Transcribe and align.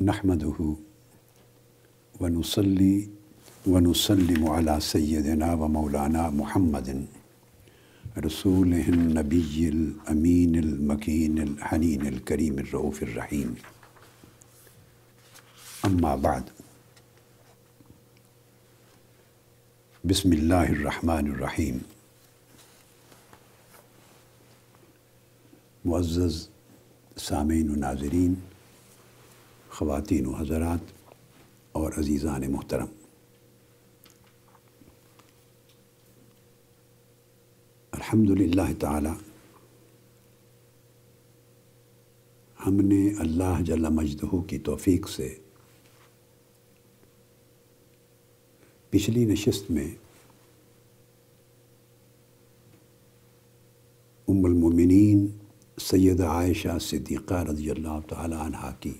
نحمده 0.00 0.76
ونصلي 2.20 3.08
ونسلم 3.66 4.48
على 4.48 4.80
سيدنا 4.80 5.54
ومولانا 5.54 6.30
محمد 6.30 7.06
رسوله 8.18 8.88
النبي 8.88 9.68
الأمين 9.68 10.54
المكين 10.58 11.38
الحنين 11.38 12.06
الكريم 12.06 12.58
الرؤوف 12.58 13.02
الرحيم 13.02 13.56
أما 15.84 16.16
بعد۔ 16.16 16.44
بسم 20.04 20.32
الله 20.32 20.68
الرحمن 20.76 21.30
الرحيم 21.32 21.80
معزز 25.84 26.48
سامعین 27.16 27.70
و 27.70 27.74
ناظرین 27.74 28.36
خواتین 29.78 30.26
و 30.26 30.32
حضرات 30.32 30.80
اور 31.72 31.92
عزیزان 31.92 32.52
محترم۔ 32.52 32.86
الحمد 37.92 38.30
للہ 38.30 38.72
تعالی، 38.80 39.10
ہم 42.66 42.74
نے 42.74 43.00
اللہ 43.18 43.62
جل 43.62 43.88
مجدہ 43.88 44.36
کی 44.46 44.58
توفیق 44.58 45.08
سے 45.08 45.34
پچھلی 48.90 49.24
نشست 49.24 49.70
میں 49.70 49.90
ام 54.28 54.44
المومنین 54.44 55.26
سید 55.80 56.20
عائشہ 56.20 56.78
صدیقہ 56.80 57.44
رضی 57.44 57.70
اللہ 57.70 58.00
تعالی 58.08 58.36
عنہ 58.40 58.70
کی 58.80 58.94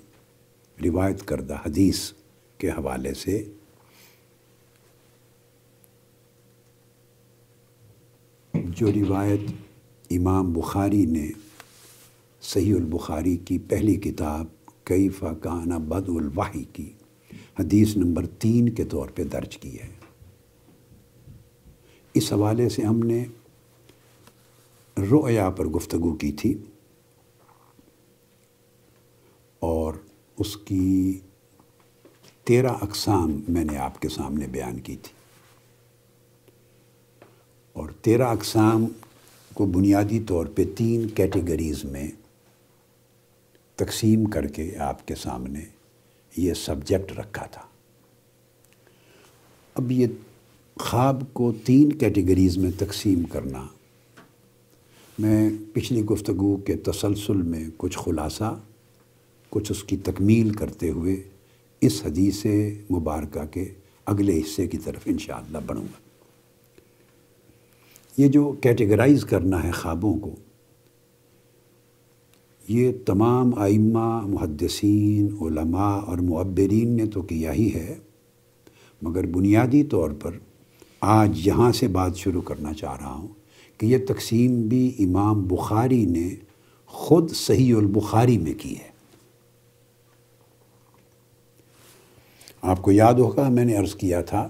روایت 0.84 1.26
کردہ 1.26 1.56
حدیث 1.66 2.12
کے 2.58 2.70
حوالے 2.70 3.14
سے 3.14 3.52
جو 8.52 8.92
روایت 8.92 9.40
امام 10.10 10.52
بخاری 10.52 11.06
نے 11.06 11.30
صحیح 12.40 12.74
البخاری 12.74 13.36
کی 13.36 13.58
پہلی 13.58 13.94
کتاب 13.94 14.46
کئی 14.84 15.08
فقانہ 15.08 15.74
بد 15.74 16.08
الواحی 16.08 16.64
کی، 16.64 16.92
حدیث 17.58 17.96
نمبر 17.96 18.26
تین 18.26 18.68
کے 18.68 18.84
طور 18.84 19.08
پہ 19.08 19.24
درج 19.24 19.58
کی 19.58 19.78
ہے۔ 19.80 19.88
اس 22.14 22.32
حوالے 22.32 22.68
سے 22.68 22.82
ہم 22.82 22.98
نے 22.98 23.24
رؤیا 24.96 25.50
پر 25.50 25.66
گفتگو 25.66 26.14
کی 26.14 26.32
تھی 26.32 26.58
اور 29.58 29.94
اس 30.38 30.56
کی 30.56 31.20
تیرہ 32.44 32.68
اقسام 32.68 33.40
میں 33.48 33.64
نے 33.64 33.78
آپ 33.78 34.00
کے 34.00 34.08
سامنے 34.08 34.46
بیان 34.46 34.80
کی 34.80 34.96
تھی۔ 34.96 35.12
اور 37.72 37.90
تیرہ 37.90 38.22
اقسام 38.22 38.86
کو 39.54 39.66
بنیادی 39.66 40.20
طور 40.20 40.46
پہ 40.46 40.64
تین 40.76 41.08
کیٹیگریز 41.08 41.84
میں 41.84 42.10
تقسیم 43.76 44.24
کر 44.24 44.46
کے 44.46 44.76
آپ 44.78 45.08
کے 45.08 45.14
سامنے 45.14 45.60
یہ 46.36 46.54
سبجیکٹ 46.54 47.12
رکھا 47.18 47.46
تھا۔ 47.46 47.62
اب 49.74 49.92
یہ 49.92 50.06
خواب 50.80 51.24
کو 51.32 51.52
تین 51.64 51.92
کیٹیگریز 51.92 52.58
میں 52.58 52.70
تقسیم 52.78 53.22
کرنا، 53.22 53.66
میں 55.18 55.50
پچھلی 55.72 56.04
گفتگو 56.04 56.56
کے 56.56 56.76
تسلسل 56.76 57.42
میں 57.42 57.68
کچھ 57.76 57.98
خلاصہ 57.98 58.60
کچھ 59.50 59.72
اس 59.72 59.84
کی 59.84 59.96
تکمیل 59.96 60.50
کرتے 60.50 60.90
ہوئے 60.90 61.22
اس 61.80 62.02
حدیث 62.04 62.46
مبارکہ 62.90 63.44
کے 63.50 63.64
اگلے 64.06 64.38
حصے 64.38 64.66
کی 64.66 64.78
طرف 64.78 65.00
انشاءاللہ 65.06 65.58
بڑھوں 65.66 65.84
گا۔ 65.84 65.98
یہ 68.18 68.28
جو 68.28 68.52
کیٹیگرائز 68.60 69.24
کرنا 69.24 69.62
ہے 69.64 69.70
خوابوں 69.70 70.18
کو، 70.18 70.30
یہ 72.68 72.92
تمام 73.06 73.54
آئمہ 73.56 74.26
محدثین، 74.26 75.36
علماء 75.40 75.98
اور 76.00 76.18
معبرین 76.18 76.88
نے 76.88 77.06
تو 77.06 77.22
کیا 77.22 77.52
ہی 77.52 77.74
ہے، 77.74 77.94
مگر 79.02 79.26
بنیادی 79.26 79.82
طور 79.84 80.10
پر 80.10 80.38
آج 81.00 81.46
یہاں 81.46 81.72
سے 81.72 81.88
بات 81.88 82.16
شروع 82.16 82.42
کرنا 82.42 82.72
چاہ 82.72 82.96
رہا 82.96 83.14
ہوں 83.14 83.28
کہ 83.78 83.86
یہ 83.86 83.98
تقسیم 84.08 84.60
بھی 84.62 84.94
امام 84.98 85.42
بخاری 85.42 86.04
نے 86.04 86.28
خود 86.86 87.30
صحیح 87.30 87.76
البخاری 87.76 88.38
میں 88.38 88.54
کی 88.58 88.76
ہے۔ 88.76 88.97
آپ 92.62 92.80
کو 92.82 92.92
یاد 92.92 93.14
ہوگا، 93.14 93.48
میں 93.48 93.64
نے 93.64 93.74
عرض 93.76 93.94
کیا 93.94 94.20
تھا 94.22 94.48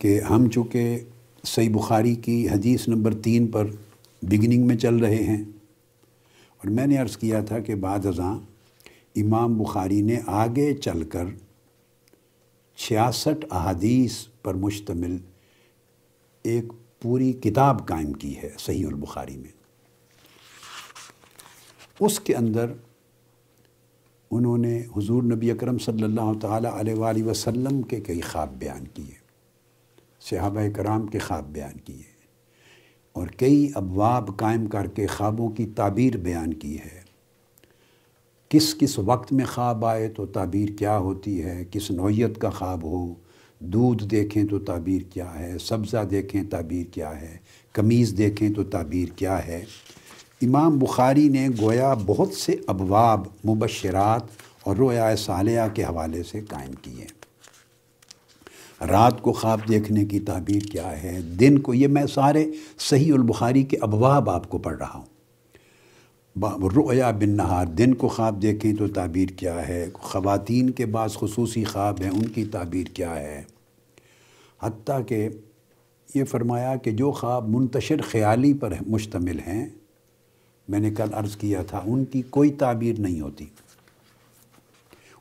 کہ 0.00 0.20
ہم 0.20 0.48
چونکہ 0.50 0.98
صحیح 1.44 1.70
بخاری 1.72 2.14
کی 2.14 2.48
حدیث 2.48 2.86
نمبر 2.88 3.14
تین 3.22 3.46
پر 3.46 3.66
بگننگ 4.22 4.66
میں 4.66 4.76
چل 4.76 4.96
رہے 4.96 5.22
ہیں، 5.22 5.42
اور 6.60 6.70
میں 6.70 6.86
نے 6.86 6.96
عرض 6.96 7.16
کیا 7.16 7.40
تھا 7.40 7.58
کہ 7.58 7.74
بعد 7.74 8.06
ازاں 8.06 8.34
امام 9.16 9.56
بخاری 9.58 10.00
نے 10.02 10.18
آگے 10.26 10.72
چل 10.74 11.02
کر 11.04 11.26
چھیاسٹھ 12.78 13.44
احادیث 13.50 14.16
پر 14.42 14.54
مشتمل 14.54 15.16
ایک 16.44 16.72
پوری 17.00 17.32
کتاب 17.42 17.86
قائم 17.88 18.12
کی 18.12 18.36
ہے 18.36 18.50
صحیح 18.58 18.86
البخاری 18.86 19.36
میں۔ 19.36 19.50
اس 22.00 22.18
کے 22.20 22.34
اندر 22.34 22.72
انہوں 24.32 24.58
نے 24.58 24.80
حضور 24.96 25.22
نبی 25.22 25.50
اکرم 25.50 25.78
صلی 25.78 26.02
اللہ 26.02 26.32
تعالیٰ 26.40 26.72
علیہ 26.72 26.94
وآلہ 26.94 27.24
وسلم 27.24 27.82
کے 27.82 28.00
کئی 28.00 28.20
خواب 28.20 28.54
بیان 28.58 28.86
کیے، 28.86 29.14
صحابہ 30.20 30.60
کرام 30.76 31.06
کے 31.06 31.18
خواب 31.18 31.52
بیان 31.52 31.78
کیے، 31.78 32.10
اور 33.12 33.26
کئی 33.26 33.68
ابواب 33.74 34.36
قائم 34.36 34.66
کر 34.66 34.86
کے 34.86 35.06
خوابوں 35.06 35.48
کی 35.48 35.66
تعبیر 35.66 36.16
بیان 36.16 36.54
کی 36.54 36.78
ہے۔ 36.78 37.00
کس 38.50 38.74
کس 38.74 38.98
وقت 38.98 39.32
میں 39.32 39.44
خواب 39.44 39.84
آئے 39.84 40.08
تو 40.08 40.26
تعبیر 40.26 40.68
کیا 40.78 40.98
ہوتی 40.98 41.42
ہے؟ 41.42 41.64
کس 41.70 41.90
نوعیت 41.90 42.38
کا 42.38 42.50
خواب 42.50 42.82
ہو؟ 42.84 43.14
دودھ 43.60 44.04
دیکھیں 44.04 44.44
تو 44.44 44.58
تعبیر 44.58 45.02
کیا 45.10 45.38
ہے؟ 45.38 45.58
سبزہ 45.58 46.04
دیکھیں 46.04 46.42
تعبیر 46.50 46.86
کیا 46.92 47.20
ہے؟ 47.20 47.36
قمیض 47.72 48.16
دیکھیں 48.18 48.50
تو 48.50 48.64
تعبیر 48.64 49.08
کیا 49.16 49.46
ہے؟ 49.46 49.64
امام 50.42 50.78
بخاری 50.78 51.28
نے 51.28 51.48
گویا 51.60 51.94
بہت 52.06 52.34
سے 52.34 52.56
ابواب 52.66 53.26
مبشرات 53.44 54.22
اور 54.62 54.76
رویا 54.76 55.16
صالحہ 55.16 55.68
کے 55.74 55.84
حوالے 55.84 56.22
سے 56.22 56.40
قائم 56.40 56.72
کیے۔ 56.72 57.04
رات 58.86 59.22
کو 59.22 59.32
خواب 59.32 59.60
دیکھنے 59.68 60.04
کی 60.04 60.20
تعبیر 60.20 60.60
کیا 60.60 61.02
ہے؟ 61.02 61.20
دن 61.20 61.58
کو، 61.58 61.74
یہ 61.74 61.88
میں 61.88 62.06
سارے 62.06 62.50
صحیح 62.78 63.12
البخاری 63.12 63.62
کے 63.62 63.76
ابواب 63.80 64.30
آپ 64.30 64.48
کو 64.48 64.58
پڑھ 64.58 64.76
رہا 64.78 64.98
ہوں۔ 64.98 65.06
رویا 66.76 67.10
بن 67.10 67.30
نہار، 67.30 67.66
دن 67.66 67.94
کو 67.94 68.08
خواب 68.08 68.42
دیکھیں 68.42 68.76
تو 68.76 68.88
تعبیر 68.88 69.28
کیا 69.28 69.68
ہے؟ 69.68 69.88
خواتین 69.94 70.70
کے 70.70 70.86
بعض 70.86 71.14
خصوصی 71.14 71.64
خواب 71.64 72.00
ہیں، 72.02 72.10
ان 72.10 72.26
کی 72.26 72.44
تعبیر 72.44 72.86
کیا 72.86 73.14
ہے؟ 73.14 73.42
حتیٰ 74.62 75.00
کہ 75.06 75.28
یہ 76.14 76.24
فرمایا 76.24 76.76
کہ 76.76 76.90
جو 76.90 77.12
خواب 77.12 77.48
منتشر 77.48 78.00
خیالی 78.02 78.54
پر 78.54 78.72
مشتمل 78.86 79.38
ہیں 79.38 79.68
میں 80.72 80.80
نے 80.80 80.90
کل 80.90 81.14
عرض 81.14 81.36
کیا 81.36 81.62
تھا، 81.62 81.82
ان 81.86 82.04
کی 82.04 82.22
کوئی 82.30 82.50
تعبیر 82.58 83.00
نہیں 83.00 83.20
ہوتی۔ 83.20 83.46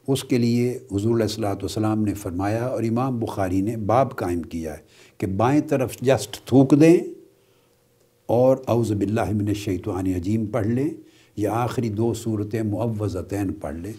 اس 0.07 0.23
کے 0.23 0.37
لیے 0.37 0.69
حضور 0.91 1.13
علیہ 1.15 1.23
السلاۃ 1.23 1.55
والسلام 1.61 2.03
نے 2.03 2.13
فرمایا 2.13 2.65
اور 2.65 2.83
امام 2.83 3.19
بخاری 3.19 3.61
نے 3.61 3.75
باب 3.91 4.15
قائم 4.15 4.41
کیا 4.41 4.73
ہے 4.73 4.81
کہ 5.19 5.27
بائیں 5.37 5.61
طرف 5.69 5.95
جسٹ 6.01 6.39
تھوک 6.45 6.73
دیں 6.81 6.97
اور 8.29 8.57
اعوذ 8.67 8.91
باللہ 8.91 9.31
من 9.31 9.47
الشیطان 9.47 10.07
عجیم 10.15 10.45
پڑھ 10.45 10.67
لیں 10.67 10.89
یا 11.37 11.53
آخری 11.53 11.89
دو 11.89 12.13
صورتیں 12.13 12.61
معوضتین 12.63 13.53
پڑھ 13.53 13.75
لیں، 13.75 13.93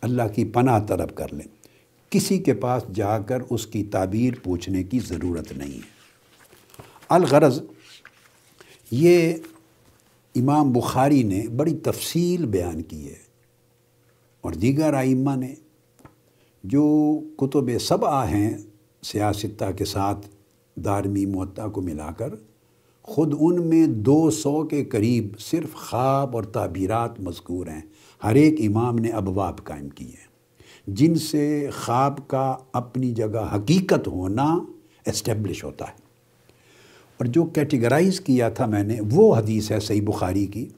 اللہ 0.00 0.28
کی 0.34 0.44
پناہ 0.44 0.78
طلب 0.88 1.14
کر 1.16 1.32
لیں۔ 1.34 1.46
کسی 2.12 2.38
کے 2.38 2.54
پاس 2.54 2.84
جا 2.94 3.18
کر 3.18 3.42
اس 3.50 3.66
کی 3.66 3.82
تعبیر 3.92 4.34
پوچھنے 4.42 4.82
کی 4.82 4.98
ضرورت 4.98 5.52
نہیں 5.52 5.72
ہے۔ 5.72 5.94
الغرض 7.08 7.60
یہ 8.90 9.34
امام 10.36 10.72
بخاری 10.72 11.22
نے 11.22 11.48
بڑی 11.56 11.74
تفصیل 11.74 12.46
بیان 12.46 12.82
کی 12.82 13.08
ہے 13.08 13.26
اور 14.40 14.52
دیگر 14.52 14.94
آئمہ 14.94 15.36
نے 15.36 15.54
جو 16.64 17.18
کتب 17.36 17.78
سبع 17.80 18.24
ہیں 18.24 18.58
سیاستہ 19.02 19.72
کے 19.76 19.84
ساتھ 19.84 20.28
دارمی 20.76 21.26
معطا 21.26 21.68
کو 21.68 21.80
ملا 21.80 22.10
کر، 22.10 22.28
خود 23.02 23.34
ان 23.40 23.66
میں 23.66 23.86
دو 23.86 24.30
سو 24.30 24.62
کے 24.62 24.84
قریب 24.84 25.38
صرف 25.38 25.74
خواب 25.74 26.36
اور 26.36 26.44
تعبیرات 26.44 27.20
مذکور 27.20 27.66
ہیں۔ 27.66 27.80
ہر 28.24 28.34
ایک 28.34 28.60
امام 28.60 28.96
نے 28.96 29.08
ابواب 29.08 29.64
قائم 29.64 29.88
کی 29.88 30.04
ہیں۔ 30.04 30.26
جن 30.86 31.14
سے 31.14 31.70
خواب 31.84 32.28
کا 32.28 32.56
اپنی 32.72 33.12
جگہ 33.12 33.54
حقیقت 33.54 34.08
ہونا 34.08 34.58
اسٹیبلش 35.06 35.64
ہوتا 35.64 35.84
ہے۔ 35.88 36.05
اور 37.18 37.26
جو 37.26 37.44
کیٹیگرائز 37.44 38.20
کیا 38.20 38.48
تھا 38.48 38.66
میں 38.66 38.82
نے، 38.82 38.96
وہ 39.10 39.36
حدیث 39.36 39.70
ہے 39.70 39.80
صحیح 39.80 40.02
بخاری 40.02 40.46
کی۔ 40.46 40.68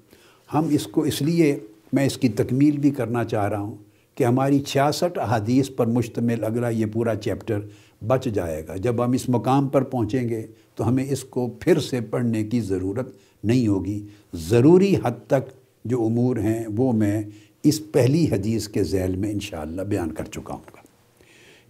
ہم 0.55 0.67
اس 0.71 0.87
کو، 0.87 1.01
اس 1.01 1.23
لیے 1.23 1.59
میں 1.93 2.07
اس 2.07 2.19
کی 2.19 2.29
تکمیل 2.29 2.79
بھی 2.79 2.91
کرنا 2.91 3.25
چاہ 3.25 3.49
رہا 3.49 3.61
ہوں 3.61 3.77
کہ 4.15 4.25
ہماری 4.25 4.59
چھیاسٹھ 4.59 5.19
احادیث 5.19 5.71
پر 5.77 5.87
مشتمل 5.87 6.45
اگلا 6.45 6.69
یہ 6.69 6.87
پورا 6.87 7.15
چیپٹر 7.15 7.61
بچ 8.07 8.25
جائے 8.25 8.63
گا۔ 8.69 8.77
جب 8.77 9.05
ہم 9.05 9.13
اس 9.13 9.29
مقام 9.29 9.69
پر 9.69 9.83
پہنچیں 9.83 10.29
گے 10.29 10.47
تو 10.75 10.89
ہمیں 10.89 11.07
اس 11.11 11.25
کو 11.25 11.49
پھر 11.61 11.79
سے 11.79 12.01
پڑھنے 12.01 12.45
کی 12.45 12.61
ضرورت 12.61 13.17
نہیں 13.45 13.69
ہوگی۔ 13.69 14.07
ضروری 14.35 14.95
حد 15.05 15.27
تک 15.27 15.51
جو 15.85 16.05
امور 16.05 16.37
ہیں 16.37 16.65
وہ 16.77 16.93
میں 16.93 17.23
اس 17.63 17.93
پہلی 17.93 18.27
حدیث 18.31 18.69
کے 18.69 18.85
ذیل 18.85 19.17
میں 19.17 19.31
انشاءاللہ 19.31 19.83
بیان 19.83 20.13
کر 20.13 20.25
چکا 20.25 20.55
ہوں 20.55 20.71
گا۔ 20.77 20.81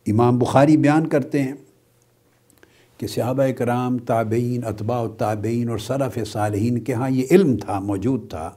امام 0.07 0.39
بخاری 0.39 0.77
بیان 0.77 1.07
کرتے 1.07 1.43
ہیں۔ 1.43 1.53
کہ 2.99 3.07
صحابہ 3.07 3.51
کرام 3.59 3.99
تابعین، 3.99 4.65
اتباع 4.65 5.07
تابعین 5.19 5.69
اور 5.69 5.79
صرف 5.79 6.19
صالحین 6.29 6.81
کے 6.85 6.95
ہاں 6.95 7.11
یہ 7.11 7.25
علم 7.31 7.57
تھا، 7.57 7.79
موجود 7.81 8.29
تھا 8.31 8.51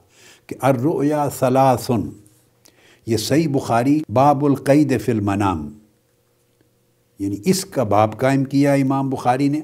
کہ 0.48 0.56
الرؤیا 0.62 1.28
ثلاثن، 1.40 2.10
یہ 3.08 3.18
صحیح 3.18 3.48
بخاری 3.52 4.00
باب 4.10 4.46
القید 4.46 4.94
فی 5.02 5.12
المنام 5.12 5.70
یعنی 7.20 7.38
اس 7.46 7.64
کا 7.66 7.84
باب 7.84 8.18
قائم 8.18 8.44
کیا 8.44 8.74
امام 8.74 9.10
بخاری 9.10 9.48
نے 9.50 9.62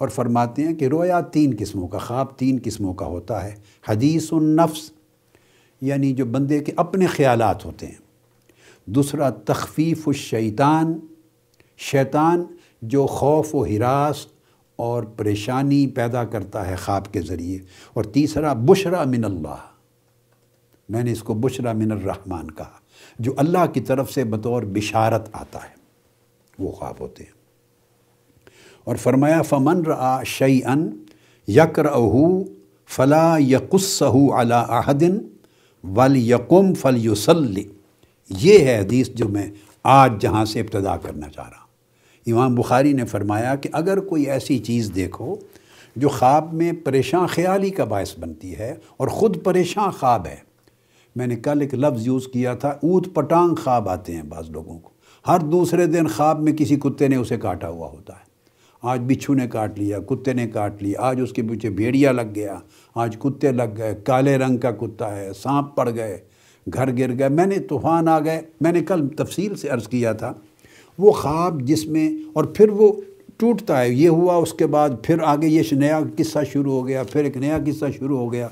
اور 0.00 0.08
فرماتے 0.08 0.64
ہیں 0.64 0.74
کہ 0.74 0.86
رویا 0.86 1.20
تین 1.32 1.54
قسموں 1.58 1.88
کا 1.88 1.98
خواب، 1.98 2.38
تین 2.38 2.58
قسموں 2.64 2.94
کا 2.94 3.06
ہوتا 3.06 3.42
ہے، 3.44 3.54
حدیث 3.88 4.32
النفس 4.32 4.90
یعنی 5.82 6.12
جو 6.12 6.24
بندے 6.26 6.60
کے 6.60 6.72
اپنے 6.76 7.06
خیالات 7.06 7.64
ہوتے 7.64 7.86
ہیں، 7.86 7.98
دوسرا 8.86 9.30
تخفیف 9.30 10.08
الشیطان، 10.08 10.98
شیطان 11.78 12.44
جو 12.82 13.06
خوف 13.06 13.54
و 13.54 13.64
ہراس 13.64 14.26
اور 14.76 15.02
پریشانی 15.02 15.86
پیدا 15.86 16.24
کرتا 16.24 16.66
ہے 16.66 16.76
خواب 16.76 17.12
کے 17.12 17.20
ذریعے۔ 17.20 17.58
اور 17.94 18.04
تیسرا، 18.04 18.52
بشرا 18.52 19.04
من 19.04 19.24
اللہ۔ 19.24 19.54
میں 20.88 21.02
نے 21.02 21.12
اس 21.12 21.22
کو 21.22 21.34
بشرا 21.34 21.72
من 21.72 21.92
الرحمن 21.92 22.50
کہا، 22.50 22.80
جو 23.18 23.34
اللہ 23.36 23.66
کی 23.66 23.80
طرف 23.80 24.12
سے 24.12 24.24
بطور 24.24 24.62
بشارت 24.62 25.28
آتا 25.32 25.58
ہے، 25.58 25.74
وہ 26.58 26.72
خواب 26.72 26.94
ہوتے 27.00 27.24
ہیں۔ 27.24 27.40
اور 28.84 28.96
فرمایا، 28.96 29.42
فمن 29.42 29.84
را 29.84 30.22
شعی 30.22 30.60
ان 30.64 31.04
یکر 31.48 31.84
اہو 31.84 32.42
فلا 32.86 33.36
یقص 33.38 34.02
علا 34.38 34.60
احدن 34.60 35.18
ول 35.84 36.16
یقم 36.16 36.74
فل 36.74 37.04
یوسلی 37.04 37.64
یہ 38.28 38.58
ہے 38.58 38.78
حدیث 38.78 39.08
جو 39.08 39.28
میں 39.28 39.50
آج 39.82 40.12
جہاں 40.20 40.44
سے 40.44 40.60
ابتدا 40.60 40.96
کرنا 40.96 41.28
چاہ 41.28 41.48
رہا 41.48 41.56
ہوں۔ 41.58 41.59
امام 42.26 42.54
بخاری 42.54 42.92
نے 42.92 43.04
فرمایا 43.04 43.54
کہ 43.54 43.68
اگر 43.72 44.00
کوئی 44.00 44.30
ایسی 44.30 44.58
چیز 44.58 44.90
دیکھو 44.94 45.36
جو 45.96 46.08
خواب 46.08 46.52
میں 46.52 46.72
پریشان 46.84 47.26
خیالی 47.26 47.70
کا 47.70 47.84
باعث 47.84 48.18
بنتی 48.18 48.58
ہے 48.58 48.74
اور 48.96 49.08
خود 49.08 49.42
پریشان 49.44 49.90
خواب 49.90 50.26
ہے، 50.26 50.36
میں 51.16 51.26
نے 51.26 51.36
کل 51.36 51.60
ایک 51.60 51.74
لفظ 51.74 52.06
یوز 52.06 52.26
کیا 52.32 52.54
تھا 52.54 52.68
اوت 52.68 53.06
پٹانگ 53.14 53.54
خواب 53.54 53.88
آتے 53.88 54.14
ہیں 54.14 54.22
بعض 54.22 54.50
لوگوں 54.50 54.78
کو۔ 54.78 54.90
ہر 55.28 55.38
دوسرے 55.38 55.86
دن 55.86 56.06
خواب 56.06 56.42
میں 56.42 56.52
کسی 56.52 56.76
کتے 56.76 57.08
نے 57.08 57.16
اسے 57.16 57.36
کاٹا 57.36 57.68
ہوا 57.68 57.88
ہوتا 57.88 58.12
ہے۔ 58.12 58.28
آج 58.82 59.00
بچھو 59.06 59.34
نے 59.34 59.46
کاٹ 59.46 59.78
لیا، 59.78 59.98
کتے 59.98 60.32
نے 60.32 60.46
کاٹ 60.46 60.82
لیا، 60.82 61.00
آج 61.00 61.20
اس 61.20 61.32
کے 61.32 61.42
پیچھے 61.42 61.70
بھیڑیا 61.70 62.12
لگ 62.12 62.34
گیا، 62.34 62.58
آج 62.94 63.16
کتے 63.18 63.52
لگ 63.52 63.76
گئے، 63.76 63.94
کالے 64.04 64.38
رنگ 64.38 64.56
کا 64.56 64.70
کتا 64.70 65.16
ہے، 65.16 65.32
سانپ 65.32 65.76
پڑ 65.76 65.90
گئے، 65.94 66.18
گھر 66.74 66.96
گر 66.98 67.18
گئے۔ 67.18 67.28
میں 67.28 67.46
نے 67.46 67.58
طوفان 67.58 68.08
آ 68.08 68.18
گئے، 68.20 68.40
میں 68.60 68.72
نے 68.72 68.80
کل 68.80 69.08
تفصیل 69.08 69.54
سے 69.54 69.68
عرض 69.68 69.88
کیا 69.88 70.12
تھا 70.12 70.32
وہ 70.98 71.12
خواب 71.12 71.62
جس 71.62 71.86
میں 71.86 72.10
اور 72.32 72.44
پھر 72.44 72.68
وہ 72.68 72.92
ٹوٹتا 73.36 73.82
ہے۔ 73.82 73.90
یہ 73.90 74.08
ہوا، 74.08 74.34
اس 74.34 74.52
کے 74.52 74.66
بعد 74.66 74.90
پھر 75.02 75.18
آگے 75.24 75.48
یہ 75.48 75.62
نیا 75.72 76.00
قصہ 76.16 76.38
شروع 76.52 76.72
ہو 76.72 76.88
گیا، 76.88 77.02
پھر 77.02 77.24
ایک 77.24 77.36
نیا 77.36 77.58
قصہ 77.66 77.84
شروع 77.98 78.18
ہو 78.18 78.32
گیا۔ 78.32 78.48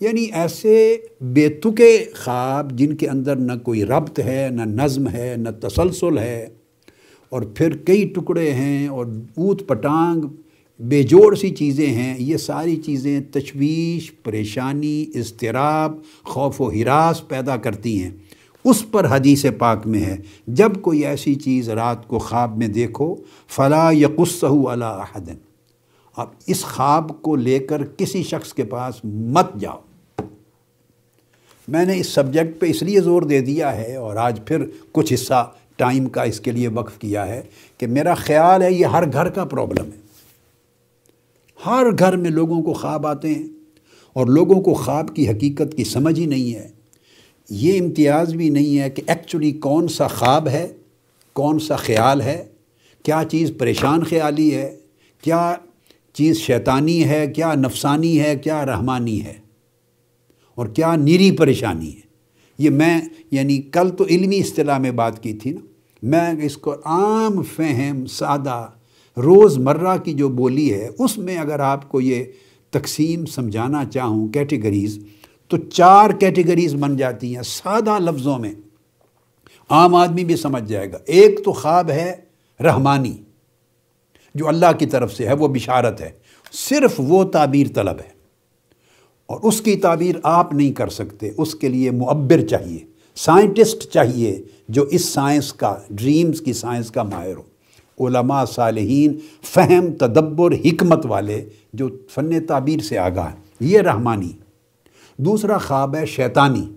یعنی 0.00 0.26
ایسے 0.32 0.96
بے 1.20 1.48
تکے 1.48 2.04
خواب 2.24 2.78
جن 2.78 2.96
کے 2.96 3.08
اندر 3.08 3.36
نہ 3.36 3.52
کوئی 3.62 3.84
ربط 3.84 4.20
ہے، 4.20 4.48
نہ 4.50 4.62
نظم 4.62 5.08
ہے، 5.08 5.34
نہ 5.38 5.48
تسلسل 5.62 6.18
ہے۔ 6.18 6.46
اور 7.28 7.42
پھر 7.42 7.76
کئی 7.76 8.08
ٹکڑے 8.08 8.50
ہیں 8.52 8.88
اور 8.88 9.06
اوت 9.36 9.68
پٹانگ، 9.68 10.22
بے 10.82 11.02
جوڑ 11.02 11.34
سی 11.34 11.50
چیزیں 11.50 11.86
ہیں۔ 11.86 12.14
یہ 12.18 12.36
ساری 12.36 12.76
چیزیں 12.76 13.20
تشویش، 13.32 14.12
پریشانی، 14.22 15.04
اضطراب، 15.14 15.98
خوف 16.22 16.60
و 16.60 16.70
ہراس 16.70 17.28
پیدا 17.28 17.56
کرتی 17.56 18.02
ہیں۔ 18.02 18.10
اس 18.64 18.90
پر 18.90 19.06
حدیث 19.10 19.46
پاک 19.58 19.86
میں 19.86 20.04
ہے، 20.04 20.16
جب 20.46 20.72
کوئی 20.82 21.06
ایسی 21.06 21.34
چیز 21.34 21.70
رات 21.70 22.08
کو 22.08 22.18
خواب 22.18 22.56
میں 22.56 22.68
دیکھو، 22.68 23.14
فلا 23.48 23.90
یقصہ 23.90 24.46
علی 24.46 24.84
احدن۔ 24.84 25.34
اب 26.16 26.26
اس 26.46 26.64
خواب 26.64 27.22
کو 27.22 27.36
لے 27.36 27.58
کر 27.58 27.84
کسی 27.84 28.22
شخص 28.22 28.52
کے 28.52 28.64
پاس 28.64 29.04
مت 29.04 29.56
جاؤ۔ 29.60 29.80
میں 31.68 31.84
نے 31.84 31.98
اس 32.00 32.06
سبجیکٹ 32.06 32.60
پہ 32.60 32.66
اس 32.66 32.82
لیے 32.82 33.00
زور 33.00 33.22
دے 33.22 33.40
دیا 33.40 33.76
ہے 33.76 33.96
اور 33.96 34.16
آج 34.16 34.40
پھر 34.46 34.64
کچھ 34.92 35.12
حصہ 35.12 35.52
ٹائم 35.76 36.08
کا 36.08 36.22
اس 36.22 36.40
کے 36.40 36.52
لیے 36.52 36.68
وقف 36.68 36.98
کیا 36.98 37.26
ہے 37.28 37.42
کہ 37.78 37.86
میرا 37.86 38.14
خیال 38.14 38.62
ہے 38.62 38.72
یہ 38.72 38.86
ہر 38.86 39.12
گھر 39.12 39.28
کا 39.28 39.44
پرابلم 39.44 39.84
ہے۔ 39.84 40.00
ہر 41.66 41.84
گھر 41.98 42.16
میں 42.16 42.30
لوگوں 42.30 42.62
کو 42.62 42.72
خواب 42.72 43.06
آتے 43.06 43.34
ہیں 43.34 43.46
اور 44.12 44.26
لوگوں 44.26 44.60
کو 44.60 44.74
خواب 44.74 45.14
کی 45.14 45.28
حقیقت 45.28 45.76
کی 45.76 45.84
سمجھ 45.84 46.20
ہی 46.20 46.26
نہیں 46.26 46.54
ہے۔ 46.54 46.79
یہ 47.50 47.80
امتیاز 47.80 48.34
بھی 48.34 48.48
نہیں 48.50 48.78
ہے 48.78 48.90
کہ 48.90 49.02
ایکچولی 49.06 49.50
کون 49.60 49.88
سا 49.88 50.06
خواب 50.08 50.48
ہے، 50.48 50.66
کون 51.36 51.58
سا 51.58 51.76
خیال 51.76 52.20
ہے، 52.20 52.42
کیا 53.04 53.22
چیز 53.30 53.52
پریشان 53.58 54.04
خیالی 54.04 54.54
ہے، 54.54 54.70
کیا 55.24 55.54
چیز 56.14 56.36
شیطانی 56.36 57.02
ہے، 57.04 57.26
کیا 57.26 57.54
نفسانی 57.54 58.18
ہے، 58.20 58.36
کیا 58.36 58.64
رحمانی 58.66 59.22
ہے، 59.24 59.34
اور 60.54 60.66
کیا 60.66 60.94
نیری 60.96 61.30
پریشانی 61.36 61.88
ہے۔ 61.88 62.08
یہ 62.58 62.70
میں 62.70 63.00
یعنی 63.30 63.58
کل 63.72 63.90
تو 63.90 64.04
علمی 64.04 64.38
اصطلاح 64.38 64.78
میں 64.78 64.90
بات 64.92 65.22
کی 65.22 65.32
تھی 65.32 65.50
نا، 65.50 65.60
میں 66.02 66.44
اس 66.46 66.56
کو 66.56 66.74
عام 66.84 67.42
فہم، 67.56 68.04
سادہ 68.06 68.66
روز 69.16 69.58
مرہ 69.58 69.96
کی 69.96 70.12
جو 70.12 70.28
بولی 70.28 70.72
ہے، 70.72 70.88
اس 70.98 71.16
میں 71.18 71.36
اگر 71.38 71.60
آپ 71.60 71.88
کو 71.88 72.00
یہ 72.00 72.24
تقسیم 72.72 73.24
سمجھانا 73.26 73.84
چاہوں 73.84 74.28
کیٹیگریز 74.28 74.98
تو 75.50 75.56
چار 75.56 76.10
کیٹیگریز 76.10 76.74
بن 76.74 76.96
جاتی 76.96 77.36
ہیں 77.36 77.42
سادہ 77.42 77.98
لفظوں 77.98 78.38
میں۔ 78.38 78.52
عام 79.70 79.94
آدمی 79.94 80.24
بھی 80.24 80.36
سمجھ 80.36 80.64
جائے 80.64 80.92
گا۔ 80.92 80.98
ایک 81.06 81.44
تو 81.44 81.52
خواب 81.52 81.90
ہے 81.90 82.16
رحمانی، 82.60 83.16
جو 84.34 84.48
اللہ 84.48 84.72
کی 84.78 84.86
طرف 84.86 85.14
سے 85.14 85.28
ہے، 85.28 85.32
وہ 85.32 85.48
بشارت 85.48 86.00
ہے۔ 86.00 86.10
صرف 86.52 86.94
وہ 86.98 87.24
تعبیر 87.24 87.66
طلب 87.74 87.96
ہے۔ 88.04 88.10
اور 89.26 89.40
اس 89.42 89.60
کی 89.60 89.76
تعبیر 89.76 90.16
آپ 90.22 90.54
نہیں 90.54 90.72
کر 90.72 90.88
سکتے۔ 90.88 91.30
اس 91.36 91.54
کے 91.54 91.68
لیے 91.68 91.90
معبر 91.90 92.46
چاہیے، 92.46 92.78
سائنٹسٹ 93.16 93.92
چاہیے، 93.92 94.42
جو 94.68 94.82
اس 94.82 95.04
سائنس 95.04 95.52
کا، 95.52 95.78
ڈریمز 95.90 96.40
کی 96.40 96.52
سائنس 96.52 96.90
کا 96.90 97.02
ماہر 97.02 97.36
ہو۔ 97.36 98.06
علماء 98.06 98.44
صالحین 98.44 99.18
فہم، 99.42 99.92
تدبر، 99.92 100.52
حکمت 100.52 101.06
والے 101.06 101.48
جو 101.72 101.88
فن 102.10 102.46
تعبیر 102.46 102.80
سے 102.80 102.98
آگاہ 102.98 103.28
ہیں۔ 103.28 103.40
یہ 103.60 103.78
رحمانی۔ 103.78 104.32
دوسرا 105.24 105.58
خواب 105.58 105.96
ہے 105.96 106.06
شیطانی۔ 106.06 106.72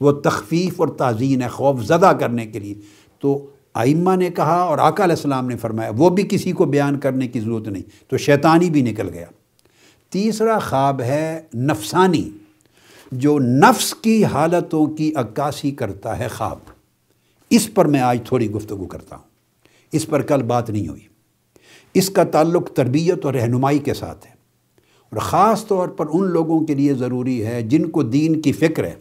وہ 0.00 0.12
تخفیف 0.12 0.80
اور 0.80 0.88
تعزین 0.88 1.42
ہے، 1.42 1.48
خوف 1.48 1.82
زدہ 1.82 2.12
کرنے 2.20 2.46
کے 2.46 2.58
لیے۔ 2.58 2.74
تو 3.18 3.46
آئمہ 3.74 4.16
نے 4.16 4.30
کہا 4.30 4.56
اور 4.56 4.78
آقا 4.78 5.04
علیہ 5.04 5.16
السلام 5.16 5.48
نے 5.48 5.56
فرمایا، 5.56 5.90
وہ 5.96 6.10
بھی 6.10 6.26
کسی 6.30 6.52
کو 6.52 6.64
بیان 6.64 7.00
کرنے 7.00 7.28
کی 7.28 7.40
ضرورت 7.40 7.68
نہیں۔ 7.68 7.82
تو 8.08 8.16
شیطانی 8.16 8.70
بھی 8.70 8.82
نکل 8.82 9.08
گیا۔ 9.08 9.26
تیسرا 10.10 10.58
خواب 10.58 11.00
ہے 11.00 11.42
نفسانی، 11.54 12.30
جو 13.12 13.38
نفس 13.38 13.94
کی 13.94 14.24
حالتوں 14.24 14.86
کی 14.86 15.12
عکاسی 15.14 15.70
کرتا 15.70 16.18
ہے 16.18 16.28
خواب۔ 16.28 16.58
اس 17.50 17.74
پر 17.74 17.84
میں 17.84 18.00
آج 18.00 18.18
تھوڑی 18.24 18.50
گفتگو 18.50 18.86
کرتا 18.86 19.16
ہوں۔ 19.16 19.24
اس 19.92 20.06
پر 20.06 20.22
کل 20.22 20.42
بات 20.42 20.70
نہیں 20.70 20.88
ہوئی۔ 20.88 21.00
اس 21.94 22.10
کا 22.10 22.24
تعلق 22.24 22.70
تربیت 22.70 23.24
اور 23.24 23.34
رہنمائی 23.34 23.78
کے 23.78 23.94
ساتھ 23.94 24.26
ہے۔ 24.26 24.37
اور 25.12 25.20
خاص 25.20 25.66
طور 25.66 25.88
پر 25.88 26.06
ان 26.12 26.26
لوگوں 26.26 26.60
کے 26.60 26.74
لیے 26.74 26.94
ضروری 26.94 27.44
ہے 27.46 27.62
جن 27.62 27.88
کو 27.90 28.02
دین 28.02 28.40
کی 28.40 28.52
فکر 28.52 28.84
ہے، 28.84 28.94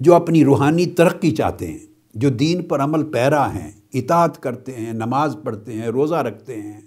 جو 0.00 0.14
اپنی 0.14 0.44
روحانی 0.44 0.86
ترقی 0.86 1.30
چاہتے 1.30 1.66
ہیں، 1.66 1.78
جو 2.14 2.28
دین 2.28 2.62
پر 2.62 2.80
عمل 2.80 3.04
پیرا 3.04 3.54
ہیں، 3.54 3.70
اطاعت 3.94 4.42
کرتے 4.42 4.72
ہیں، 4.72 4.92
نماز 4.92 5.36
پڑھتے 5.44 5.72
ہیں، 5.72 5.86
روزہ 5.86 6.14
رکھتے 6.14 6.60
ہیں، 6.62 6.80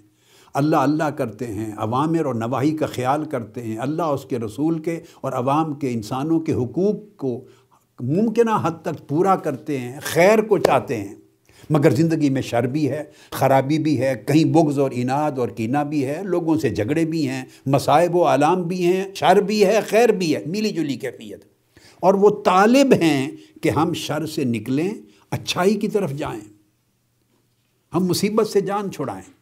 اللہ 0.54 0.76
اللہ 0.76 1.10
کرتے 1.16 1.46
ہیں، 1.46 1.72
عوامر 1.76 2.24
اور 2.24 2.34
نواحی 2.34 2.70
کا 2.70 2.86
خیال 2.86 3.24
کرتے 3.24 3.62
ہیں، 3.62 3.78
اللہ 3.78 4.02
اس 4.02 4.24
کے 4.24 4.38
رسول 4.38 4.78
کے 4.78 5.00
اور 5.20 5.32
عوام 5.32 5.74
کے 5.74 5.92
انسانوں 5.92 6.40
کے 6.40 6.54
حقوق 6.54 7.16
کو 7.16 7.44
ممکنہ 8.00 8.50
حد 8.62 8.82
تک 8.82 9.08
پورا 9.08 9.36
کرتے 9.36 9.78
ہیں، 9.78 10.00
خیر 10.02 10.42
کو 10.42 10.58
چاہتے 10.58 10.96
ہیں۔ 10.96 11.14
مگر 11.70 11.90
زندگی 11.90 12.30
میں 12.30 12.42
شر 12.42 12.66
بھی 12.66 12.90
ہے، 12.90 13.04
خرابی 13.30 13.78
بھی 13.78 14.00
ہے، 14.00 14.24
کہیں 14.26 14.44
بغض 14.44 14.78
اور 14.78 14.90
اناد 14.94 15.32
اور 15.38 15.48
کینہ 15.48 15.78
بھی 15.78 16.06
ہے، 16.06 16.20
لوگوں 16.24 16.58
سے 16.58 16.68
جھگڑے 16.68 17.04
بھی 17.04 17.28
ہیں، 17.28 17.44
مصائب 17.66 18.16
و 18.16 18.24
علام 18.24 18.62
بھی 18.62 18.86
ہیں، 18.86 19.14
شر 19.14 19.36
بھی 19.36 19.66
ہے، 19.66 19.80
خیر 19.86 20.08
بھی 20.08 20.36
ہے 20.36 20.42
میلی 20.46 20.70
جلی 20.70 20.96
کیفیت۔ 20.96 21.44
اور 22.00 22.14
وہ 22.14 22.42
طالب 22.44 22.92
ہیں 22.92 23.30
کہ 23.62 23.68
ہم 23.68 23.92
شر 23.92 24.26
سے 24.26 24.44
نکلیں، 24.44 24.90
اچھائی 25.30 25.74
کی 25.74 25.88
طرف 25.88 26.12
جائیں، 26.12 26.40
ہم 27.94 28.04
مصیبت 28.04 28.48
سے 28.48 28.60
جان 28.60 28.90
چھڑائیں۔ 28.90 29.38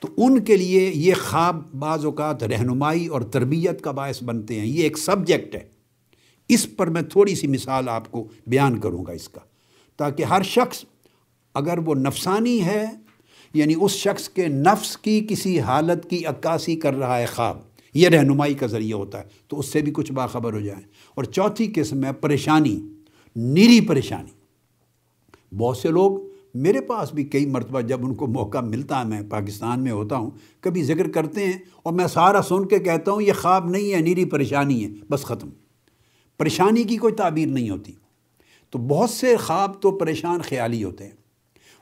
تو 0.00 0.08
ان 0.16 0.44
کے 0.44 0.56
لیے 0.56 0.90
یہ 0.94 1.14
خواب 1.14 1.72
بعض 1.78 2.04
اوقات 2.04 2.44
رہنمائی 2.44 3.06
اور 3.06 3.20
تربیت 3.20 3.80
کا 3.80 3.90
باعث 3.90 4.22
بنتے 4.22 4.60
ہیں۔ 4.60 4.66
یہ 4.66 4.82
ایک 4.82 4.98
سبجیکٹ 4.98 5.54
ہے۔ 5.54 5.76
اس 6.48 6.76
پر 6.76 6.86
میں 6.86 7.02
تھوڑی 7.02 7.34
سی 7.34 7.46
مثال 7.46 7.88
آپ 7.88 8.10
کو 8.10 8.28
بیان 8.46 8.80
کروں 8.80 9.06
گا 9.06 9.12
اس 9.12 9.28
کا، 9.28 9.40
تاکہ 9.96 10.22
ہر 10.22 10.42
شخص 10.42 10.84
اگر 11.56 11.78
وہ 11.78 11.94
نفسانی 11.94 12.64
ہے 12.64 12.84
یعنی 13.54 13.74
اس 13.80 13.90
شخص 13.90 14.28
کے 14.28 14.48
نفس 14.48 14.96
کی 14.96 15.26
کسی 15.30 15.60
حالت 15.60 16.10
کی 16.10 16.26
عکاسی 16.26 16.76
کر 16.76 16.94
رہا 16.94 17.18
ہے 17.18 17.26
خواب، 17.26 17.58
یہ 17.94 18.08
رہنمائی 18.08 18.54
کا 18.54 18.66
ذریعہ 18.66 18.98
ہوتا 18.98 19.18
ہے، 19.18 19.24
تو 19.48 19.58
اس 19.58 19.66
سے 19.66 19.82
بھی 19.82 19.92
کچھ 19.92 20.12
باخبر 20.12 20.52
ہو 20.52 20.60
جائیں۔ 20.60 20.82
اور 21.14 21.24
چوتھی 21.24 21.72
قسم 21.74 22.04
ہے 22.04 22.12
پریشانی، 22.12 22.88
نیری 23.36 23.80
پریشانی۔ 23.80 24.30
بہت 25.56 25.76
سے 25.76 25.88
لوگ 25.88 26.18
میرے 26.54 26.80
پاس 26.80 27.14
بھی 27.14 27.24
کئی 27.24 27.46
مرتبہ 27.46 27.80
جب 27.80 28.06
ان 28.06 28.14
کو 28.14 28.26
موقع 28.26 28.58
ملتا 28.58 29.00
ہے، 29.00 29.04
میں 29.04 29.22
پاکستان 29.30 29.80
میں 29.80 29.92
ہوتا 29.92 30.16
ہوں، 30.16 30.30
کبھی 30.60 30.82
ذکر 30.82 31.10
کرتے 31.10 31.44
ہیں 31.44 31.58
اور 31.82 31.92
میں 31.92 32.06
سارا 32.06 32.42
سن 32.42 32.66
کے 32.66 32.78
کہتا 32.78 33.12
ہوں، 33.12 33.22
یہ 33.22 33.32
خواب 33.32 33.70
نہیں 33.70 33.92
ہے، 33.92 34.00
نیری 34.00 34.24
پریشانی 34.24 34.84
ہے، 34.84 34.90
بس 35.10 35.22
ختم۔ 35.22 35.48
پریشانی 36.38 36.82
کی 36.82 36.96
کوئی 36.96 37.14
تعبیر 37.14 37.48
نہیں 37.48 37.70
ہوتی۔ 37.70 37.92
تو 38.70 38.78
بہت 38.78 39.10
سے 39.10 39.36
خواب 39.36 39.82
تو 39.82 39.90
پریشان 39.90 40.40
خیالی 40.42 40.84
ہوتے 40.84 41.04
ہیں۔ 41.04 41.25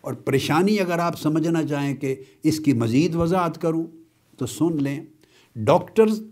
اور 0.05 0.15
پریشانی 0.15 0.81
اگر 0.81 0.99
آپ 0.99 1.21
سمجھنا 1.21 1.63
چاہیں 1.63 1.97
کہ 1.97 2.15
اس 2.43 2.61
کی 2.61 2.73
مزید 2.73 3.15
وضاحت 3.15 3.63
کروں 3.63 3.87
تو 4.39 4.47
سن 4.47 4.83
لیں، 4.83 5.01
ڈاکٹرز 5.57 6.23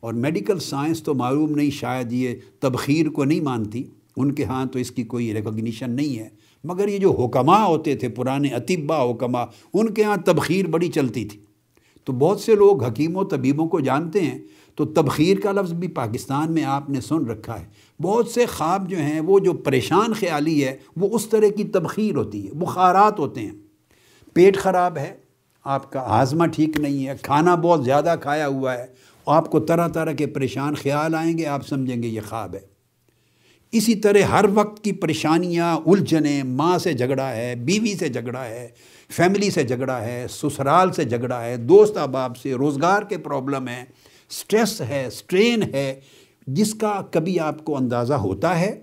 اور 0.00 0.14
میڈیکل 0.14 0.58
سائنس 0.58 1.02
تو 1.02 1.14
معلوم 1.14 1.50
نہیں، 1.50 1.70
شاید 1.70 2.12
یہ 2.12 2.34
تبخیر 2.60 3.08
کو 3.08 3.24
نہیں 3.24 3.40
مانتی۔ 3.40 3.84
ان 4.16 4.32
کے 4.32 4.44
ہاں 4.44 4.66
تو 4.66 4.78
اس 4.78 4.90
کی 4.90 5.02
کوئی 5.02 5.34
ریکگنیشن 5.34 5.90
نہیں 5.90 6.18
ہے۔ 6.18 6.28
مگر 6.64 6.88
یہ 6.88 6.98
جو 6.98 7.12
حکمہ 7.12 7.56
ہوتے 7.56 7.96
تھے، 7.96 8.08
پرانے 8.08 8.48
اطبا 8.48 9.10
حکمہ 9.10 9.38
ان 9.74 9.94
کے 9.94 10.02
ہاں 10.02 10.16
تبخیر 10.16 10.66
بڑی 10.66 10.88
چلتی 10.88 11.24
تھی۔ 11.24 11.40
تو 12.04 12.12
بہت 12.12 12.40
سے 12.40 12.54
لوگ 12.54 12.84
حکیموں، 12.84 13.24
طبیبوں 13.24 13.68
کو 13.68 13.80
جانتے 13.80 14.20
ہیں۔ 14.20 14.38
تو 14.80 14.86
تبخیر 14.86 15.40
کا 15.40 15.52
لفظ 15.52 15.72
بھی 15.72 15.88
پاکستان 15.88 16.52
میں 16.52 16.64
آپ 16.64 16.90
نے 16.90 17.00
سن 17.00 17.26
رکھا 17.26 17.60
ہے۔ 17.60 17.64
بہت 18.02 18.28
سے 18.28 18.46
خواب 18.46 18.90
جو 18.90 18.96
ہیں، 18.96 19.20
وہ 19.20 19.38
جو 19.38 19.52
پریشان 19.52 20.12
خیالی 20.12 20.64
ہے، 20.64 20.76
وہ 20.96 21.08
اس 21.12 21.26
طرح 21.26 21.48
کی 21.56 21.64
تبخیر 21.64 22.14
ہوتی 22.14 22.46
ہے، 22.46 22.52
بخارات 22.52 23.18
ہوتے 23.18 23.40
ہیں۔ 23.40 23.52
پیٹ 24.34 24.58
خراب 24.58 24.98
ہے، 24.98 25.14
آپ 25.64 25.92
کا 25.92 26.00
ہاضمہ 26.00 26.46
ٹھیک 26.46 26.80
نہیں 26.80 27.06
ہے، 27.06 27.12
کھانا 27.22 27.54
بہت 27.54 27.84
زیادہ 27.84 28.14
کھایا 28.20 28.48
ہوا 28.48 28.74
ہے، 28.74 28.86
آپ 29.26 29.50
کو 29.50 29.60
طرح 29.60 29.88
طرح 29.88 30.12
کے 30.12 30.26
پریشان 30.26 30.74
خیال 30.74 31.14
آئیں 31.14 31.38
گے، 31.38 31.46
آپ 31.46 31.68
سمجھیں 31.68 32.02
گے 32.02 32.08
یہ 32.08 32.20
خواب 32.28 32.54
ہے۔ 32.54 32.60
اسی 33.72 33.94
طرح 33.94 34.18
ہر 34.18 34.44
وقت 34.54 34.84
کی 34.84 34.92
پریشانیاں 34.92 35.76
الجھنیں، 35.86 36.42
ماں 36.42 36.78
سے 36.78 36.92
جھگڑا 36.92 37.36
ہے، 37.36 37.54
بیوی 37.54 37.94
سے 37.94 38.08
جھگڑا 38.08 38.44
ہے، 38.44 38.68
فیملی 39.10 39.50
سے 39.50 39.62
جھگڑا 39.62 40.00
ہے، 40.00 40.26
سسرال 40.30 40.92
سے 40.92 41.04
جھگڑا 41.04 41.44
ہے، 41.44 41.56
دوست 41.56 41.96
احباب 41.96 42.36
سے، 42.36 42.54
روزگار 42.54 43.02
کے 43.02 43.18
پرابلم 43.18 43.68
ہیں۔ 43.68 43.84
سٹریس 44.30 44.80
ہے، 44.80 45.08
سٹرین 45.12 45.62
ہے، 45.62 46.00
جس 46.46 46.74
کا 46.74 47.02
کبھی 47.10 47.40
آپ 47.40 47.64
کو 47.64 47.76
اندازہ 47.76 48.14
ہوتا 48.14 48.60
ہے۔ 48.60 48.80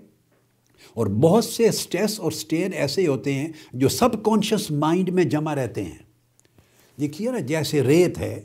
اور 0.94 1.06
بہت 1.06 1.44
سے 1.44 1.70
سٹریس 1.70 2.20
اور 2.20 2.32
سٹرین 2.32 2.70
ایسے 2.74 3.06
ہوتے 3.06 3.34
ہیں 3.34 3.48
جو 3.72 3.88
سب 3.88 4.22
کانشس 4.22 4.70
مائنڈ 4.70 5.08
میں 5.08 5.24
جمع 5.24 5.54
رہتے 5.54 5.84
ہیں۔ 5.84 5.98
دیکھیے 7.00 7.30
نا، 7.30 7.38
جیسے 7.38 7.82
ریت 7.82 8.18
ہے، 8.18 8.40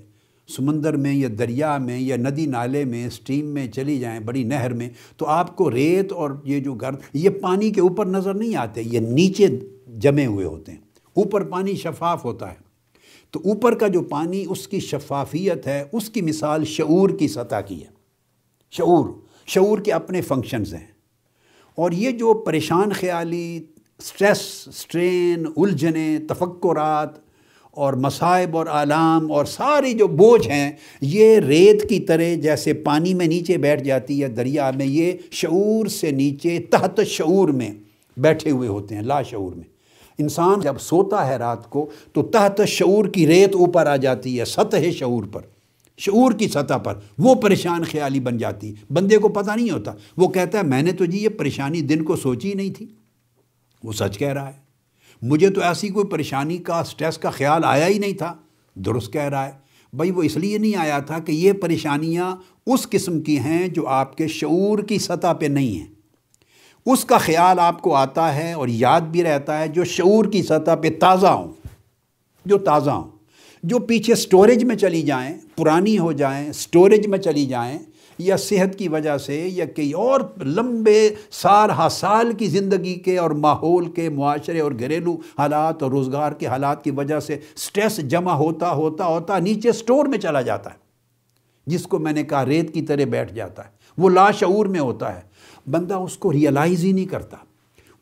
سمندر 0.48 0.95
میں 0.95 1.13
یا 1.13 1.29
دریا 1.39 1.77
میں 1.77 2.00
یا 2.00 2.15
ندی 2.15 2.45
نالے 2.45 2.86
میں 2.86 3.07
اسٹیم 3.07 3.45
میں 3.45 3.67
چلی 3.67 4.00
جائیں 4.00 4.19
بڑی 4.19 4.43
نہر 4.43 4.74
میں، 4.74 4.89
تو 5.17 5.25
آپ 5.25 5.55
کو 5.55 5.72
ریت 5.72 6.12
اور 6.12 6.31
یہ 6.43 6.60
جو 6.60 6.74
گرد، 6.74 6.95
یہ 7.13 7.29
پانی 7.29 7.72
کے 7.72 7.81
اوپر 7.81 8.05
نظر 8.05 8.33
نہیں 8.33 8.55
آتے، 8.55 8.81
یہ 8.81 9.00
نیچے 9.00 9.48
جمے 9.98 10.25
ہوئے 10.25 10.45
ہوتے 10.45 10.72
ہیں۔ 10.72 10.79
اوپر 11.13 11.43
پانی 11.43 11.75
شفاف 11.75 12.25
ہوتا 12.25 12.51
ہے۔ 12.51 12.62
تو 13.33 13.39
اوپر 13.45 13.75
کا 13.75 13.87
جو 13.87 14.01
پانی 14.01 14.45
اس 14.49 14.67
کی 14.67 14.79
شفافیت 14.79 15.67
ہے، 15.67 15.83
اس 15.91 16.09
کی 16.09 16.21
مثال 16.21 16.65
شعور 16.65 17.09
کی 17.09 17.27
سطح 17.27 17.61
کی 17.61 17.81
ہے۔ 17.81 17.87
شعور 18.71 19.09
شعور 19.47 19.79
کے 19.79 19.91
اپنے 19.91 20.21
فنکشنز 20.21 20.73
ہیں۔ 20.73 20.87
اور 21.75 21.91
یہ 21.91 22.11
جو 22.11 22.33
پریشان 22.33 22.93
خیالی 22.93 23.63
سٹریس 24.01 24.37
سٹرین 24.73 25.45
الجھنیں، 25.57 26.19
تفکرات 26.29 27.09
اور 27.71 27.93
مصائب 27.93 28.57
اور 28.57 28.65
آلام 28.67 29.31
اور 29.31 29.45
ساری 29.45 29.93
جو 29.93 30.07
بوجھ 30.07 30.49
ہیں، 30.49 30.71
یہ 31.01 31.39
ریت 31.39 31.89
کی 31.89 31.99
طرح 31.99 32.35
جیسے 32.41 32.73
پانی 32.73 33.13
میں 33.13 33.27
نیچے 33.27 33.57
بیٹھ 33.57 33.83
جاتی 33.83 34.23
ہے، 34.23 34.27
دریا 34.27 34.71
میں، 34.75 34.85
یہ 34.85 35.11
شعور 35.31 35.85
سے 35.85 36.11
نیچے، 36.11 36.59
تحت 36.59 37.01
شعور 37.05 37.49
میں 37.49 37.71
بیٹھے 38.17 38.51
ہوئے 38.51 38.67
ہوتے 38.67 38.95
ہیں، 38.95 39.01
لا 39.01 39.21
شعور 39.21 39.53
میں۔ 39.53 39.73
انسان 40.17 40.60
جب 40.60 40.75
سوتا 40.79 41.27
ہے 41.27 41.36
رات 41.36 41.70
کو 41.70 41.89
تو 42.13 42.24
تحت 42.24 42.62
شعور 42.67 43.05
کی 43.05 43.27
ریت 43.27 43.55
اوپر 43.55 43.86
آ 43.86 43.96
جاتی 43.96 44.39
ہے، 44.39 44.46
سطح 44.46 44.91
شعور 44.91 45.24
پر۔ 45.24 45.41
شعور 45.98 46.32
کی 46.32 46.48
سطح 46.48 46.74
پر 46.74 47.00
وہ 47.17 47.36
پریشان 47.36 47.84
خیالی 47.84 48.20
بن 48.20 48.38
جاتی۔ 48.38 48.74
بندے 48.89 49.17
کو 49.17 49.27
پتہ 49.27 49.51
نہیں 49.55 49.70
ہوتا۔ 49.70 49.91
وہ 50.17 50.27
کہتا 50.27 50.58
ہے، 50.58 50.63
میں 50.63 50.82
نے 50.82 50.91
تو 50.91 51.05
جی 51.05 51.17
یہ 51.17 51.29
پریشانی 51.29 51.82
دن 51.82 52.03
کو 52.03 52.15
سوچی 52.15 52.53
نہیں 52.53 52.70
تھی۔ 52.70 52.86
وہ 53.84 53.91
سچ 53.91 54.17
کہہ 54.17 54.34
رہا 54.34 54.48
ہے۔ 54.48 54.63
مجھے 55.22 55.50
تو 55.50 55.62
ایسی 55.62 55.89
کوئی 55.89 56.05
پریشانی 56.05 56.58
کا، 56.58 56.84
سٹریس 56.84 57.17
کا 57.17 57.29
خیال 57.29 57.62
آیا 57.65 57.88
ہی 57.88 58.00
نہیں 58.00 58.13
تھا۔ 58.13 58.34
درست 58.75 59.13
کہہ 59.13 59.22
رہا 59.22 59.46
ہے۔ 59.46 59.51
بھائی، 59.93 60.12
وہ 60.12 60.24
اس 60.24 60.38
لیے 60.38 60.58
نہیں 60.58 60.75
آیا 60.75 61.00
تھا 61.00 61.20
کہ 61.20 61.32
یہ 61.32 61.53
پریشانیاں 61.53 62.36
اس 62.67 62.89
قسم 62.89 63.22
کی 63.22 63.39
ہیں 63.39 63.67
جو 63.67 63.88
آپ 63.88 64.17
کے 64.17 64.27
شعور 64.27 64.79
کی 64.79 65.00
سطح 65.00 65.34
پہ 65.39 65.46
نہیں 65.46 65.79
ہیں۔ 65.79 65.92
اس 66.85 67.03
کا 67.05 67.17
خیال 67.17 67.59
آپ 67.59 67.81
کو 67.81 67.95
آتا 67.95 68.33
ہے 68.35 68.51
اور 68.53 68.67
یاد 68.67 69.01
بھی 69.01 69.23
رہتا 69.23 69.59
ہے 69.59 69.67
جو 69.67 69.83
شعور 69.83 70.25
کی 70.25 70.41
سطح 70.43 70.75
پہ 70.81 70.89
تازہ 70.99 71.27
ہوں، 71.27 71.51
جو 72.45 72.57
تازہ 72.59 72.89
ہوں، 72.89 73.09
جو 73.63 73.79
پیچھے 73.79 74.15
سٹوریج 74.15 74.63
میں 74.63 74.75
چلی 74.75 75.01
جائیں، 75.01 75.37
پرانی 75.55 75.97
ہو 75.99 76.11
جائیں 76.11 76.51
سٹوریج 76.51 77.07
میں 77.07 77.17
چلی 77.17 77.45
جائیں، 77.45 77.77
یا 78.19 78.37
صحت 78.37 78.77
کی 78.79 78.87
وجہ 78.87 79.17
سے، 79.17 79.37
یا 79.47 79.65
کئی 79.65 79.91
اور 79.91 80.21
لمبے 80.45 81.09
سال 81.31 81.69
ہا 81.69 81.87
سال 81.89 82.31
کی 82.37 82.47
زندگی 82.47 82.93
کے 82.95 83.17
اور 83.17 83.31
ماحول 83.45 83.89
کے 83.91 84.09
معاشرے 84.09 84.59
اور 84.59 84.71
گھریلو 84.79 85.15
حالات 85.37 85.83
اور 85.83 85.91
روزگار 85.91 86.31
کے 86.31 86.47
حالات 86.47 86.83
کی 86.83 86.91
وجہ 86.91 87.19
سے 87.19 87.39
سٹریس 87.57 87.97
جمع 88.09 88.33
ہوتا 88.33 88.71
ہوتا 88.71 89.05
ہوتا 89.05 89.39
نیچے 89.39 89.71
سٹور 89.71 90.05
میں 90.05 90.17
چلا 90.17 90.41
جاتا 90.41 90.69
ہے، 90.69 90.77
جس 91.67 91.83
کو 91.83 91.99
میں 91.99 92.13
نے 92.13 92.23
کہا 92.23 92.45
ریت 92.45 92.73
کی 92.73 92.81
طرح 92.81 93.05
بیٹھ 93.09 93.33
جاتا 93.33 93.63
ہے، 93.63 93.69
وہ 93.97 94.09
لاشعور 94.09 94.65
میں 94.65 94.79
ہوتا 94.79 95.15
ہے۔ 95.15 95.21
بندہ 95.67 95.93
اس 95.93 96.17
کو 96.17 96.34
ریئلائز 96.34 96.84
ہی 96.84 96.91
نہیں 96.91 97.05
کرتا۔ 97.05 97.38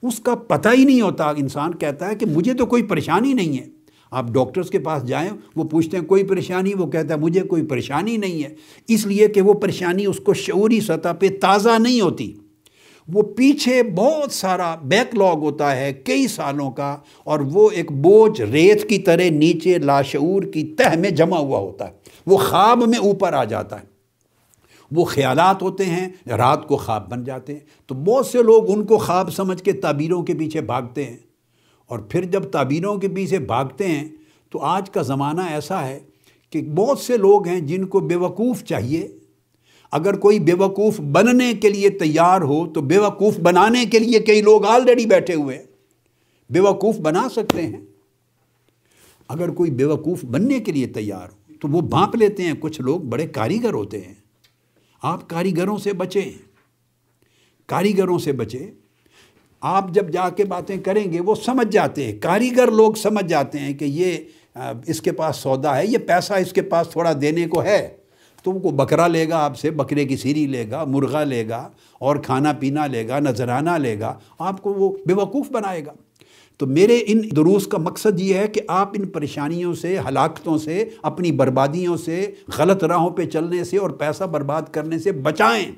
اس 0.04 0.20
کا 0.20 0.36
پتہ 0.36 0.70
ہی 0.78 0.86
نہیں 0.86 1.02
ہوتا۔ 1.02 1.30
انسان 1.30 1.76
کہتا 1.76 2.10
ہے 2.10 2.16
کہ 2.16 2.26
مجھے 2.26 2.54
تو 2.54 2.66
کوئی 2.66 2.84
پریشانی 2.84 3.34
نہیں 3.34 3.58
ہے۔ 3.60 3.66
آپ 4.12 4.26
ڈاکٹرز 4.28 4.70
کے 4.70 4.80
پاس 4.80 5.08
جائیں، 5.08 5.30
وہ 5.56 5.64
پوچھتے 5.64 5.98
ہیں 5.98 6.06
کوئی 6.06 6.24
پریشانی؟ 6.24 6.74
وہ 6.74 6.88
کہتا 6.88 7.14
ہے 7.14 7.20
مجھے 7.20 7.42
کوئی 7.42 7.66
پریشانی 7.66 8.18
نہیں 8.18 8.44
ہے۔ 8.44 8.56
اس 8.88 9.06
لیے 9.06 9.28
کہ 9.28 9.42
وہ 9.42 9.54
پریشانی 9.54 10.06
اس 10.06 10.18
کو 10.18 10.34
شعوری 10.34 10.82
سطح 10.82 11.10
پہ 11.20 11.30
تازہ 11.42 11.80
نہیں 11.80 12.02
ہوتی۔ 12.02 12.34
وہ 13.08 13.22
پیچھے 13.22 13.84
بہت 13.84 14.32
سارا 14.32 14.76
بیک 14.76 15.16
لاگ 15.16 15.38
ہوتا 15.38 15.78
ہے 15.78 15.94
کئی 15.94 16.28
سالوں 16.28 16.72
کا، 16.72 16.98
اور 17.24 17.40
وہ 17.40 17.70
ایک 17.70 17.92
بوجھ 17.92 18.42
ریت 18.42 18.90
کی 18.90 18.98
طرح 18.98 19.30
نیچے 19.30 19.78
لاشعور 19.78 20.44
کی 20.44 20.64
تہ 20.64 20.98
میں 20.98 21.10
جمع 21.10 21.38
ہوا 21.38 21.60
ہوتا 21.60 21.88
ہے۔ 21.88 21.92
وہ 22.26 22.38
خواب 22.38 22.84
میں 22.88 23.00
اوپر 23.00 23.34
آ 23.34 23.44
جاتا 23.44 23.80
ہے۔ 23.80 23.91
وہ 24.92 25.06
خیالات 25.06 25.64
ہوتے 25.64 25.86
ہیں، 25.86 26.10
رات 26.28 26.68
کو 26.68 26.78
خواب 26.78 27.10
بن 27.10 27.24
جاتے 27.24 27.54
ہیں۔ 27.54 27.60
تو 27.86 27.96
بہت 27.96 28.26
سے 28.26 28.44
لوگ 28.44 28.72
ان 28.72 28.86
کو 28.86 28.98
خواب 28.98 29.34
سمجھ 29.34 29.64
کے 29.64 29.72
تعبیروں 29.72 30.24
کے 30.24 30.34
پیچھے 30.34 30.62
بھاگتے 30.62 31.06
ہیں۔ 31.06 31.18
اور 31.86 32.00
پھر 32.00 32.26
جب 32.26 32.44
تعبیروں 32.44 32.98
کے 32.98 33.08
پیچھے 33.08 33.40
بھاگتے 33.40 33.88
ہیں، 33.88 34.10
تو 34.50 34.60
آج 34.60 34.90
کا 34.90 35.02
زمانہ 35.02 35.42
ایسا 35.42 35.88
ہے 35.88 36.00
کہ 36.50 36.62
بہت 36.62 37.00
سے 37.00 37.18
لوگ 37.18 37.48
ہیں 37.48 37.60
جن 37.60 37.86
کو 37.86 38.00
بیوقوف 38.00 38.64
چاہیے۔ 38.64 39.08
اگر 39.92 40.16
کوئی 40.16 40.40
بیوقوف 40.40 41.00
بننے 41.00 41.54
کے 41.54 41.70
لیے 41.70 41.90
تیار 41.90 42.42
ہو، 42.42 42.68
تو 42.74 42.82
بیوقوف 42.82 43.40
بنانے 43.40 43.86
کے 43.86 44.00
لیے 44.00 44.20
کئی 44.20 44.42
لوگ 44.42 44.66
آلریڈی 44.66 45.06
بیٹھے 45.06 45.34
ہوئے 45.34 45.58
ہیں۔ 45.58 45.64
بیوقوف 46.50 47.00
بنا 47.00 47.28
سکتے 47.32 47.62
ہیں۔ 47.62 47.82
اگر 49.28 49.50
کوئی 49.50 49.72
بیوقوف 49.72 50.26
بننے 50.26 50.60
کے 50.60 50.72
لیے 50.72 50.88
تیار 50.88 51.26
ہو، 51.26 51.54
تو 51.62 51.68
وہ 51.68 51.82
بھانپ 51.82 52.16
لیتے 52.16 52.44
ہیں۔ 52.44 52.54
کچھ 52.60 52.82
لوگ 52.82 53.02
بڑے 53.02 53.28
کاریگر 53.28 53.74
ہوتے 53.74 54.02
ہیں۔ 54.02 54.21
آپ 55.02 55.30
کاریگروں 55.30 55.78
سے 55.78 55.94
بچیں۔ 55.94 56.32
کاریگروں 57.66 58.20
سے 58.20 58.32
بچیں۔ 58.32 58.72
آپ 59.62 59.92
جب 59.92 60.10
جا 60.10 60.30
کے 60.30 60.46
باتیں 60.46 60.78
کریں 60.78 61.14
گے، 61.14 61.20
وہ 61.20 61.36
سمجھ 61.36 61.72
جاتے 61.72 62.06
ہیں۔ 62.06 62.20
کاریگر 62.20 62.72
لوگ 62.72 62.94
سمجھ 62.94 63.28
جاتے 63.28 63.60
ہیں 63.60 63.74
کہ 63.74 63.86
یہ 63.86 64.18
اس 64.88 65.02
کے 65.02 65.12
پاس 65.12 65.36
سودا 65.36 65.78
ہے، 65.78 65.88
یہ 65.88 65.98
پیسہ 65.98 66.34
اس 66.34 66.54
کے 66.54 66.62
پاس 66.62 66.90
تھوڑا 66.90 67.14
دینے 67.22 67.48
کو 67.48 67.64
ہے۔ 67.64 67.98
تو 68.44 68.52
وہ 68.52 68.72
بکرا 68.72 69.08
لے 69.08 69.30
گا 69.30 69.38
آپ 69.38 69.58
سے، 69.58 69.72
بکرے 69.72 70.06
کی 70.06 70.18
سیری 70.18 70.48
لے 70.48 70.70
گا، 70.72 70.84
مرغا 70.84 71.24
لے 71.24 71.50
گا، 71.50 71.70
اور 71.94 72.16
کھانا 72.16 72.54
پینا 72.54 72.88
لے 72.88 73.08
گا، 73.08 73.20
نذرانہ 73.20 73.70
لے 73.70 74.00
گا۔ 74.00 74.20
آپ 74.40 74.62
کو 74.62 74.74
وہ 74.74 74.98
بے 75.06 75.14
وقوف 75.14 75.50
بنائے 75.52 75.86
گا۔ 75.86 75.94
تو 76.62 76.68
میرے 76.68 77.04
ان 77.08 77.22
دروس 77.36 77.68
کا 77.68 77.78
مقصد 77.78 78.20
یہ 78.20 78.34
ہے 78.34 78.48
کہ 78.48 78.62
آپ 78.68 78.90
ان 78.94 79.06
پریشانیوں 79.06 79.74
سے، 79.74 79.98
ہلاکتوں 80.00 80.58
سے، 80.58 80.90
اپنی 81.02 81.32
بربادیوں 81.32 81.98
سے، 81.98 82.32
غلط 82.58 82.84
راہوں 82.84 83.10
پہ 83.10 83.26
چلنے 83.26 83.64
سے 83.64 83.78
اور 83.78 83.90
پیسہ 83.90 84.24
برباد 84.24 84.62
کرنے 84.72 85.00
سے 85.00 85.12
بچائیں، 85.12 85.72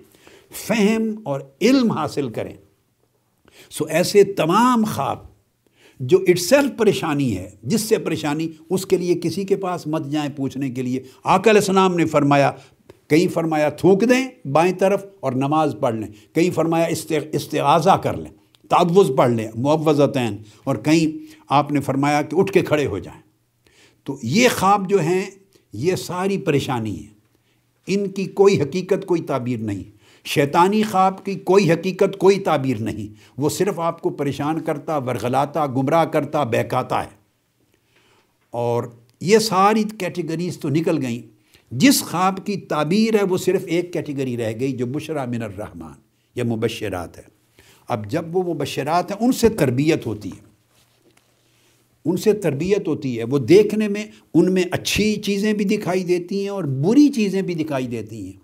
فہم 0.51 1.15
اور 1.23 1.41
علم 1.61 1.91
حاصل 1.91 2.29
کریں۔ 2.29 2.53
سو 3.69 3.85
ایسے 3.85 4.23
تمام 4.23 4.83
خواب 4.95 5.17
جو 5.99 6.19
اٹ 6.27 6.39
سیلف 6.39 6.71
پریشانی 6.77 7.37
ہے، 7.37 7.49
جس 7.63 7.81
سے 7.81 7.97
پریشانی، 7.97 8.49
اس 8.69 8.85
کے 8.85 8.97
لیے 8.97 9.19
کسی 9.23 9.43
کے 9.43 9.55
پاس 9.55 9.87
مت 9.87 10.05
جائیں 10.05 10.29
پوچھنے 10.35 10.69
کے 10.69 10.81
لیے۔ 10.81 11.03
آکل 11.23 11.57
اسلام 11.57 11.95
نے 11.95 12.05
فرمایا، 12.05 12.51
کہیں 13.09 13.27
فرمایا 13.27 13.69
تھوک 13.69 14.01
دیں 14.01 14.47
بائیں 14.47 14.73
طرف 14.73 15.05
اور 15.19 15.31
نماز 15.31 15.75
پڑھ 15.79 15.95
لیں۔ 15.95 16.35
کہیں 16.35 16.49
فرمایا 16.51 16.85
استغاثہ 17.31 17.97
کر 18.03 18.17
لیں۔ 18.17 18.42
تعوض 18.73 19.11
پڑھ 19.17 19.31
لیں 19.31 19.47
معوضتین 19.55 20.37
اور 20.63 20.75
کہیں 20.75 21.33
آپ 21.49 21.71
نے 21.71 21.79
فرمایا 21.79 22.21
کہ 22.21 22.35
اٹھ 22.35 22.51
کے 22.51 22.61
کھڑے 22.61 22.85
ہو 22.85 22.99
جائیں۔ 22.99 23.21
تو 24.03 24.19
یہ 24.23 24.49
خواب 24.57 24.89
جو 24.89 25.01
ہیں، 25.01 25.25
یہ 25.73 25.95
ساری 25.95 26.37
پریشانی 26.37 26.99
ہے 26.99 27.13
ان 27.87 28.07
کی 28.07 28.25
کوئی 28.25 28.61
حقیقت، 28.61 29.05
کوئی 29.05 29.21
تعبیر 29.21 29.59
نہیں۔ 29.59 29.83
شیطانی 30.25 30.83
خواب 30.83 31.25
کی 31.25 31.35
کوئی 31.35 31.71
حقیقت، 31.71 32.17
کوئی 32.17 32.39
تعبیر 32.39 32.77
نہیں۔ 32.79 33.13
وہ 33.37 33.49
صرف 33.49 33.79
آپ 33.79 34.01
کو 34.01 34.09
پریشان 34.09 34.59
کرتا، 34.59 34.97
ورغلاتا، 34.97 35.65
گمراہ 35.65 36.05
کرتا، 36.05 36.43
بہکاتا 36.43 37.03
ہے۔ 37.03 37.09
اور 38.51 38.83
یہ 39.21 39.37
ساری 39.37 39.83
کیٹیگریز 39.83 40.59
تو 40.59 40.69
نکل 40.69 41.05
گئیں۔ 41.05 41.21
جس 41.71 42.03
خواب 42.03 42.45
کی 42.45 42.57
تعبیر 42.57 43.13
ہے، 43.13 43.23
وہ 43.23 43.37
صرف 43.37 43.63
ایک 43.65 43.93
کیٹیگری 43.93 44.37
رہ 44.37 44.51
گئی، 44.59 44.71
جو 44.71 44.85
بشرا 44.85 45.25
من 45.25 45.43
الرحمن 45.43 45.91
یا 46.35 46.43
مبشرات 46.43 47.17
ہے۔ 47.17 47.32
اب 47.87 48.11
جب 48.11 48.37
وہ 48.37 48.53
مبشرات 48.53 49.11
ہیں، 49.11 49.17
ان 49.25 49.31
سے 49.31 49.49
تربیت 49.49 50.05
ہوتی 50.05 50.29
ہے۔ 50.29 50.53
ان 52.05 52.17
سے 52.17 52.33
تربیت 52.33 52.87
ہوتی 52.87 53.19
ہے۔ 53.19 53.23
وہ 53.23 53.37
دیکھنے 53.37 53.87
میں، 53.87 54.05
ان 54.33 54.53
میں 54.53 54.63
اچھی 54.71 55.15
چیزیں 55.15 55.53
بھی 55.53 55.65
دکھائی 55.65 56.03
دیتی 56.03 56.41
ہیں 56.41 56.49
اور 56.49 56.63
بری 56.63 57.07
چیزیں 57.07 57.41
بھی 57.41 57.55
دکھائی 57.55 57.87
دیتی 57.87 58.25
ہیں۔ 58.25 58.43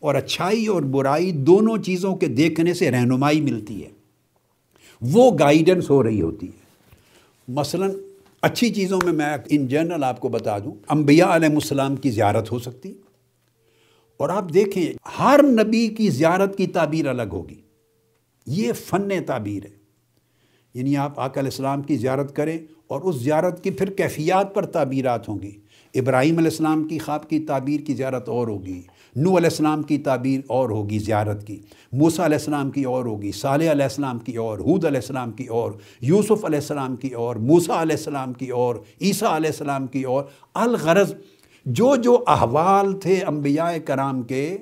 اور 0.00 0.14
اچھائی 0.14 0.66
اور 0.66 0.82
برائی 0.82 1.32
دونوں 1.32 1.76
چیزوں 1.78 2.16
کے 2.16 2.26
دیکھنے 2.26 2.74
سے 2.74 2.90
رہنمائی 2.90 3.40
ملتی 3.40 3.84
ہے۔ 3.84 3.88
وہ 5.00 5.30
گائیڈنس 5.38 5.90
ہو 5.90 6.02
رہی 6.02 6.20
ہوتی 6.20 6.46
ہے۔ 6.46 6.66
مثلا، 7.48 7.86
اچھی 8.42 8.74
چیزوں 8.74 9.00
میں 9.04 9.12
میں 9.12 9.36
ان 9.50 9.66
جنرل 9.66 10.04
آپ 10.04 10.20
کو 10.20 10.28
بتا 10.28 10.58
دوں، 10.58 10.74
انبیاء 10.88 11.26
علیہ 11.26 11.48
السلام 11.48 11.96
کی 11.96 12.10
زیارت 12.10 12.52
ہو 12.52 12.58
سکتی۔ 12.58 12.92
اور 14.16 14.28
آپ 14.28 14.54
دیکھیں، 14.54 14.92
ہر 15.18 15.40
نبی 15.42 15.88
کی 15.88 16.08
زیارت 16.10 16.58
کی 16.58 16.66
تعبیر 16.66 17.06
الگ 17.06 17.22
ہوگی۔ 17.32 17.65
یہ 18.46 18.72
فن 18.72 19.08
تعبیر 19.26 19.64
ہے۔ 19.64 19.76
یعنی 20.74 20.96
آپ 20.96 21.20
آقا 21.20 21.40
علیہ 21.40 21.50
السلام 21.50 21.82
کی 21.82 21.96
زیارت 21.96 22.36
کریں 22.36 22.58
اور 22.86 23.00
اس 23.00 23.16
زیارت 23.16 23.64
کی 23.64 23.70
پھر 23.70 23.90
کیفیات 23.90 24.54
پر 24.54 24.66
تعبیرات 24.66 25.28
ہوں 25.28 25.38
گی۔ 25.42 25.50
ابراہیم 25.94 26.38
علیہ 26.38 26.50
السلام 26.50 26.84
کی 26.84 26.98
خواب 26.98 27.28
کی 27.28 27.38
تعبیر 27.38 27.80
کی 27.80 27.94
زیارت 27.94 28.28
اور 28.28 28.48
ہوگی۔ 28.48 28.82
نو 29.16 29.36
علیہ 29.36 29.48
السلام 29.50 29.82
کی 29.82 29.98
تعبیر 29.98 30.40
اور 30.46 30.70
ہوگی 30.70 30.98
زیارت 30.98 31.46
کی۔ 31.46 31.60
موسیٰ 31.92 32.24
علیہ 32.24 32.38
السلام 32.38 32.70
کی 32.70 32.84
اور 32.84 33.04
ہوگی۔ 33.04 33.32
صالح 33.32 33.70
علیہ 33.70 33.82
السلام 33.82 34.18
کی 34.18 34.36
اور 34.36 34.58
حود 34.58 34.84
علیہ 34.84 35.00
السلام 35.00 35.30
کی 35.30 35.44
اور، 35.44 35.72
یوسف 36.00 36.44
علیہ 36.44 36.58
السلام 36.58 36.96
کی 36.96 37.08
اور، 37.08 37.36
موسیٰ 37.36 37.76
علیہ 37.76 37.96
السلام 37.96 38.32
کی 38.32 38.48
اور، 38.48 38.76
عیسیٰ 39.00 39.28
علیہ 39.28 39.50
السلام 39.50 39.86
کی 39.86 40.02
اور۔ 40.02 40.24
الغرض 40.54 41.14
جو 41.64 41.96
جو 41.96 42.24
احوال 42.26 43.00
تھے 43.00 43.20
انبیاء 43.20 43.70
کرام 43.84 44.22
کے 44.22 44.58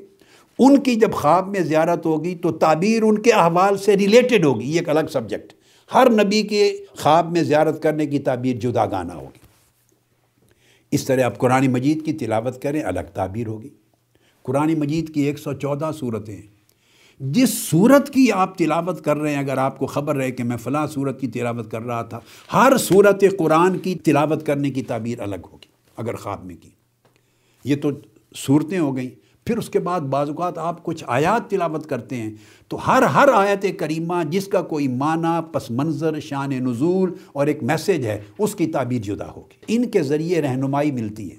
ان 0.58 0.80
کی 0.80 0.94
جب 0.94 1.12
خواب 1.12 1.48
میں 1.48 1.60
زیارت 1.60 2.06
ہوگی 2.06 2.34
تو 2.34 2.52
تعبیر 2.52 3.02
ان 3.02 3.22
کے 3.22 3.32
احوال 3.32 3.78
سے 3.78 3.96
ریلیٹڈ 3.96 4.44
ہوگی، 4.44 4.70
یہ 4.70 4.78
ایک 4.78 4.88
الگ 4.88 5.06
سبجیکٹ 5.12 5.52
ہر 5.94 6.10
نبی 6.10 6.42
کے 6.42 6.84
خواب 6.98 7.32
میں 7.32 7.42
زیارت 7.42 7.82
کرنے 7.82 8.06
کی 8.06 8.18
تعبیر 8.18 8.56
جدا 8.56 8.86
گانا 8.86 9.14
ہوگی۔ 9.14 9.38
اس 10.90 11.04
طرح 11.04 11.22
آپ 11.22 11.38
قرآن 11.38 11.72
مجید 11.72 12.04
کی 12.04 12.12
تلاوت 12.12 12.62
کریں، 12.62 12.82
الگ 12.82 13.00
تعبیر 13.14 13.46
ہوگی۔ 13.46 13.68
قرآن 14.42 14.74
مجید 14.78 15.14
کی 15.14 15.20
ایک 15.20 15.38
سو 15.38 15.52
چودہ 15.52 15.90
صورتیں۔ 15.98 16.42
جس 17.20 17.50
صورت 17.50 18.10
کی 18.10 18.32
آپ 18.32 18.58
تلاوت 18.58 19.04
کر 19.04 19.16
رہے 19.16 19.30
ہیں، 19.30 19.38
اگر 19.38 19.58
آپ 19.58 19.78
کو 19.78 19.86
خبر 19.86 20.16
رہے 20.16 20.30
کہ 20.30 20.44
میں 20.44 20.56
فلاں 20.56 20.86
صورت 20.86 21.20
کی 21.20 21.28
تلاوت 21.28 21.70
کر 21.70 21.82
رہا 21.82 22.02
تھا، 22.02 22.20
ہر 22.52 22.76
صورت 22.76 23.24
قرآن 23.38 23.78
کی 23.78 23.94
تلاوت 23.94 24.46
کرنے 24.46 24.70
کی 24.70 24.82
تعبیر 24.82 25.20
الگ 25.20 25.34
ہوگی، 25.52 25.68
اگر 25.96 26.16
خواب 26.16 26.44
میں 26.44 26.56
کی۔ 26.60 26.70
یہ 27.64 27.76
تو 27.76 27.90
صورتیں 28.36 28.78
ہو 28.78 28.96
گئیں۔ 28.96 29.23
پھر 29.44 29.58
اس 29.58 29.68
کے 29.68 29.78
بعد 29.78 30.00
بعض 30.00 30.28
اوقات 30.28 30.58
آپ 30.58 30.82
کچھ 30.82 31.04
آیات 31.06 31.50
تلاوت 31.50 31.86
کرتے 31.86 32.16
ہیں، 32.16 32.30
تو 32.68 32.76
ہر 32.86 33.02
ہر 33.02 33.28
آیت 33.34 33.66
کریمہ 33.78 34.14
جس 34.28 34.46
کا 34.46 34.62
کوئی 34.62 34.88
معنی، 34.88 35.52
پس 35.52 35.70
منظر، 35.70 36.20
شان 36.20 36.50
نزول 36.50 37.14
اور 37.32 37.46
ایک 37.46 37.62
میسیج 37.62 38.06
ہے، 38.06 38.22
اس 38.38 38.54
کی 38.54 38.66
تعبیر 38.66 39.02
جدا 39.02 39.30
ہوگی۔ 39.30 39.64
ان 39.68 39.90
کے 39.90 40.02
ذریعے 40.02 40.42
رہنمائی 40.42 40.92
ملتی 40.92 41.30
ہے۔ 41.30 41.36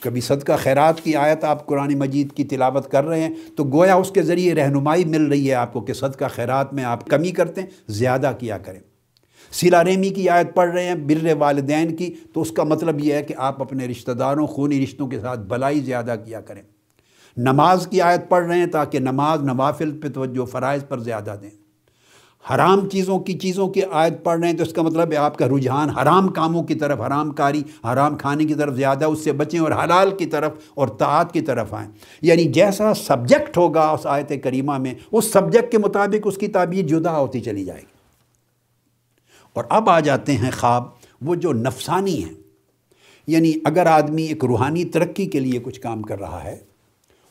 کبھی 0.00 0.20
صدقہ 0.20 0.52
خیرات 0.58 1.00
کی 1.00 1.16
آیت 1.16 1.44
آپ 1.44 1.66
قرآن 1.66 1.98
مجید 1.98 2.32
کی 2.32 2.44
تلاوت 2.44 2.90
کر 2.90 3.04
رہے 3.04 3.20
ہیں، 3.20 3.34
تو 3.56 3.64
گویا 3.64 3.94
اس 3.94 4.10
کے 4.10 4.22
ذریعے 4.22 4.54
رہنمائی 4.54 5.04
مل 5.04 5.22
رہی 5.22 5.48
ہے 5.48 5.54
آپ 5.54 5.72
کو 5.72 5.80
کہ 5.80 5.92
صدقہ 5.92 6.24
خیرات 6.30 6.74
میں 6.74 6.84
آپ 6.84 7.06
کمی 7.06 7.30
کرتے 7.30 7.60
ہیں، 7.60 7.68
زیادہ 7.88 8.32
کیا 8.38 8.58
کریں۔ 8.58 8.80
سیلا 9.50 9.84
ریمی 9.84 10.08
کی 10.08 10.28
آیت 10.28 10.54
پڑھ 10.54 10.70
رہے 10.70 10.84
ہیں، 10.84 10.94
بر 10.94 11.34
والدین 11.38 11.96
کی، 11.96 12.14
تو 12.32 12.40
اس 12.40 12.50
کا 12.50 12.64
مطلب 12.64 13.04
یہ 13.04 13.14
ہے 13.14 13.22
کہ 13.22 13.34
آپ 13.38 13.62
اپنے 13.62 13.86
رشتہ 13.86 14.12
داروں، 14.12 14.46
خونی 14.46 14.82
رشتوں 14.82 15.06
کے 15.06 15.20
ساتھ 15.20 15.40
بلائی 15.40 15.80
زیادہ 15.80 16.14
کیا 16.24 16.40
کریں۔ 16.40 16.62
نماز 17.36 17.86
کی 17.90 18.00
آیت 18.00 18.28
پڑھ 18.28 18.46
رہے 18.46 18.58
ہیں 18.58 18.66
تاکہ 18.66 18.98
نماز 18.98 19.42
نوافل 19.42 20.00
پہ 20.00 20.08
توجہ 20.08 20.44
فرائض 20.44 20.84
پر 20.88 20.98
زیادہ 20.98 21.36
دیں۔ 21.42 21.50
حرام 22.54 22.88
چیزوں 22.88 23.18
کی 23.18 23.38
چیزوں 23.38 23.68
کی 23.68 23.80
آیت 23.92 24.24
پڑھ 24.24 24.40
رہے 24.40 24.48
ہیں 24.48 24.56
تو 24.56 24.62
اس 24.62 24.72
کا 24.72 24.82
مطلب 24.82 25.12
ہے 25.12 25.16
آپ 25.16 25.38
کا 25.38 25.46
رجحان 25.48 25.90
حرام 25.90 26.28
کاموں 26.28 26.62
کی 26.62 26.74
طرف، 26.74 27.00
حرام 27.00 27.30
کاری، 27.30 27.62
حرام 27.92 28.16
کھانے 28.16 28.44
کی 28.44 28.54
طرف 28.54 28.74
زیادہ، 28.74 29.04
اس 29.04 29.24
سے 29.24 29.32
بچیں 29.32 29.58
اور 29.58 29.72
حلال 29.72 30.16
کی 30.16 30.26
طرف 30.26 30.52
اور 30.74 30.88
تعات 30.88 31.32
کی 31.32 31.40
طرف 31.40 31.74
آئیں۔ 31.74 31.90
یعنی 32.22 32.44
جیسا 32.44 32.94
سبجیکٹ 32.94 33.56
ہوگا 33.56 33.88
اس 33.88 34.06
آیت 34.06 34.32
کریمہ 34.44 34.78
میں، 34.78 34.94
اس 35.12 35.32
سبجیکٹ 35.32 35.72
کے 35.72 35.78
مطابق 35.78 36.26
اس 36.26 36.38
کی 36.38 36.48
تعبیر 36.48 36.84
جدا 36.84 37.18
ہوتی 37.18 37.40
چلی 37.40 37.64
جائے 37.64 37.80
گی۔ 37.80 37.94
اور 39.52 39.64
اب 39.68 39.90
آ 39.90 40.00
جاتے 40.00 40.32
ہیں 40.32 40.50
خواب، 40.58 40.84
وہ 41.22 41.34
جو 41.34 41.52
نفسانی 41.52 42.24
ہیں۔ 42.24 42.34
یعنی 43.26 43.52
اگر 43.64 43.86
آدمی 43.86 44.22
ایک 44.22 44.44
روحانی 44.44 44.84
ترقی 44.84 45.26
کے 45.26 45.40
لیے 45.40 45.58
کچھ 45.58 45.80
کام 45.80 46.02
کر 46.02 46.20
رہا 46.20 46.44
ہے 46.44 46.73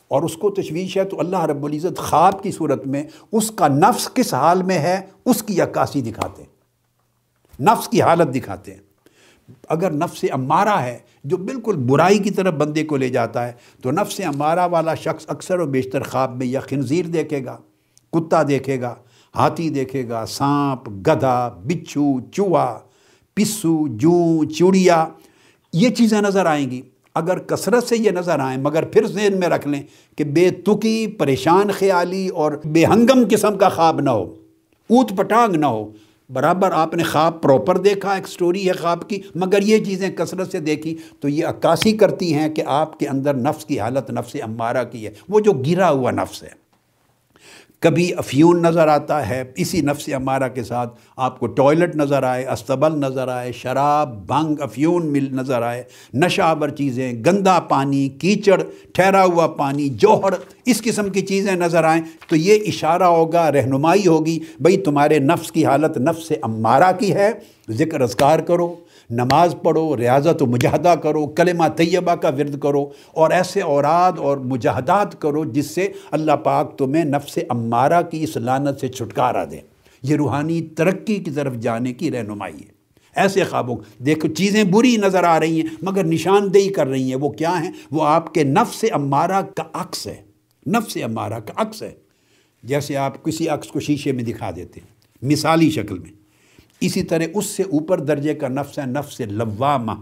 اور 0.08 0.22
اس 0.22 0.36
کو 0.36 0.50
تشویش 0.50 0.96
ہے 0.96 1.04
تو 1.04 1.20
اللہ 1.20 1.44
رب 1.44 1.64
العزت 1.64 1.98
خواب 1.98 2.42
کی 2.42 2.50
صورت 2.50 2.86
میں 2.86 3.04
اس 3.32 3.50
کا 3.50 3.68
نفس 3.68 4.10
کس 4.14 4.34
حال 4.34 4.62
میں 4.62 4.78
ہے، 4.78 5.00
اس 5.24 5.42
کی 5.42 5.60
عکاسی 5.60 6.00
دکھاتے 6.00 6.42
ہیں۔ 6.42 6.54
نفس 7.62 7.88
کی 7.88 8.02
حالت 8.02 8.34
دکھاتے 8.34 8.74
ہیں۔ 8.74 8.80
اگر 9.68 9.90
نفس 9.90 10.24
امارہ 10.32 10.80
ہے، 10.80 10.98
جو 11.24 11.36
بالکل 11.36 11.76
برائی 11.76 12.18
کی 12.18 12.30
طرف 12.30 12.54
بندے 12.54 12.84
کو 12.84 12.96
لے 12.96 13.08
جاتا 13.08 13.46
ہے، 13.46 13.52
تو 13.82 13.90
نفس 13.90 14.20
امارہ 14.24 14.68
والا 14.70 14.94
شخص 14.94 15.24
اکثر 15.28 15.58
و 15.58 15.66
بیشتر 15.66 16.02
خواب 16.02 16.36
میں 16.36 16.46
یا 16.46 16.60
خنزیر 16.60 17.06
دیکھے 17.06 17.44
گا، 17.44 17.56
کتا 18.12 18.42
دیکھے 18.48 18.80
گا، 18.80 18.94
ہاتھی 19.36 19.70
دیکھے 19.70 20.08
گا، 20.08 20.26
سانپ، 20.26 20.88
گدھا، 20.88 21.48
بچھو 21.48 22.20
چوہا 22.32 22.78
پسو، 23.34 23.88
جوں 23.88 24.50
چوڑیا 24.50 25.08
یہ 25.72 25.90
چیزیں 25.90 26.20
نظر 26.20 26.46
آئیں 26.46 26.70
گی۔ 26.70 26.82
اگر 27.14 27.38
کثرت 27.38 27.84
سے 27.84 27.96
یہ 27.96 28.10
نظر 28.10 28.38
آئیں، 28.38 28.58
مگر 28.58 28.84
پھر 28.84 29.06
ذہن 29.06 29.36
میں 29.38 29.48
رکھ 29.48 29.68
لیں 29.68 29.82
کہ 30.16 30.24
بے 30.24 30.50
تکی، 30.50 31.06
پریشان 31.06 31.70
خیالی 31.70 32.28
اور 32.28 32.52
بے 32.64 32.84
ہنگم 32.84 33.24
قسم 33.30 33.58
کا 33.58 33.68
خواب 33.68 34.00
نہ 34.00 34.10
ہو، 34.10 34.22
اوت 34.90 35.16
پٹانگ 35.16 35.56
نہ 35.56 35.66
ہو۔ 35.66 35.92
برابر 36.30 36.70
آپ 36.72 36.94
نے 36.94 37.02
خواب 37.02 37.42
پراپر 37.42 37.76
دیکھا، 37.76 38.14
ایک 38.14 38.28
سٹوری 38.28 38.68
ہے 38.68 38.72
خواب 38.72 39.08
کی، 39.08 39.20
مگر 39.34 39.62
یہ 39.62 39.84
چیزیں 39.84 40.10
کثرت 40.10 40.52
سے 40.52 40.60
دیکھی 40.60 40.96
تو 41.20 41.28
یہ 41.28 41.46
عکاسی 41.46 41.92
کرتی 41.92 42.34
ہیں 42.34 42.48
کہ 42.48 42.62
آپ 42.66 42.98
کے 42.98 43.08
اندر 43.08 43.34
نفس 43.34 43.64
کی 43.64 43.80
حالت، 43.80 44.10
نفس 44.10 44.36
امارہ 44.42 44.84
کی 44.84 45.06
ہے۔ 45.06 45.10
وہ 45.28 45.40
جو 45.40 45.52
گرا 45.52 45.90
ہوا 45.90 46.10
نفس 46.10 46.42
ہے۔ 46.42 46.63
کبھی 47.84 48.14
افیون 48.16 48.62
نظر 48.62 48.88
آتا 48.88 49.28
ہے، 49.28 49.42
اسی 49.56 49.80
نفس 49.80 50.08
امارہ 50.14 50.48
کے 50.48 50.62
ساتھ 50.62 50.94
آپ 51.16 51.38
کو 51.40 51.46
ٹوائلٹ 51.46 51.96
نظر 51.96 52.22
آئے، 52.22 52.46
استبل 52.46 52.92
نظر 52.92 53.28
آئے، 53.28 53.52
شراب، 53.52 54.26
بھنگ، 54.26 54.60
افیون 54.60 55.06
مل 55.06 55.28
نظر 55.32 55.62
آئے، 55.62 55.82
نشہ 56.14 56.54
چیزیں، 56.78 57.12
گندا 57.26 57.58
پانی، 57.60 58.08
کیچڑ، 58.08 58.60
ٹھہرا 58.94 59.24
ہوا 59.24 59.46
پانی، 59.46 59.88
جوہر، 59.88 60.32
اس 60.66 60.82
قسم 60.82 61.08
کی 61.08 61.20
چیزیں 61.20 61.54
نظر 61.56 61.84
آئیں 61.84 62.02
تو 62.28 62.36
یہ 62.36 62.58
اشارہ 62.66 63.02
ہوگا، 63.02 63.52
رہنمائی 63.52 64.06
ہوگی، 64.06 64.38
بھئی 64.60 64.76
تمہارے 64.76 65.18
نفس 65.18 65.52
کی 65.52 65.66
حالت 65.66 65.98
نفس 65.98 66.32
امارہ 66.42 66.92
کی 66.98 67.14
ہے، 67.14 67.30
ذکر 67.70 68.00
اذکار 68.00 68.38
کرو۔ 68.38 68.74
نماز 69.10 69.56
پڑھو، 69.62 69.96
ریاضت 69.96 70.42
و 70.42 70.46
مجاہدہ 70.46 70.94
کرو، 71.02 71.26
کلمہ 71.26 71.68
طیبہ 71.76 72.14
کا 72.14 72.28
ورد 72.28 72.58
کرو 72.60 72.90
اور 73.12 73.30
ایسے 73.30 73.60
اوراد 73.60 74.12
اور 74.18 74.36
مجاہدات 74.36 75.20
کرو 75.20 75.44
جس 75.44 75.70
سے 75.70 75.88
اللہ 76.10 76.32
پاک 76.32 76.78
تمہیں 76.78 77.04
نفس 77.04 77.38
امارہ 77.48 78.02
کی 78.02 78.22
اس 78.22 78.36
لانت 78.36 78.80
سے 78.80 78.88
چھٹکارا 78.88 79.44
دے۔ 79.44 79.58
یہ 80.02 80.16
روحانی 80.16 80.62
ترقی 80.62 81.16
کی 81.16 81.30
طرف 81.30 81.54
جانے 81.54 81.92
کی 81.92 82.10
رہنمائی 82.10 82.54
ہے۔ 82.54 82.74
ایسے 83.16 83.44
خوابوں، 83.44 83.76
دیکھو 84.02 84.28
چیزیں 84.28 84.64
بری 84.64 84.96
نظر 84.96 85.24
آ 85.24 85.40
رہی 85.40 85.60
ہیں، 85.60 85.68
مگر 85.82 86.04
نشاندہی 86.04 86.68
کر 86.68 86.86
رہی 86.86 87.08
ہیں۔ 87.08 87.16
وہ 87.16 87.30
کیا 87.30 87.64
ہیں؟ 87.64 87.72
وہ 87.90 88.02
آپ 88.02 88.34
کے 88.34 88.44
نفس 88.44 88.84
امارہ 88.92 89.42
کا 89.56 89.62
عکس 89.72 90.06
ہے۔ 90.06 90.16
نفس 90.66 90.98
امارہ 91.04 91.38
کا 91.38 91.52
عکس 91.56 91.82
ہے۔ 91.82 91.90
جیسے 92.62 92.96
آپ 92.96 93.24
کسی 93.24 93.48
عکس 93.48 93.68
کو 93.68 93.80
شیشے 93.80 94.12
میں 94.12 94.24
دکھا 94.24 94.50
دیتے 94.56 94.80
ہیں، 94.80 94.86
مثالی 95.30 95.70
شکل 95.70 95.98
میں۔ 95.98 96.23
اسی 96.80 97.02
طرح 97.02 97.24
اس 97.34 97.46
سے 97.46 97.62
اوپر 97.62 98.00
درجے 98.00 98.34
کا 98.34 98.48
نفس 98.48 98.78
ہے، 98.78 98.86
نفس 98.86 99.20
لوامہ۔ 99.20 99.92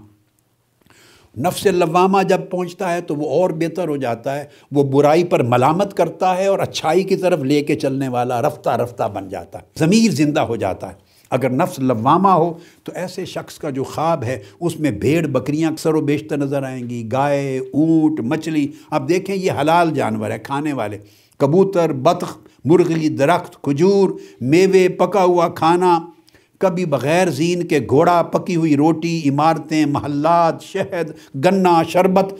نفس 1.38 1.66
لوامہ 1.66 2.22
جب 2.22 2.40
پہنچتا 2.50 2.94
ہے 2.94 3.00
تو 3.00 3.16
وہ 3.16 3.30
اور 3.30 3.50
بہتر 3.50 3.88
ہو 3.88 3.96
جاتا 3.96 4.36
ہے، 4.38 4.44
وہ 4.72 4.84
برائی 4.84 5.24
پر 5.24 5.42
ملامت 5.42 5.94
کرتا 5.94 6.36
ہے 6.36 6.46
اور 6.46 6.58
اچھائی 6.58 7.02
کی 7.02 7.16
طرف 7.16 7.38
لے 7.38 7.62
کے 7.62 7.74
چلنے 7.74 8.08
والا 8.08 8.42
رفتہ 8.42 8.70
رفتہ 8.70 9.02
بن 9.14 9.28
جاتا 9.28 9.58
ہے، 9.58 9.64
ضمیر 9.78 10.10
زندہ 10.10 10.40
ہو 10.40 10.56
جاتا 10.56 10.88
ہے۔ 10.88 10.94
اگر 11.30 11.50
نفس 11.50 11.78
لوامہ 11.78 12.28
ہو 12.28 12.58
تو 12.84 12.92
ایسے 12.94 13.24
شخص 13.24 13.58
کا 13.58 13.70
جو 13.70 13.84
خواب 13.84 14.24
ہے، 14.24 14.38
اس 14.60 14.80
میں 14.80 14.90
بھیڑ 14.90 15.26
بکریاں 15.26 15.70
اکثر 15.70 15.94
و 15.94 16.00
بیشتر 16.00 16.36
نظر 16.36 16.62
آئیں 16.62 16.90
گی۔ 16.90 17.08
گائے، 17.12 17.58
اونٹ، 17.58 18.20
مچھلی۔ 18.20 18.68
اب 18.90 19.08
دیکھیں، 19.08 19.36
یہ 19.36 19.52
حلال 19.60 19.90
جانور 19.94 20.30
ہے، 20.30 20.38
کھانے 20.38 20.72
والے۔ 20.72 20.98
کبوتر، 21.38 21.92
بطخ، 21.92 22.38
مرغی، 22.64 23.08
درخت، 23.08 23.62
کھجور، 23.62 24.10
میوے، 24.40 24.88
پکا 24.88 25.24
ہوا 25.24 25.48
کھانا۔ 25.48 25.98
کبھی 26.62 26.84
بغیر 26.84 27.28
زین 27.28 27.62
کے 27.62 27.80
گھوڑا، 27.80 28.22
پکی 28.22 28.56
ہوئی 28.56 28.76
روٹی، 28.76 29.28
عمارتیں، 29.28 29.86
محلات، 29.86 30.62
شہد، 30.62 31.10
گنا، 31.44 31.82
شربت، 31.82 32.34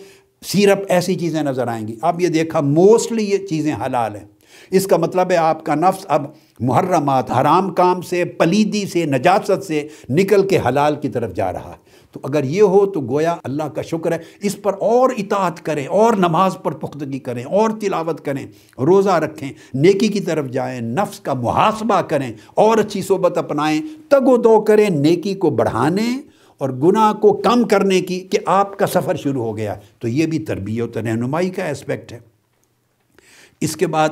سیرپ، 0.46 0.78
ایسی 0.88 1.14
چیزیں 1.14 1.42
نظر 1.42 1.68
آئیں 1.68 1.88
گی۔ 1.88 1.96
اب 2.02 2.20
یہ 2.20 2.28
دیکھا 2.28 2.60
موسٹلی 2.60 3.24
یہ 3.24 3.46
چیزیں 3.46 3.74
حلال 3.86 4.16
ہیں۔ 4.16 4.24
اس 4.70 4.86
کا 4.86 4.96
مطلب 4.96 5.30
ہے 5.30 5.36
آپ 5.36 5.64
کا 5.64 5.74
نفس 5.74 6.06
اب 6.08 6.26
محرمات، 6.60 7.30
حرام 7.30 7.74
کام 7.74 8.00
سے، 8.00 8.24
پلیدی 8.24 8.86
سے، 8.86 9.04
نجاست 9.04 9.64
سے 9.64 9.88
نکل 10.10 10.48
کے 10.48 10.58
حلال 10.68 10.96
کی 10.96 11.08
طرف 11.08 11.34
جا 11.34 11.52
رہا 11.52 11.70
ہے۔ 11.70 11.81
تو 12.12 12.20
اگر 12.22 12.44
یہ 12.44 12.62
ہو 12.62 12.86
تو 12.86 13.00
گویا 13.00 13.36
اللہ 13.44 13.62
کا 13.62 13.82
شکر 13.82 14.12
ہے۔ 14.12 14.18
اس 14.40 14.62
پر 14.62 14.72
اور 14.72 15.10
اطاعت 15.18 15.64
کریں، 15.64 15.86
اور 15.86 16.12
نماز 16.12 16.56
پر 16.62 16.72
پختگی 16.72 17.18
کریں، 17.18 17.44
اور 17.44 17.70
تلاوت 17.80 18.24
کریں، 18.24 18.46
روزہ 18.78 19.10
رکھیں، 19.10 19.52
نیکی 19.74 20.08
کی 20.08 20.20
طرف 20.20 20.50
جائیں، 20.50 20.80
نفس 20.80 21.20
کا 21.20 21.32
محاسبہ 21.32 22.00
کریں، 22.00 22.32
اور 22.54 22.78
اچھی 22.78 23.02
صحبت 23.02 23.38
اپنائیں، 23.38 23.80
تگ 24.08 24.28
و 24.28 24.36
دو 24.36 24.60
کریں، 24.60 24.90
نیکی 24.90 25.34
کو 25.34 25.50
بڑھانے 25.50 26.20
اور 26.58 26.70
گناہ 26.70 27.12
کو 27.12 27.32
کم 27.32 27.64
کرنے 27.64 28.00
کی 28.00 28.20
کہ 28.20 28.38
آپ 28.46 28.78
کا 28.78 28.86
سفر 28.86 29.16
شروع 29.16 29.44
ہو 29.44 29.56
گیا۔ 29.56 29.74
تو 29.98 30.08
یہ 30.08 30.26
بھی 30.26 30.38
تربیت 30.38 30.98
رہنمائی 30.98 31.50
کا 31.50 31.68
اسپیکٹ 31.68 32.12
ہے۔ 32.12 32.18
اس 33.60 33.76
کے 33.76 33.86
بعد 33.86 34.08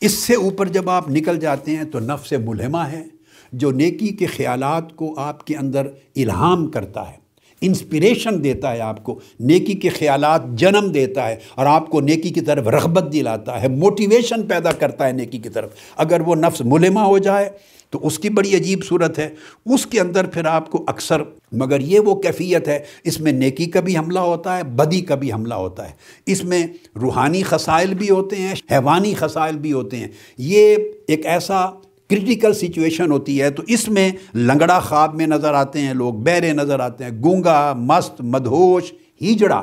اس 0.00 0.12
سے 0.12 0.34
اوپر 0.34 0.68
جب 0.68 0.90
آپ 0.90 1.10
نکل 1.10 1.40
جاتے 1.40 1.76
ہیں 1.76 1.84
تو 1.84 2.00
نفس 2.00 2.32
ملہمہ 2.32 2.78
ہے، 2.78 3.04
جو 3.52 3.70
نیکی 3.70 4.08
کے 4.08 4.26
خیالات 4.26 4.96
کو 4.96 5.14
آپ 5.18 5.46
کے 5.46 5.56
اندر 5.56 5.86
الہام 6.16 6.66
کرتا 6.66 7.10
ہے۔ 7.10 7.19
انسپریشن 7.60 8.44
دیتا 8.44 8.72
ہے 8.72 8.80
آپ 8.80 9.04
کو، 9.04 9.20
نیکی 9.40 9.72
کے 9.72 9.88
خیالات 9.88 10.42
جنم 10.52 10.92
دیتا 10.92 11.28
ہے 11.28 11.36
اور 11.54 11.66
آپ 11.66 11.90
کو 11.90 12.00
نیکی 12.00 12.30
کی 12.30 12.40
طرف 12.40 12.66
رغبت 12.66 13.12
دلاتا 13.12 13.62
ہے 13.62 13.68
موٹیویشن 13.68 14.42
پیدا 14.42 14.72
کرتا 14.72 15.06
ہے 15.06 15.12
نیکی 15.12 15.38
کی 15.38 15.48
طرف۔ 15.48 15.70
اگر 15.96 16.20
وہ 16.20 16.34
نفس 16.34 16.60
ملمہ 16.60 17.00
ہو 17.00 17.18
جائے 17.18 17.50
تو 17.90 18.06
اس 18.06 18.18
کی 18.18 18.28
بڑی 18.28 18.56
عجیب 18.56 18.84
صورت 18.84 19.18
ہے۔ 19.18 19.28
اس 19.66 19.86
کے 19.86 20.00
اندر 20.00 20.26
پھر 20.26 20.44
آپ 20.44 20.70
کو 20.70 20.84
اکثر، 20.86 21.22
مگر 21.52 21.80
یہ 21.80 22.00
وہ 22.00 22.14
کیفیت 22.14 22.68
ہے، 22.68 22.78
اس 23.04 23.20
میں 23.20 23.32
نیکی 23.32 23.66
کا 23.66 23.80
بھی 23.80 23.98
حملہ 23.98 24.18
ہوتا 24.18 24.58
ہے، 24.58 24.62
بدی 24.62 25.00
کا 25.00 25.14
بھی 25.14 25.32
حملہ 25.32 25.54
ہوتا 25.54 25.88
ہے۔ 25.88 25.94
اس 26.26 26.44
میں 26.44 26.66
روحانی 27.00 27.42
خسائل 27.42 27.94
بھی 27.94 28.10
ہوتے 28.10 28.36
ہیں، 28.36 28.54
حیوانی 28.70 29.14
خسائل 29.14 29.56
بھی 29.56 29.72
ہوتے 29.72 29.96
ہیں۔ 29.96 30.08
یہ 30.38 30.76
ایک 31.06 31.26
ایسا 31.26 31.66
کرٹیکل 32.10 32.52
سچویشن 32.52 33.10
ہوتی 33.10 33.42
ہے 33.42 33.50
تو 33.50 33.62
اس 33.66 33.88
میں 33.88 34.10
لنگڑا 34.34 34.80
خواب 34.80 35.14
میں 35.14 35.26
نظر 35.26 35.54
آتے 35.54 35.80
ہیں 35.80 35.94
لوگ 35.94 36.14
بیرے 36.14 36.52
نظر 36.52 36.80
آتے 36.80 37.04
ہیں، 37.04 37.10
گونگا، 37.24 37.72
مست، 37.76 38.20
مدہوش، 38.20 38.92
ہیجڑا، 39.20 39.62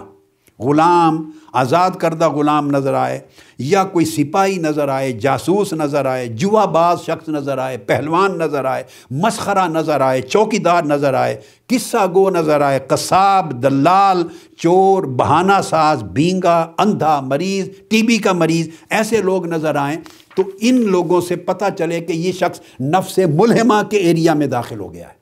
غلام، 0.60 1.32
آزاد 1.54 1.92
کردہ 1.92 2.30
غلام 2.30 2.70
نظر 2.72 2.94
آئے 2.94 3.20
یا 3.60 3.84
کوئی 3.84 4.06
سپاہی 4.06 4.58
نظر 4.58 4.90
آئے، 4.90 5.12
جاسوس 5.12 5.74
نظر 5.74 6.06
آئے، 6.06 6.28
جوا 6.28 6.66
باز 6.66 7.02
شخص 7.02 7.30
نظر 7.30 7.58
آئے، 7.58 7.78
پہلوان 7.78 8.38
نظر 8.40 8.66
آئے، 8.66 8.84
مسخرہ 9.12 9.68
نظر 9.68 10.02
آئے 10.02 10.22
چوکی 10.22 10.58
دار 10.58 10.84
نظر 10.84 11.14
آئے، 11.14 11.40
قصہ 11.68 12.06
گو 12.16 12.30
نظر 12.30 12.62
آئے، 12.62 12.80
قصاب، 12.88 13.52
دلال، 13.64 14.24
چور، 14.58 15.04
بہانہ 15.04 15.62
ساز 15.64 16.04
بینگا 16.04 16.68
اندھا 16.78 17.20
مریض، 17.20 17.70
ٹی 17.90 18.02
بی 18.02 18.18
کا 18.18 18.34
مریض، 18.34 18.68
ایسے 18.90 19.22
لوگ 19.22 19.46
نظر 19.46 19.76
آئیں 19.76 19.98
تو 20.38 20.44
ان 20.62 20.82
لوگوں 20.82 21.22
سے 21.22 21.36
پتہ 21.36 21.66
چلے 21.78 22.00
کہ 22.00 22.14
یہ 22.14 22.32
شخص 22.32 22.82
نفس 22.82 23.20
ملہمہ 23.34 23.74
کے 23.92 23.98
ایریا 23.98 24.34
میں 24.34 24.48
داخل 24.48 24.80
ہو 24.80 24.94
گیا 24.94 25.08
ہے۔ 25.08 25.14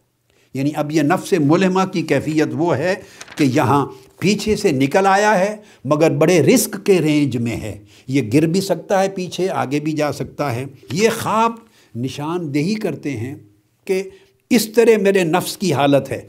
یعنی 0.53 0.69
اب 0.75 0.91
یہ 0.91 1.01
نفس 1.01 1.33
ملہمہ 1.39 1.81
کی 1.93 2.01
کیفیت 2.01 2.47
وہ 2.51 2.77
ہے 2.77 2.95
کہ 3.37 3.43
یہاں 3.43 3.85
پیچھے 4.19 4.55
سے 4.55 4.71
نکل 4.71 5.05
آیا 5.07 5.39
ہے، 5.39 5.57
مگر 5.85 6.11
بڑے 6.11 6.41
رسک 6.41 6.85
کے 6.85 6.99
رینج 6.99 7.37
میں 7.37 7.55
ہے۔ 7.55 7.83
یہ 8.07 8.21
گر 8.33 8.45
بھی 8.45 8.61
سکتا 8.61 9.03
ہے 9.03 9.09
پیچھے، 9.09 9.49
آگے 9.49 9.79
بھی 9.79 9.91
جا 9.91 10.11
سکتا 10.11 10.55
ہے۔ 10.55 10.65
یہ 10.91 11.09
خواب 11.21 11.51
نشاندہی 11.95 12.73
کرتے 12.73 13.11
ہیں 13.11 13.35
کہ 13.85 14.03
اس 14.49 14.73
طرح 14.73 15.01
میرے 15.01 15.23
نفس 15.23 15.57
کی 15.57 15.73
حالت 15.73 16.11
ہے 16.11 16.21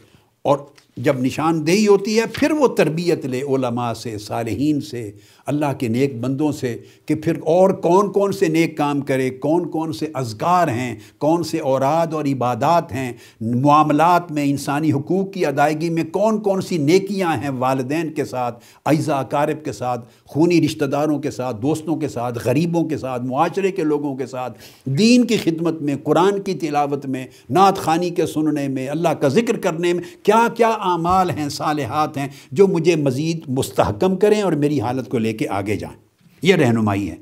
اور 0.42 0.58
جب 0.96 1.18
نشاندہی 1.20 1.86
ہوتی 1.86 2.18
ہے، 2.18 2.24
پھر 2.32 2.50
وہ 2.50 2.68
تربیت 2.68 3.26
لے 3.26 3.40
علماء 3.42 3.92
سے، 3.92 4.18
صالحین 4.18 4.80
سے، 4.80 5.10
اللہ 5.46 5.72
کے 5.78 5.88
نیک 5.88 6.20
بندوں 6.20 6.52
سے 6.52 6.76
کہ 7.06 7.14
پھر 7.14 7.36
اور 7.46 7.70
کون 7.70 8.12
کون 8.12 8.32
سے 8.32 8.48
نیک 8.48 8.76
کام 8.76 9.00
کرے، 9.00 9.30
کون 9.30 9.68
کون 9.70 9.92
سے 9.92 10.06
اذکار 10.14 10.68
ہیں، 10.68 10.94
کون 11.18 11.42
سے 11.42 11.58
اوراد 11.58 12.14
اور 12.14 12.24
عبادات 12.24 12.92
ہیں، 12.92 13.12
معاملات 13.40 14.32
میں، 14.32 14.44
انسانی 14.44 14.92
حقوق 14.92 15.32
کی 15.32 15.46
ادائیگی 15.46 15.90
میں 15.90 16.04
کون 16.04 16.40
کون 16.42 16.60
سی 16.60 16.78
نیکیاں 16.78 17.36
ہیں 17.36 17.50
والدین 17.58 18.12
کے 18.12 18.24
ساتھ 18.24 18.64
اعزا 18.86 19.18
اقارب 19.18 19.64
کے 19.64 19.72
ساتھ، 19.72 20.08
خونی 20.24 20.64
رشتہ 20.64 20.84
داروں 20.84 21.18
کے 21.18 21.30
ساتھ، 21.30 21.62
دوستوں 21.62 21.96
کے 21.96 22.08
ساتھ، 22.08 22.38
غریبوں 22.44 22.84
کے 22.84 22.98
ساتھ، 22.98 23.22
معاشرے 23.22 23.70
کے 23.70 23.84
لوگوں 23.84 24.16
کے 24.16 24.26
ساتھ، 24.26 24.58
دین 24.84 25.26
کی 25.26 25.36
خدمت 25.36 25.82
میں، 25.82 25.96
قرآن 26.04 26.42
کی 26.42 26.54
تلاوت 26.54 27.06
میں، 27.06 27.26
نعت 27.50 27.78
خانی 27.78 28.10
کے 28.10 28.26
سننے 28.26 28.68
میں، 28.68 28.88
اللہ 28.88 29.08
کا 29.08 29.28
ذکر 29.28 29.56
کرنے 29.56 29.92
میں، 29.92 30.02
کیا 30.22 30.46
کیا 30.56 30.76
اعمال 30.86 31.30
ہیں، 31.30 31.48
صالحات 31.48 32.16
ہیں 32.16 32.28
جو 32.52 32.66
مجھے 32.66 32.96
مزید 32.96 33.40
مستحکم 33.48 34.16
کریں 34.16 34.42
اور 34.42 34.52
میری 34.52 34.80
حالت 34.80 35.08
کو 35.08 35.18
لے 35.18 35.32
کے 35.32 35.48
آگے 35.48 35.76
جائیں۔ 35.76 35.96
یہ 36.42 36.54
رہنمائی 36.54 37.10
ہے۔ 37.10 37.16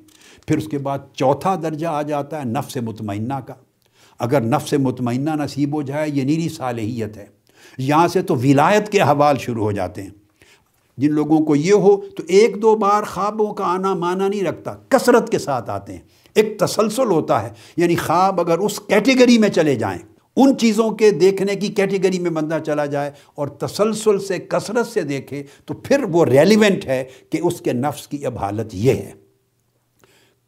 پھر 0.46 0.59
اس 0.59 0.66
کے 0.66 0.79
بعد 0.79 0.98
چوتھا 1.14 1.55
درجہ 1.62 1.87
آ 1.87 2.03
جاتا 2.03 2.38
ہے 2.38 2.44
نفس 2.44 2.77
مطمئنہ 2.77 3.35
کا۔ 3.35 3.55
اگر 4.18 4.40
نفس 4.40 4.72
مطمئنہ 4.72 5.31
نصیب 5.31 5.74
ہو 5.74 5.83
جائے، 5.83 6.11
یہ 6.11 6.22
نیری 6.22 6.48
صالحیت 6.48 7.16
ہے۔ 7.16 7.27
یہاں 7.79 8.09
سے 8.09 8.22
تو 8.22 8.37
ولایت 8.37 8.88
کے 8.88 9.00
حوال 9.00 9.37
شروع 9.38 9.64
ہو 9.64 9.72
جاتے 9.72 10.03
ہیں۔ 10.03 10.11
جن 10.98 11.12
لوگوں 11.12 11.40
کو 11.40 11.57
یہ 11.57 11.72
ہو 11.72 11.96
تو 11.96 12.22
ایک 12.29 12.62
دو 12.62 12.77
بار 12.77 13.03
خوابوں 13.03 13.55
کا 13.55 13.64
آنا 13.64 13.94
مانا 13.94 14.29
نہیں 14.29 14.42
رکھتا، 14.42 14.74
کثرت 14.88 15.31
کے 15.31 15.38
ساتھ 15.38 15.70
آتے 15.70 15.92
ہیں۔ 15.92 16.00
ایک 16.35 16.59
تسلسل 16.59 17.07
ہوتا 17.07 17.42
ہے 17.42 17.48
یعنی 17.77 17.96
خواب 17.96 18.40
اگر 18.40 18.59
اس 18.59 18.81
کیٹیگری 18.81 19.38
میں 19.38 19.48
چلے 19.48 19.74
جائیں 19.74 20.13
ان 20.37 20.59
چیزوں 20.59 20.90
کے 20.90 21.11
دیکھنے 21.11 21.55
کی 21.55 21.68
کیٹیگری 21.68 22.18
میں 22.18 22.31
بندہ 22.31 22.59
چلا 22.66 22.87
جائے 22.87 23.11
اور 23.35 23.49
تسلسل 23.49 24.18
سے 24.18 24.38
کثرت 24.38 24.87
سے 24.87 25.03
دیکھے 25.03 25.42
تو 25.64 25.75
پھر 25.75 26.05
وہ 26.12 26.25
ریلیونٹ 26.25 26.87
ہے 26.87 27.05
کہ 27.31 27.40
اس 27.42 27.61
کے 27.61 27.73
نفس 27.73 28.09
کی 28.09 28.27
اب 28.27 28.38
حالت 28.38 28.75
یہ 28.75 28.92
ہے۔ 28.92 29.12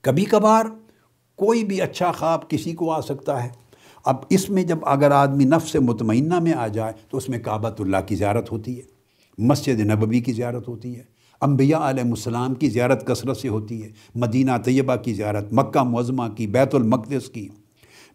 کبھی 0.03 0.25
کبھار 0.25 0.65
کوئی 1.37 1.65
بھی 1.65 1.81
اچھا 1.81 2.13
خواب 2.13 2.51
کسی 2.51 2.73
کو 2.73 2.91
آ 2.91 3.01
سکتا 3.01 3.45
ہے۔ 3.45 3.49
اب 4.05 4.17
اس 4.31 4.51
میں 4.51 4.63
جب 4.63 4.79
اگر 4.83 5.11
آدمی 5.11 5.45
نفس 5.45 5.77
مطمئنہ 5.77 6.39
میں 6.39 6.53
آ 6.53 6.67
جائے 6.67 6.93
تو 7.11 7.17
اس 7.17 7.29
میں 7.29 7.39
کعبۃ 7.39 7.75
اللہ 7.79 7.97
کی 8.07 8.15
زیارت 8.15 8.53
ہوتی 8.53 8.77
ہے، 8.77 8.83
مسجد 9.39 9.81
نبوی 9.81 10.21
کی 10.21 10.33
زیارت 10.33 10.69
ہوتی 10.69 10.97
ہے، 10.97 11.03
انبیاء 11.41 11.91
علیہ 11.91 12.05
السلام 12.05 12.55
کی 12.55 12.69
زیارت 12.69 13.07
کثرت 13.07 13.37
سے 13.37 13.49
ہوتی 13.49 13.83
ہے، 13.85 13.91
مدینہ 14.15 14.51
طیبہ 14.65 14.97
کی 14.97 15.15
زیارت، 15.15 15.53
مکہ 15.53 15.83
معظمہ 15.83 16.29
کی، 16.37 16.47
بیت 16.47 16.75
المقدس 16.75 17.29
کی۔ 17.29 17.49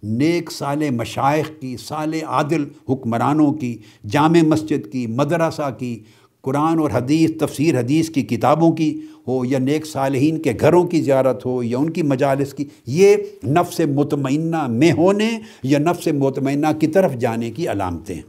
نیک 0.03 0.51
سال 0.51 0.89
مشائق 0.89 1.61
کی، 1.61 1.77
سال 1.77 2.13
عادل 2.27 2.63
حکمرانوں 2.89 3.53
کی، 3.53 3.77
جامع 4.09 4.41
مسجد 4.41 4.91
کی، 4.91 5.07
مدرسہ 5.07 5.69
کی، 5.79 6.03
قرآن 6.41 6.79
اور 6.79 6.89
حدیث، 6.93 7.31
تفسیر 7.39 7.79
حدیث 7.79 8.09
کی 8.09 8.21
کتابوں 8.21 8.71
کی 8.71 9.01
ہو 9.27 9.45
یا 9.45 9.59
نیک 9.59 9.85
صالحین 9.85 10.41
کے 10.41 10.53
گھروں 10.59 10.83
کی 10.83 11.01
زیارت 11.01 11.45
ہو 11.45 11.63
یا 11.63 11.77
ان 11.77 11.89
کی 11.89 12.01
مجالس 12.01 12.53
کی، 12.53 12.65
یہ 12.85 13.15
نفس 13.47 13.81
مطمئنہ 13.95 14.67
میں 14.67 14.91
ہونے 14.91 15.29
یا 15.63 15.79
نفس 15.79 16.07
مطمئنہ 16.07 16.67
کی 16.79 16.87
طرف 16.87 17.15
جانے 17.15 17.51
کی 17.51 17.67
علامتیں 17.67 18.15
ہیں۔ 18.15 18.21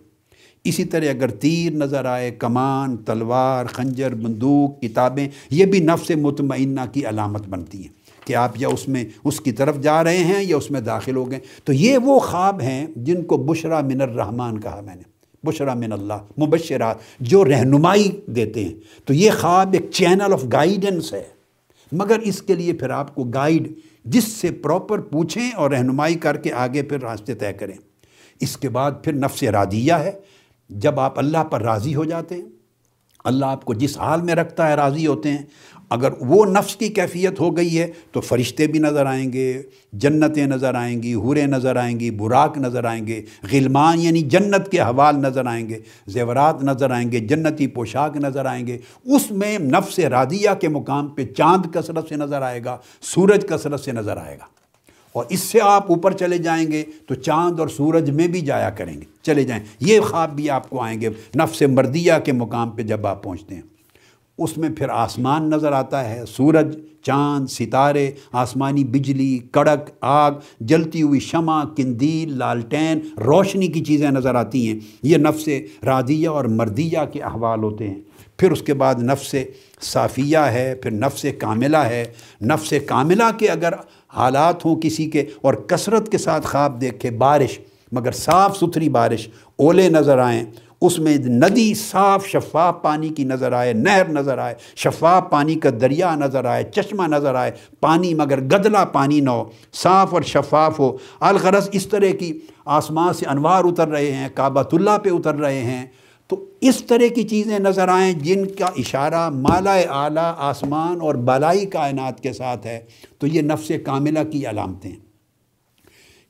اسی 0.64 0.85
طرح 0.85 1.11
اگر 1.11 1.28
تیر 1.28 1.72
نظر 1.72 2.04
آئے، 2.04 2.30
کمان، 2.30 2.96
تلوار، 2.96 3.66
خنجر، 3.66 4.14
بندوق، 4.14 4.80
کتابیں، 4.80 5.28
یہ 5.50 5.64
بھی 5.64 5.78
نفس 5.78 6.11
مطمئنہ 6.11 6.80
کی 6.92 7.06
علامت 7.06 7.48
بنتی 7.48 7.78
ہیں۔ 7.78 8.01
کہ 8.24 8.37
آپ 8.37 8.52
یا 8.56 8.68
اس 8.68 8.88
میں 8.88 9.04
اس 9.24 9.40
کی 9.40 9.52
طرف 9.52 9.80
جا 9.80 10.04
رہے 10.04 10.16
ہیں 10.16 10.44
یا 10.44 10.56
اس 10.56 10.70
میں 10.70 10.80
داخل 10.80 11.16
ہو 11.16 11.30
گئے۔ 11.30 11.38
تو 11.64 11.72
یہ 11.72 11.98
وہ 11.98 12.18
خواب 12.18 12.62
ہیں 12.62 12.87
جن 12.96 13.24
کو 13.24 13.37
بشرا 13.37 13.80
من 13.80 14.00
الرحمن 14.00 14.61
کہا 14.61 14.80
میں 14.80 14.94
نے۔ 14.94 15.02
بشرا 15.42 15.74
من 15.74 15.92
اللہ، 15.92 16.40
مبشرات 16.40 16.96
جو 17.20 17.44
رہنمائی 17.44 18.20
دیتے 18.26 18.64
ہیں۔ 18.64 18.74
تو 19.04 19.14
یہ 19.14 19.30
خواب 19.40 19.72
ایک 19.72 19.90
چینل 19.90 20.32
آف 20.32 20.44
گائیڈنس 20.52 21.12
ہے۔ 21.12 21.22
مگر 21.92 22.18
اس 22.18 22.42
کے 22.42 22.54
لیے 22.54 22.72
پھر 22.72 22.90
آپ 22.90 23.14
کو 23.14 23.24
گائیڈ 23.24 23.72
جس 24.04 24.24
سے 24.24 24.50
پراپر 24.50 25.00
پوچھیں 25.00 25.50
اور 25.50 25.70
رہنمائی 25.70 26.14
کر 26.14 26.37
کے 26.37 26.52
آگے 26.52 26.82
پھر 26.82 27.00
راستے 27.00 27.35
طے 27.35 27.52
کریں۔ 27.52 27.74
اس 28.40 28.56
کے 28.56 28.68
بعد 28.68 28.92
پھر 29.04 29.12
نفس 29.12 29.42
رادیہ 29.42 29.92
ہے۔ 29.92 30.12
جب 30.70 31.00
آپ 31.00 31.18
اللہ 31.18 31.44
پر 31.44 31.62
راضی 31.62 31.94
ہو 31.94 32.04
جاتے 32.04 32.35
ہیں، 32.35 32.42
اللہ 33.24 33.46
آپ 33.46 33.64
کو 33.64 33.74
جس 33.74 33.98
حال 33.98 34.22
میں 34.22 34.35
رکھتا 34.35 34.68
ہے 34.68 34.74
راضی 34.74 35.06
ہوتے 35.06 35.30
ہیں۔ 35.30 35.42
اگر 35.92 36.09
وہ 36.20 36.46
نفس 36.46 36.76
کی 36.76 36.88
کیفیت 36.88 37.40
ہو 37.40 37.57
گئی 37.57 37.78
ہے 37.78 37.90
تو 38.12 38.20
فرشتے 38.20 38.66
بھی 38.66 38.78
نظر 38.78 39.07
آئیں 39.07 39.33
گے، 39.33 39.62
جنتیں 39.92 40.46
نظر 40.46 40.74
آئیں 40.74 41.02
گی، 41.02 41.14
حوریں 41.14 41.46
نظر 41.46 41.76
آئیں 41.76 42.00
گی 42.00 42.11
براک 42.11 42.59
نظر 42.59 42.85
آئیں 42.85 43.07
گے، 43.07 43.22
غلمان 43.52 44.00
یعنی 44.00 44.20
جنت 44.20 44.70
کے 44.70 44.81
حوال 44.81 45.16
نظر 45.16 45.46
آئیں 45.46 45.68
گے، 45.68 45.78
زیورات 46.07 46.64
نظر 46.64 46.90
آئیں 46.90 47.12
گے، 47.12 47.20
جنتی 47.20 47.66
پوشاک 47.66 48.16
نظر 48.16 48.46
آئیں 48.46 48.66
گے، 48.66 48.78
اس 49.05 49.31
میں 49.31 49.59
نفس 49.59 49.98
رادیہ 49.98 50.50
کے 50.61 50.68
مقام 50.68 51.09
پہ 51.09 51.24
چاند 51.24 51.74
کثرت 51.74 52.09
سے 52.09 52.16
نظر 52.16 52.42
آئے 52.42 52.64
گا، 52.64 52.76
سورج 53.00 53.46
کثرت 53.48 53.81
سے 53.81 53.92
نظر 53.92 54.16
آئے 54.16 54.37
گا۔ 54.40 54.44
اور 55.12 55.24
اس 55.28 55.40
سے 55.40 55.59
آپ 55.62 55.92
اوپر 55.92 56.12
چلے 56.12 56.38
جائیں 56.38 56.72
گے 56.72 56.83
تو 57.07 57.14
چاند 57.14 57.61
اور 57.61 57.68
سورج 57.68 58.11
میں 58.11 58.28
بھی 58.28 58.40
جایا 58.40 58.70
کریں 58.70 58.94
گے۔ 58.94 59.05
چلے 59.22 59.44
جائیں۔ 59.44 59.64
یہ 59.81 60.00
خواب 60.00 60.37
بھی 60.37 60.50
آپ 60.50 60.70
کو 60.70 60.81
آئیں 60.81 61.00
گے 61.00 61.09
نفس 61.37 61.62
مردیہ 61.62 62.12
کے 62.24 62.33
مقام 62.33 62.70
پہ 62.70 62.83
جب 62.83 63.07
آپ 63.07 63.22
پہنچتے 63.22 63.55
ہیں۔ 63.55 63.62
اس 64.42 64.59
میں 64.59 64.68
پھر 64.68 64.88
آسمان 64.88 65.50
نظر 65.50 65.72
آتا 65.72 66.11
ہے، 66.11 66.22
سورج، 66.28 66.78
چاند، 67.02 67.46
ستارے، 67.46 68.11
آسمانی 68.33 68.85
بجلی، 68.85 69.38
کڑک، 69.38 69.90
آگ، 70.00 70.33
جلتی 70.61 71.02
ہوئی 71.02 71.20
شمع، 71.20 71.64
کندیل، 71.76 72.38
لالٹین، 72.38 73.00
روشنی 73.20 73.66
کی 73.66 73.85
چیزیں 73.85 74.11
نظر 74.11 74.35
آتی 74.35 74.68
ہیں۔ 74.68 74.81
یہ 75.02 75.16
نفس 75.16 75.48
رادیہ 75.85 76.28
اور 76.28 76.44
مردیہ 76.44 76.98
کے 77.12 77.20
احوال 77.20 77.62
ہوتے 77.62 77.88
ہیں۔ 77.88 78.00
پھر 78.37 78.50
اس 78.50 78.62
کے 78.62 78.74
بعد 78.74 78.94
نفس 78.94 79.35
صافیہ 79.81 80.38
ہے، 80.38 80.74
پھر 80.74 80.90
نفس 80.90 81.26
کاملہ 81.38 81.76
ہے۔ 81.76 82.05
نفس 82.42 82.74
کاملہ 82.87 83.31
کے 83.38 83.48
اگر 83.48 83.72
حالات 84.09 84.64
ہوں 84.64 84.81
کسی 84.81 85.11
کے 85.11 85.24
اور 85.42 85.55
کثرت 85.55 86.09
کے 86.09 86.18
ساتھ 86.18 86.46
خواب 86.46 86.81
دیکھے 86.81 87.11
بارش، 87.11 87.59
مگر 87.92 88.12
صاف 88.12 88.59
ستھری 88.59 88.88
بارش، 88.88 89.28
اولے 89.57 89.88
نظر 89.88 90.18
آئیں 90.18 90.44
اس 90.83 90.99
میں 90.99 91.18
ندی 91.18 91.75
صاف 91.75 92.27
شفاف 92.27 92.75
پانی 92.83 93.09
کی 93.09 93.25
نظر 93.25 93.53
آئے، 93.53 93.73
نہر 93.73 94.09
نظر 94.09 94.38
آئے، 94.38 94.55
شفاف 94.77 95.31
پانی 95.31 95.55
کا 95.55 95.71
دریا 95.81 96.14
نظر 96.14 96.45
آئے، 96.45 96.64
چشمہ 96.64 97.03
نظر 97.03 97.35
آئے، 97.35 97.51
پانی 97.81 98.14
مگر 98.14 98.40
گدلا 98.40 98.85
پانی 98.85 99.21
نہ 99.21 99.31
ہو، 99.31 99.51
صاف 99.73 100.14
اور 100.14 100.23
شفاف 100.23 100.81
ہو۔ 100.81 100.97
الغرض 101.21 101.68
اس 101.73 101.87
طرح 101.87 102.16
کی 102.18 102.38
آسمان 102.64 103.12
سے 103.12 103.27
انوار 103.27 103.64
اتر 103.64 103.88
رہے 103.88 104.12
ہیں، 104.12 104.29
کعبۃ 104.35 104.68
اللہ 104.73 104.99
پہ 105.03 105.11
اتر 105.11 105.35
رہے 105.35 105.61
ہیں۔ 105.61 105.87
تو 106.29 106.45
اس 106.61 106.85
طرح 106.85 107.14
کی 107.14 107.23
چیزیں 107.23 107.59
نظر 107.59 107.88
آئیں 107.88 108.12
جن 108.12 108.47
کا 108.47 108.66
اشارہ 108.66 109.31
مالا 109.31 109.75
اعلیٰ 109.75 110.33
آسمان 110.38 111.01
اور 111.01 111.14
بالائی 111.14 111.66
کائنات 111.66 112.21
کے 112.21 112.33
ساتھ 112.33 112.66
ہے۔ 112.66 112.81
تو 113.18 113.27
یہ 113.27 113.42
نفس 113.42 113.73
کاملہ 113.85 114.18
کی 114.33 114.47
علامتیں۔ 114.47 115.12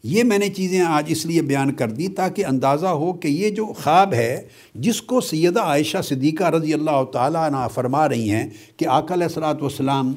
یہ 0.04 0.24
میں 0.24 0.38
نے 0.38 0.48
چیزیں 0.48 0.80
آج 0.80 1.06
اس 1.08 1.24
لیے 1.26 1.42
بیان 1.42 1.72
کر 1.72 1.90
دی 1.90 2.08
تاکہ 2.08 2.46
اندازہ 2.46 2.86
ہو 2.86 3.12
کہ 3.12 3.28
یہ 3.28 3.50
جو 3.50 3.66
خواب 3.82 4.14
ہے، 4.14 4.48
جس 4.74 5.00
کو 5.02 5.20
سیدہ 5.20 5.60
عائشہ 5.60 6.02
صدیقہ 6.04 6.44
رضی 6.44 6.72
اللہ 6.74 7.02
تعالیٰ 7.12 7.46
عنہ 7.46 7.66
فرما 7.74 8.08
رہی 8.08 8.30
ہیں 8.30 8.48
کہ 8.76 8.86
آقا 8.86 9.14
علیہ 9.14 9.26
السلاۃ 9.26 9.60
والسلام 9.60 10.12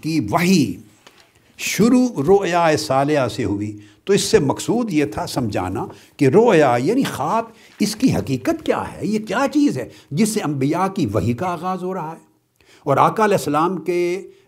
کی 0.00 0.18
وہی 0.30 0.76
شروع 1.58 2.06
رویا 2.26 2.70
صالحہ 2.78 3.28
سے 3.28 3.44
ہوئی۔ 3.44 3.76
تو 4.04 4.12
اس 4.12 4.22
سے 4.22 4.38
مقصود 4.38 4.92
یہ 4.92 5.04
تھا 5.04 5.26
سمجھانا 5.26 5.86
کہ 6.16 6.28
رویا 6.28 6.74
یعنی 6.82 7.02
خواب، 7.02 7.44
اس 7.80 7.96
کی 7.96 8.14
حقیقت 8.14 8.64
کیا 8.66 8.82
ہے؟ 8.92 9.06
یہ 9.06 9.18
کیا 9.18 9.44
چیز 9.52 9.78
ہے 9.78 9.88
جس 10.10 10.28
سے 10.28 10.40
انبیاء 10.40 10.86
کی 10.86 11.06
وہی 11.06 11.32
کا 11.32 11.46
آغاز 11.46 11.82
ہو 11.82 11.94
رہا 11.94 12.12
ہے؟ 12.12 12.26
اور 12.86 12.96
آقا 12.96 13.24
علیہ 13.24 13.36
السلام 13.36 13.76
کے 13.76 14.00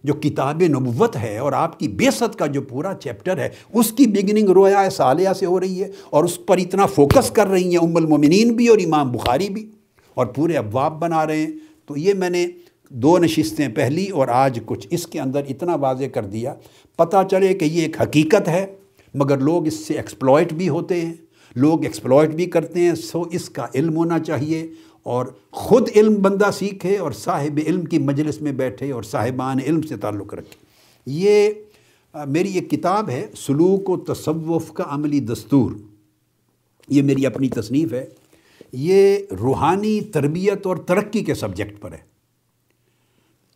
جو 0.04 0.14
کتاب 0.14 0.62
نبوت 0.62 1.16
ہے 1.16 1.38
اور 1.38 1.52
آپ 1.52 1.78
کی 1.78 1.88
بیست 1.88 2.38
کا 2.38 2.46
جو 2.46 2.62
پورا 2.62 2.94
چیپٹر 2.94 3.38
ہے، 3.38 3.48
اس 3.74 3.92
کی 3.92 4.06
بگننگ 4.06 4.48
رویا 4.48 4.90
سالیہ 4.90 5.28
سے 5.38 5.46
ہو 5.46 5.60
رہی 5.60 5.82
ہے 5.82 5.88
اور 6.10 6.24
اس 6.24 6.46
پر 6.46 6.58
اتنا 6.58 6.86
فوکس 6.86 7.30
کر 7.30 7.46
رہی 7.46 7.70
ہیں 7.70 7.76
ام 7.76 7.96
المومنین 7.96 8.52
بھی 8.52 8.68
اور 8.68 8.78
امام 8.78 9.12
بخاری 9.12 9.48
بھی 9.48 9.70
اور 10.14 10.26
پورے 10.26 10.56
ابواب 10.56 11.00
بنا 11.00 11.26
رہے 11.26 11.36
ہیں۔ 11.36 11.50
تو 11.86 11.96
یہ 11.96 12.14
میں 12.14 12.30
نے 12.30 12.46
دو 12.88 13.18
نشستیں 13.18 13.68
پہلی 13.68 14.08
اور 14.08 14.28
آج 14.28 14.58
کچھ 14.66 14.86
اس 14.90 15.06
کے 15.06 15.20
اندر 15.20 15.40
اتنا 15.48 15.74
واضح 15.74 16.04
کر 16.04 16.24
دیا۔ 16.24 16.54
پتہ 16.96 17.16
چلے 17.30 17.54
کہ 17.54 17.64
یہ 17.64 17.82
ایک 17.82 18.00
حقیقت 18.00 18.48
ہے، 18.48 18.66
مگر 19.14 19.38
لوگ 19.38 19.66
اس 19.66 19.74
سے 19.74 19.94
ایکسپلوئٹ 19.94 20.52
بھی 20.52 20.68
ہوتے 20.68 21.00
ہیں، 21.00 21.12
لوگ 21.56 21.84
ایکسپلوئٹ 21.84 22.30
بھی 22.30 22.46
کرتے 22.46 22.80
ہیں، 22.80 22.94
سو 22.94 23.22
اس 23.32 23.50
کا 23.50 23.66
علم 23.74 23.96
ہونا 23.96 24.18
چاہیے۔ 24.18 24.66
اور 25.10 25.26
خود 25.50 25.88
علم 25.96 26.14
بندہ 26.14 26.50
سیکھے 26.52 26.98
اور 26.98 27.12
صاحب 27.12 27.60
علم 27.66 27.84
کی 27.84 27.98
مجلس 27.98 28.40
میں 28.40 28.52
بیٹھے 28.52 28.92
اور 28.92 29.02
صاحبان 29.02 29.58
علم 29.66 29.82
سے 29.82 29.96
تعلق 29.96 30.34
رکھے۔ 30.34 30.56
یہ، 31.06 31.50
میری 32.26 32.52
ایک 32.52 32.70
کتاب 32.70 33.10
ہے، 33.10 33.26
سلوک 33.36 33.90
و 33.90 33.96
تصوف 33.96 34.72
کا 34.72 34.84
عملی 34.86 35.20
دستور۔ 35.20 35.70
یہ 36.88 37.02
میری 37.02 37.26
اپنی 37.26 37.48
تصنیف 37.48 37.92
ہے۔ 37.92 38.06
یہ 38.72 39.16
روحانی 39.40 40.00
تربیت 40.00 40.66
اور 40.66 40.76
ترقی 40.76 41.24
کے 41.24 41.34
سبجیکٹ 41.34 41.80
پر 41.80 41.92
ہے۔ 41.92 42.10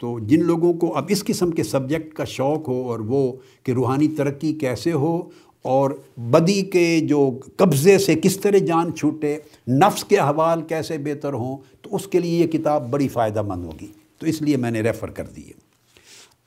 تو 0.00 0.18
جن 0.18 0.44
لوگوں 0.44 0.72
کو 0.72 0.96
اب 0.96 1.04
اس 1.08 1.24
قسم 1.24 1.50
کے 1.50 1.62
سبجیکٹ 1.62 2.14
کا 2.14 2.24
شوق 2.24 2.68
ہو 2.68 2.82
اور 2.88 2.98
وہ 2.98 3.32
کہ 3.62 3.72
روحانی 3.72 4.08
ترقی 4.08 4.52
کیسے 4.52 4.92
ہو 4.92 5.28
اور 5.64 5.90
بدی 6.16 6.62
کے 6.62 7.00
جو 7.00 7.38
قبضے 7.56 7.98
سے 7.98 8.14
کس 8.14 8.36
طرح 8.36 8.58
جان 8.58 8.94
چھوٹے، 8.94 9.38
نفس 9.68 10.04
کے 10.04 10.18
حوال 10.18 10.62
کیسے 10.62 10.98
بہتر 10.98 11.32
ہوں، 11.32 11.56
تو 11.82 11.96
اس 11.96 12.06
کے 12.06 12.18
لیے 12.18 12.38
یہ 12.38 12.46
کتاب 12.46 12.90
بڑی 12.90 13.08
فائدہ 13.08 13.42
مند 13.42 13.64
ہوگی۔ 13.64 13.86
تو 14.18 14.26
اس 14.26 14.42
لیے 14.42 14.56
میں 14.56 14.70
نے 14.70 14.80
ریفر 14.80 15.10
کر 15.10 15.24
دی 15.26 15.46
ہے۔ 15.46 15.52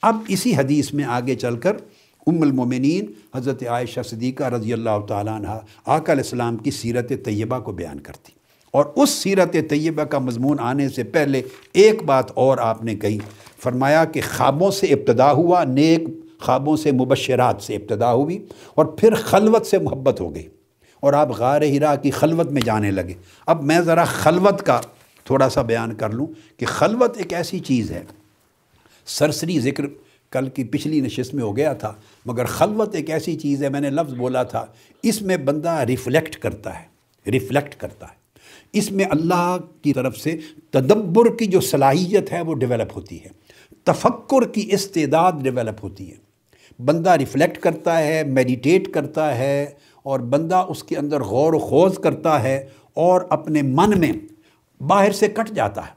اب 0.02 0.16
اسی 0.28 0.56
حدیث 0.56 0.94
میں 0.94 1.04
آگے 1.04 1.36
چل 1.36 1.58
کر 1.58 1.78
ام 2.28 2.42
المومنین 2.42 3.06
حضرت 3.36 3.64
عائشہ 3.64 4.00
صدیقہ 4.06 4.44
رضی 4.44 4.74
اللہ 4.74 5.06
تعالیٰ 5.08 5.36
عنہ 5.36 5.48
آقا 5.86 6.12
علیہ 6.12 6.24
السلام 6.24 6.58
کی 6.58 6.72
سیرت 6.72 7.12
طیبہ 7.26 7.60
کو 7.60 7.72
بیان 7.72 8.00
کرتی۔ 8.00 8.32
اور 8.72 8.86
اس 8.96 9.10
سیرت 9.10 9.54
طیبہ 9.70 10.04
کا 10.04 10.20
مضمون 10.20 10.58
آنے 10.60 10.90
سے 10.90 11.04
پہلے 11.04 11.42
ایک 11.74 12.04
بات 12.04 12.32
اور 12.32 12.58
آپ 12.58 12.84
نے 12.84 12.96
کہی، 12.96 13.18
فرمایا 13.64 14.06
کہ 14.06 14.22
خوابوں 14.38 14.72
سے 14.72 14.88
ابتدا 14.88 15.32
ہوا، 15.32 15.64
نیک 15.64 16.00
خوابوں 16.42 16.78
سے 16.78 16.92
مبشرات 16.92 17.62
سے 17.62 17.76
ابتدا 17.76 18.14
ہوئی 18.14 18.46
اور 18.76 18.86
پھر 18.86 19.16
خلوت 19.16 19.66
سے 19.66 19.80
محبت 19.80 20.22
ہو 20.22 20.36
گئی 20.36 20.48
اور 21.00 21.14
آپ 21.14 21.32
غار 21.32 21.62
ہرا 21.62 21.96
کی 21.96 22.12
خلوت 22.12 22.52
میں 22.52 22.62
جانے 22.62 22.92
لگے۔ 22.92 23.14
اب 23.46 23.64
میں 23.64 23.82
ذرا 23.82 24.06
خلوت 24.06 24.62
کا 24.62 24.82
تھوڑا 25.24 25.50
سا 25.50 25.62
بیان 25.62 25.96
کر 25.96 26.10
لوں 26.10 26.28
کہ 26.58 26.66
خلوت 26.66 27.18
ایک 27.18 27.34
ایسی 27.34 27.60
چیز 27.60 27.92
ہے۔ 27.92 28.04
سرسری 29.06 29.60
ذکر 29.60 29.84
کل 30.32 30.50
کی 30.50 30.64
پچھلی 30.64 31.02
نشست 31.02 31.34
میں 31.34 31.44
ہو 31.44 31.58
گیا 31.58 31.74
تھا، 31.74 31.94
مگر 32.26 32.46
خلوت 32.46 32.96
ایک 32.96 33.10
ایسی 33.10 33.36
چیز 33.36 33.64
ہے، 33.64 33.70
میں 33.70 33.80
نے 33.80 33.90
لفظ 33.90 34.14
بولا 34.14 34.44
تھا، 34.44 34.66
اس 35.04 35.22
میں 35.22 35.38
بندہ 35.38 35.70
ریفلیکٹ 35.70 36.36
کرتا 36.36 36.80
ہے، 36.80 36.86
ریفلیکٹ 37.32 37.76
کرتا 37.76 38.06
ہے۔ 38.06 38.28
اس 38.74 38.92
میں 38.92 39.06
اللہ 39.06 39.58
کی 39.82 39.94
طرف 39.94 40.18
سے 40.18 40.40
تدبر 40.72 41.36
کی 41.38 41.46
جو 41.46 41.62
صلاحیت 41.62 42.34
ہے، 42.34 42.42
وہ 42.42 42.56
ڈیولپ 42.56 42.98
ہوتی 42.98 43.24
ہے۔ 43.24 43.30
تفکر 43.84 44.48
کی 44.48 44.70
استعداد 44.72 45.32
ڈیولپ 45.42 45.84
ہوتی 45.84 46.12
ہے۔ 46.12 46.27
بندہ 46.80 47.10
ریفلیکٹ 47.10 47.58
کرتا 47.58 47.98
ہے، 47.98 48.24
میڈیٹیٹ 48.24 48.92
کرتا 48.94 49.38
ہے 49.38 49.66
اور 50.04 50.20
بندہ 50.20 50.56
اس 50.56 50.84
کے 50.84 50.98
اندر 50.98 51.22
غور 51.22 51.54
و 51.54 51.60
خوض 51.60 51.98
کرتا 52.00 52.42
ہے 52.44 52.58
اور 52.94 53.22
اپنے 53.30 53.62
من 53.62 54.00
میں 54.00 54.12
باہر 54.82 55.12
سے 55.12 55.28
کٹ 55.28 55.52
جاتا 55.52 55.82
ہے۔ 55.82 55.96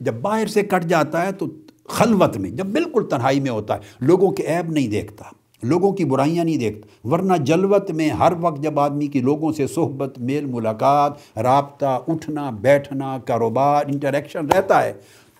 جب 0.00 0.14
باہر 0.14 0.46
سے 0.46 0.62
کٹ 0.62 0.84
جاتا 0.84 1.26
ہے 1.26 1.32
تو 1.32 1.46
خلوت 1.88 2.36
میں، 2.36 2.50
جب 2.50 2.66
بالکل 2.66 3.08
تنہائی 3.08 3.40
میں 3.40 3.50
ہوتا 3.50 3.74
ہے، 3.74 3.80
لوگوں 4.00 4.30
کے 4.30 4.46
عیب 4.46 4.70
نہیں 4.70 4.88
دیکھتا، 4.88 5.24
لوگوں 5.62 5.92
کی 5.92 6.04
برائیاں 6.04 6.44
نہیں 6.44 6.56
دیکھتا، 6.56 7.08
ورنہ 7.08 7.36
جلوت 7.36 7.90
میں 7.90 8.08
ہر 8.10 8.32
وقت 8.40 8.62
جب 8.62 8.80
آدمی 8.80 9.06
کی 9.06 9.20
لوگوں 9.20 9.52
سے 9.52 9.66
صحبت، 9.66 10.18
میل 10.18 10.44
ملاقات، 10.44 11.38
رابطہ، 11.38 11.98
اٹھنا، 12.08 12.50
بیٹھنا، 12.50 13.18
کاروبار 13.18 13.86
انٹریکشن 13.86 14.46
رہتا 14.46 14.82
ہے 14.82 14.92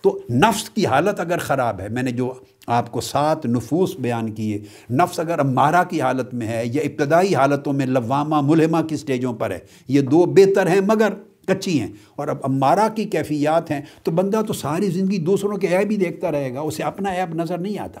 تو 0.03 0.19
نفس 0.29 0.69
کی 0.69 0.85
حالت 0.85 1.19
اگر 1.19 1.37
خراب 1.37 1.79
ہے، 1.79 1.89
میں 1.89 2.03
نے 2.03 2.11
جو 2.11 2.33
آپ 2.67 2.91
کو 2.91 3.01
سات 3.01 3.45
نفوس 3.45 3.95
بیان 3.99 4.31
کیے، 4.31 4.61
نفس 4.89 5.19
اگر 5.19 5.39
امارہ 5.39 5.83
کی 5.89 6.01
حالت 6.01 6.33
میں 6.33 6.47
ہے 6.47 6.63
یا 6.65 6.81
ابتدائی 6.81 7.35
حالتوں 7.35 7.73
میں 7.73 7.85
لوامہ 7.85 8.41
ملحمہ 8.41 8.87
کی 8.87 8.97
سٹیجوں 8.97 9.33
پر 9.33 9.51
ہے، 9.51 9.59
یہ 9.87 10.01
دو 10.01 10.25
بہتر 10.25 10.67
ہیں 10.67 10.81
مگر 10.81 11.09
کچی 11.47 11.79
ہیں۔ 11.79 11.87
اور 12.15 12.27
اب 12.27 12.37
امارہ 12.43 12.89
کی 12.95 13.05
کیفیات 13.05 13.71
ہیں 13.71 13.81
تو 14.03 14.11
بندہ 14.11 14.41
تو 14.47 14.53
ساری 14.53 14.87
زندگی 14.87 15.17
دوسروں 15.17 15.57
کے 15.57 15.67
عیب 15.67 15.91
ہی 15.91 15.95
دیکھتا 15.95 16.31
رہے 16.31 16.53
گا، 16.53 16.59
اسے 16.59 16.83
اپنا 16.83 17.13
عیب 17.13 17.35
نظر 17.35 17.57
نہیں 17.57 17.79
آتا۔ 17.79 17.99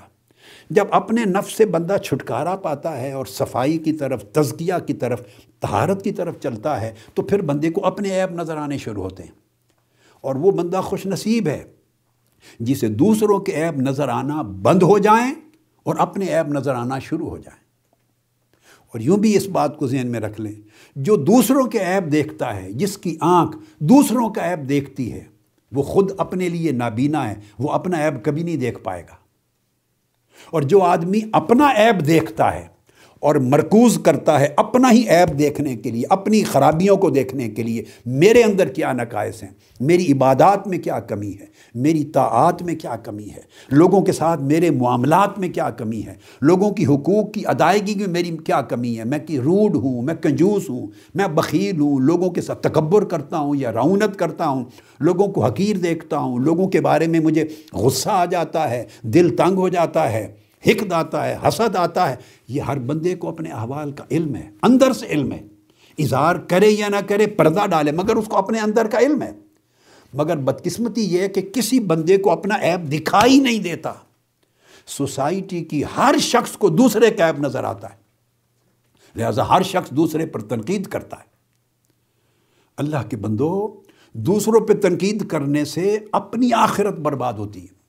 جب 0.69 0.85
اپنے 0.91 1.25
نفس 1.25 1.53
سے 1.57 1.65
بندہ 1.65 1.97
چھٹکارا 1.97 2.55
پاتا 2.55 3.01
ہے 3.01 3.11
اور 3.11 3.25
صفائی 3.25 3.77
کی 3.77 3.93
طرف، 3.93 4.25
تزکیہ 4.31 4.73
کی 4.87 4.93
طرف 4.93 5.21
تہارت 5.59 6.03
کی 6.03 6.11
طرف 6.11 6.39
چلتا 6.39 6.81
ہے، 6.81 6.93
تو 7.13 7.21
پھر 7.21 7.41
بندے 7.41 7.69
کو 7.69 7.85
اپنے 7.85 8.21
عیب 8.21 8.33
نظر 8.33 8.57
آنے 8.57 8.77
شروع 8.77 9.03
ہوتے 9.03 9.23
ہیں۔ 9.23 9.31
اور 10.21 10.35
وہ 10.35 10.51
بندہ 10.51 10.77
خوش 10.77 11.05
نصیب 11.05 11.47
ہے۔ 11.47 11.72
جسے 12.59 12.87
دوسروں 12.87 13.39
کے 13.39 13.63
عیب 13.63 13.81
نظر 13.81 14.07
آنا 14.07 14.41
بند 14.41 14.83
ہو 14.83 14.97
جائیں 14.97 15.35
اور 15.83 15.95
اپنے 15.99 16.37
عیب 16.37 16.47
نظر 16.47 16.75
آنا 16.75 16.99
شروع 16.99 17.29
ہو 17.29 17.37
جائیں۔ 17.37 17.63
اور 18.87 18.99
یوں 18.99 19.17
بھی 19.17 19.37
اس 19.37 19.47
بات 19.47 19.77
کو 19.77 19.87
ذہن 19.87 20.07
میں 20.07 20.19
رکھ 20.19 20.41
لیں، 20.41 20.55
جو 20.95 21.15
دوسروں 21.15 21.65
کے 21.65 21.79
عیب 21.79 22.11
دیکھتا 22.11 22.55
ہے، 22.55 22.71
جس 22.71 22.97
کی 22.97 23.17
آنکھ 23.21 23.57
دوسروں 23.79 24.29
کا 24.29 24.51
عیب 24.51 24.69
دیکھتی 24.69 25.13
ہے، 25.13 25.23
وہ 25.71 25.83
خود 25.83 26.11
اپنے 26.17 26.49
لیے 26.49 26.71
نابینا 26.71 27.29
ہے، 27.29 27.35
وہ 27.59 27.71
اپنا 27.71 28.05
عیب 28.05 28.25
کبھی 28.25 28.43
نہیں 28.43 28.57
دیکھ 28.57 28.79
پائے 28.79 29.03
گا۔ 29.03 29.15
اور 30.51 30.61
جو 30.61 30.81
آدمی 30.81 31.21
اپنا 31.33 31.67
عیب 31.75 32.07
دیکھتا 32.07 32.55
ہے 32.55 32.72
اور 33.23 33.35
مرکوز 33.35 33.99
کرتا 34.03 34.39
ہے 34.39 34.47
اپنا 34.57 34.91
ہی 34.91 35.09
عیب 35.09 35.39
دیکھنے 35.39 35.75
کے 35.75 35.91
لیے، 35.91 36.03
اپنی 36.09 36.43
خرابیوں 36.43 36.97
کو 36.97 37.09
دیکھنے 37.09 37.49
کے 37.49 37.63
لیے، 37.63 37.83
میرے 38.05 38.43
اندر 38.43 38.67
کیا 38.67 38.93
نقائص 38.93 39.43
ہیں؟ 39.43 39.49
میری 39.79 40.11
عبادات 40.11 40.67
میں 40.67 40.77
کیا 40.77 40.99
کمی 40.99 41.31
ہے؟ 41.39 41.45
میری 41.75 42.03
طاعات 42.03 42.63
میں 42.63 42.75
کیا 42.75 42.95
کمی 42.95 43.29
ہے؟ 43.29 43.41
لوگوں 43.71 44.01
کے 44.01 44.11
ساتھ 44.11 44.41
میرے 44.41 44.69
معاملات 44.71 45.39
میں 45.39 45.49
کیا 45.49 45.69
کمی 45.69 46.01
ہے؟ 46.05 46.13
لوگوں 46.41 46.71
کی 46.71 46.85
حقوق 46.85 47.31
کی 47.31 47.43
ادائیگی 47.45 47.95
میں 47.95 48.07
میری 48.07 48.37
کیا 48.45 48.61
کمی 48.61 48.99
ہے؟ 48.99 49.03
میں 49.03 49.19
کہ 49.19 49.39
روڈ 49.39 49.75
ہوں، 49.75 50.01
میں 50.01 50.13
کنجوس 50.13 50.69
ہوں، 50.69 50.87
میں 51.15 51.27
بخیل 51.27 51.79
ہوں، 51.79 51.99
لوگوں 51.99 52.29
کے 52.29 52.41
ساتھ 52.41 52.61
تکبر 52.61 53.03
کرتا 53.03 53.37
ہوں 53.37 53.55
یا 53.55 53.71
رونت 53.71 54.19
کرتا 54.19 54.47
ہوں، 54.47 54.63
لوگوں 54.99 55.27
کو 55.27 55.45
حقیر 55.45 55.77
دیکھتا 55.77 56.17
ہوں، 56.17 56.39
لوگوں 56.39 56.67
کے 56.67 56.81
بارے 56.81 57.07
میں 57.07 57.19
مجھے 57.19 57.45
غصہ 57.73 58.09
آ 58.09 58.25
جاتا 58.25 58.69
ہے، 58.69 58.83
دل 59.01 59.35
تنگ 59.35 59.57
ہو 59.57 59.69
جاتا 59.69 60.13
ہے۔ 60.13 60.42
حقد 60.67 60.91
آتا 60.91 61.25
ہے، 61.25 61.37
حسد 61.47 61.75
آتا 61.75 62.09
ہے۔ 62.09 62.15
یہ 62.47 62.61
ہر 62.61 62.79
بندے 62.79 63.15
کو 63.15 63.29
اپنے 63.29 63.49
احوال 63.49 63.91
کا 63.91 64.03
علم 64.11 64.35
ہے، 64.35 64.49
اندر 64.61 64.93
سے 64.93 65.05
علم 65.05 65.31
ہے۔ 65.31 65.41
اظہار 65.99 66.35
کرے 66.35 66.69
یا 66.69 66.87
نہ 66.87 66.95
کرے، 67.07 67.27
پردہ 67.27 67.65
ڈالے، 67.65 67.91
مگر 67.91 68.15
اس 68.15 68.25
کو 68.25 68.37
اپنے 68.37 68.59
اندر 68.59 68.87
کا 68.87 68.99
علم 68.99 69.21
ہے۔ 69.21 69.31
مگر 70.13 70.37
بدقسمتی 70.37 71.01
یہ 71.01 71.21
ہے 71.21 71.27
کہ 71.27 71.41
کسی 71.41 71.79
بندے 71.79 72.17
کو 72.17 72.31
اپنا 72.31 72.55
ایپ 72.55 72.79
دکھائی 72.91 73.39
نہیں 73.39 73.59
دیتا۔ 73.59 73.93
سوسائٹی 74.85 75.63
کی 75.63 75.83
ہر 75.97 76.15
شخص 76.19 76.51
کو 76.51 76.69
دوسرے 76.69 77.11
کا 77.11 77.25
ایپ 77.25 77.39
نظر 77.39 77.63
آتا 77.63 77.89
ہے۔ 77.89 77.95
لہذا 79.15 79.49
ہر 79.49 79.61
شخص 79.61 79.89
دوسرے 79.89 80.25
پر 80.25 80.41
تنقید 80.41 80.87
کرتا 80.87 81.17
ہے۔ 81.17 81.25
اللہ 82.77 82.97
کے 83.09 83.17
بندو، 83.17 83.81
دوسروں 84.13 84.67
پہ 84.67 84.73
تنقید 84.73 85.27
کرنے 85.27 85.65
سے 85.65 85.97
اپنی 86.11 86.53
آخرت 86.53 86.99
برباد 86.99 87.33
ہوتی 87.33 87.63
ہے۔ 87.63 87.82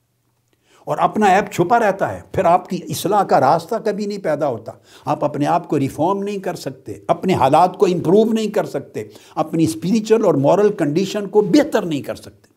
اور 0.85 0.99
اپنا 0.99 1.27
ایپ 1.27 1.53
چھپا 1.53 1.79
رہتا 1.79 2.13
ہے۔ 2.13 2.21
پھر 2.33 2.45
آپ 2.45 2.69
کی 2.69 2.81
اصلاح 2.89 3.23
کا 3.23 3.41
راستہ 3.41 3.75
کبھی 3.85 4.07
نہیں 4.07 4.19
پیدا 4.19 4.49
ہوتا۔ 4.49 4.73
آپ 5.05 5.25
اپنے 5.25 5.47
آپ 5.47 5.69
کو 5.69 5.79
ریفارم 5.79 6.23
نہیں 6.23 6.39
کر 6.39 6.55
سکتے۔ 6.55 6.95
اپنے 7.09 7.35
حالات 7.35 7.79
کو 7.79 7.87
امپروو 7.87 8.33
نہیں 8.33 8.49
کر 8.49 8.65
سکتے۔ 8.65 9.05
اپنی 9.35 9.65
اسپریچل 9.65 10.25
اور 10.25 10.35
مورل 10.35 10.73
کنڈیشن 10.73 11.29
کو 11.29 11.41
بہتر 11.41 11.83
نہیں 11.83 12.03
کر 12.03 12.15
سکتے۔ 12.15 12.55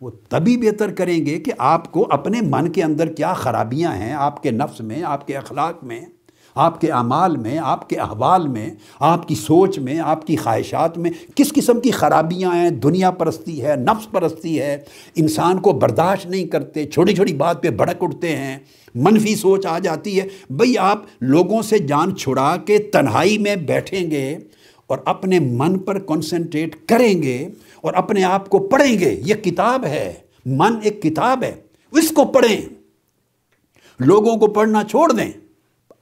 وہ 0.00 0.10
تبھی 0.28 0.56
بہتر 0.56 0.92
کریں 0.92 1.26
گے 1.26 1.38
کہ 1.38 1.52
آپ 1.58 1.92
کو 1.92 2.06
اپنے 2.10 2.40
من 2.42 2.72
کے 2.72 2.82
اندر 2.82 3.06
کیا 3.06 3.32
خرابیاں 3.32 3.94
ہیں، 3.94 4.12
آپ 4.12 4.42
کے 4.42 4.50
نفس 4.50 4.80
میں، 4.80 5.02
آپ 5.02 5.26
کے 5.26 5.36
اخلاق 5.36 5.84
میں۔ 5.84 6.00
آپ 6.58 6.80
کے 6.80 6.90
اعمال 6.90 7.36
میں، 7.36 7.58
آپ 7.58 7.88
کے 7.88 7.96
احوال 7.96 8.48
میں، 8.48 8.70
آپ 9.00 9.28
کی 9.28 9.34
سوچ 9.34 9.78
میں، 9.78 10.00
آپ 10.00 10.26
کی 10.26 10.36
خواہشات 10.36 10.98
میں 10.98 11.10
کس 11.34 11.52
قسم 11.52 11.80
کی 11.80 11.90
خرابیاں 11.90 12.54
ہیں، 12.54 12.70
دنیا 12.70 13.10
پرستی 13.10 13.64
ہے، 13.64 13.76
نفس 13.76 14.10
پرستی 14.10 14.60
ہے، 14.60 14.76
انسان 15.16 15.58
کو 15.58 15.72
برداشت 15.72 16.26
نہیں 16.26 16.44
کرتے، 16.44 16.86
چھوٹی 16.86 17.14
چھوٹی 17.14 17.34
بات 17.34 17.62
پہ 17.62 17.70
بھڑک 17.70 17.96
اٹھتے 18.00 18.36
ہیں، 18.36 18.58
منفی 18.94 19.36
سوچ 19.36 19.66
آ 19.66 19.78
جاتی 19.78 20.20
ہے۔ 20.20 20.26
بھئی 20.50 20.78
آپ 20.78 21.02
لوگوں 21.20 21.62
سے 21.62 21.78
جان 21.78 22.16
چھڑا 22.16 22.56
کے 22.56 22.78
تنہائی 22.78 23.38
میں 23.38 23.56
بیٹھیں 23.56 24.10
گے 24.10 24.38
اور 24.86 24.98
اپنے 25.04 25.38
من 25.38 25.78
پر 25.78 25.98
کنسنٹریٹ 25.98 26.76
کریں 26.86 27.22
گے 27.22 27.48
اور 27.80 27.94
اپنے 27.94 28.24
آپ 28.24 28.48
کو 28.48 28.58
پڑھیں 28.58 28.98
گے۔ 28.98 29.20
یہ 29.24 29.34
کتاب 29.34 29.84
ہے، 29.84 30.14
من 30.46 30.72
ایک 30.82 31.02
کتاب 31.02 31.42
ہے۔ 31.42 31.54
اس 31.92 32.10
کو 32.10 32.24
پڑھیں۔ 32.24 32.60
لوگوں 34.00 34.36
کو 34.36 34.46
پڑھنا 34.46 34.84
چھوڑ 34.84 35.12
دیں۔ 35.12 35.30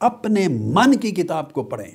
اپنے 0.01 0.49
من 0.49 0.97
کی 0.97 1.11
کتاب 1.11 1.53
کو 1.53 1.63
پڑھیں، 1.63 1.91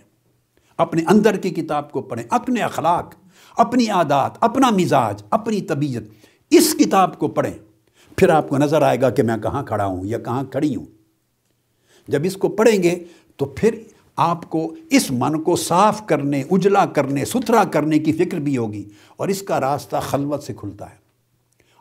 اپنے 0.77 1.03
اندر 1.07 1.37
کی 1.37 1.49
کتاب 1.49 1.91
کو 1.91 2.01
پڑھیں، 2.01 2.25
اپنے 2.29 2.61
اخلاق، 2.61 3.13
اپنی 3.57 3.87
عادات، 3.89 4.31
اپنا 4.39 4.69
مزاج، 4.69 5.23
اپنی 5.29 5.61
طبیعت، 5.61 6.03
اس 6.49 6.75
کتاب 6.79 7.19
کو 7.19 7.27
پڑھیں۔ 7.27 7.53
پھر 8.15 8.29
آپ 8.29 8.49
کو 8.49 8.57
نظر 8.57 8.81
آئے 8.81 9.01
گا 9.01 9.09
کہ 9.09 9.23
میں 9.23 9.37
کہاں 9.37 9.63
کھڑا 9.63 9.85
ہوں 9.85 10.05
یا 10.05 10.17
کہاں 10.17 10.43
کھڑی 10.43 10.75
ہوں۔ 10.75 10.85
جب 12.07 12.21
اس 12.23 12.37
کو 12.37 12.49
پڑھیں 12.49 12.83
گے 12.83 13.03
تو 13.35 13.45
پھر 13.45 13.75
آپ 14.15 14.49
کو 14.49 14.75
اس 14.89 15.11
من 15.11 15.41
کو 15.41 15.55
صاف 15.55 16.05
کرنے، 16.05 16.43
اجلا 16.51 16.85
کرنے، 16.85 17.25
ستھرا 17.25 17.63
کرنے 17.63 17.99
کی 17.99 18.11
فکر 18.11 18.37
بھی 18.37 18.57
ہوگی 18.57 18.89
اور 19.17 19.27
اس 19.27 19.41
کا 19.41 19.59
راستہ 19.59 19.97
خلوت 19.97 20.43
سے 20.43 20.53
کھلتا 20.53 20.89
ہے۔ 20.89 21.00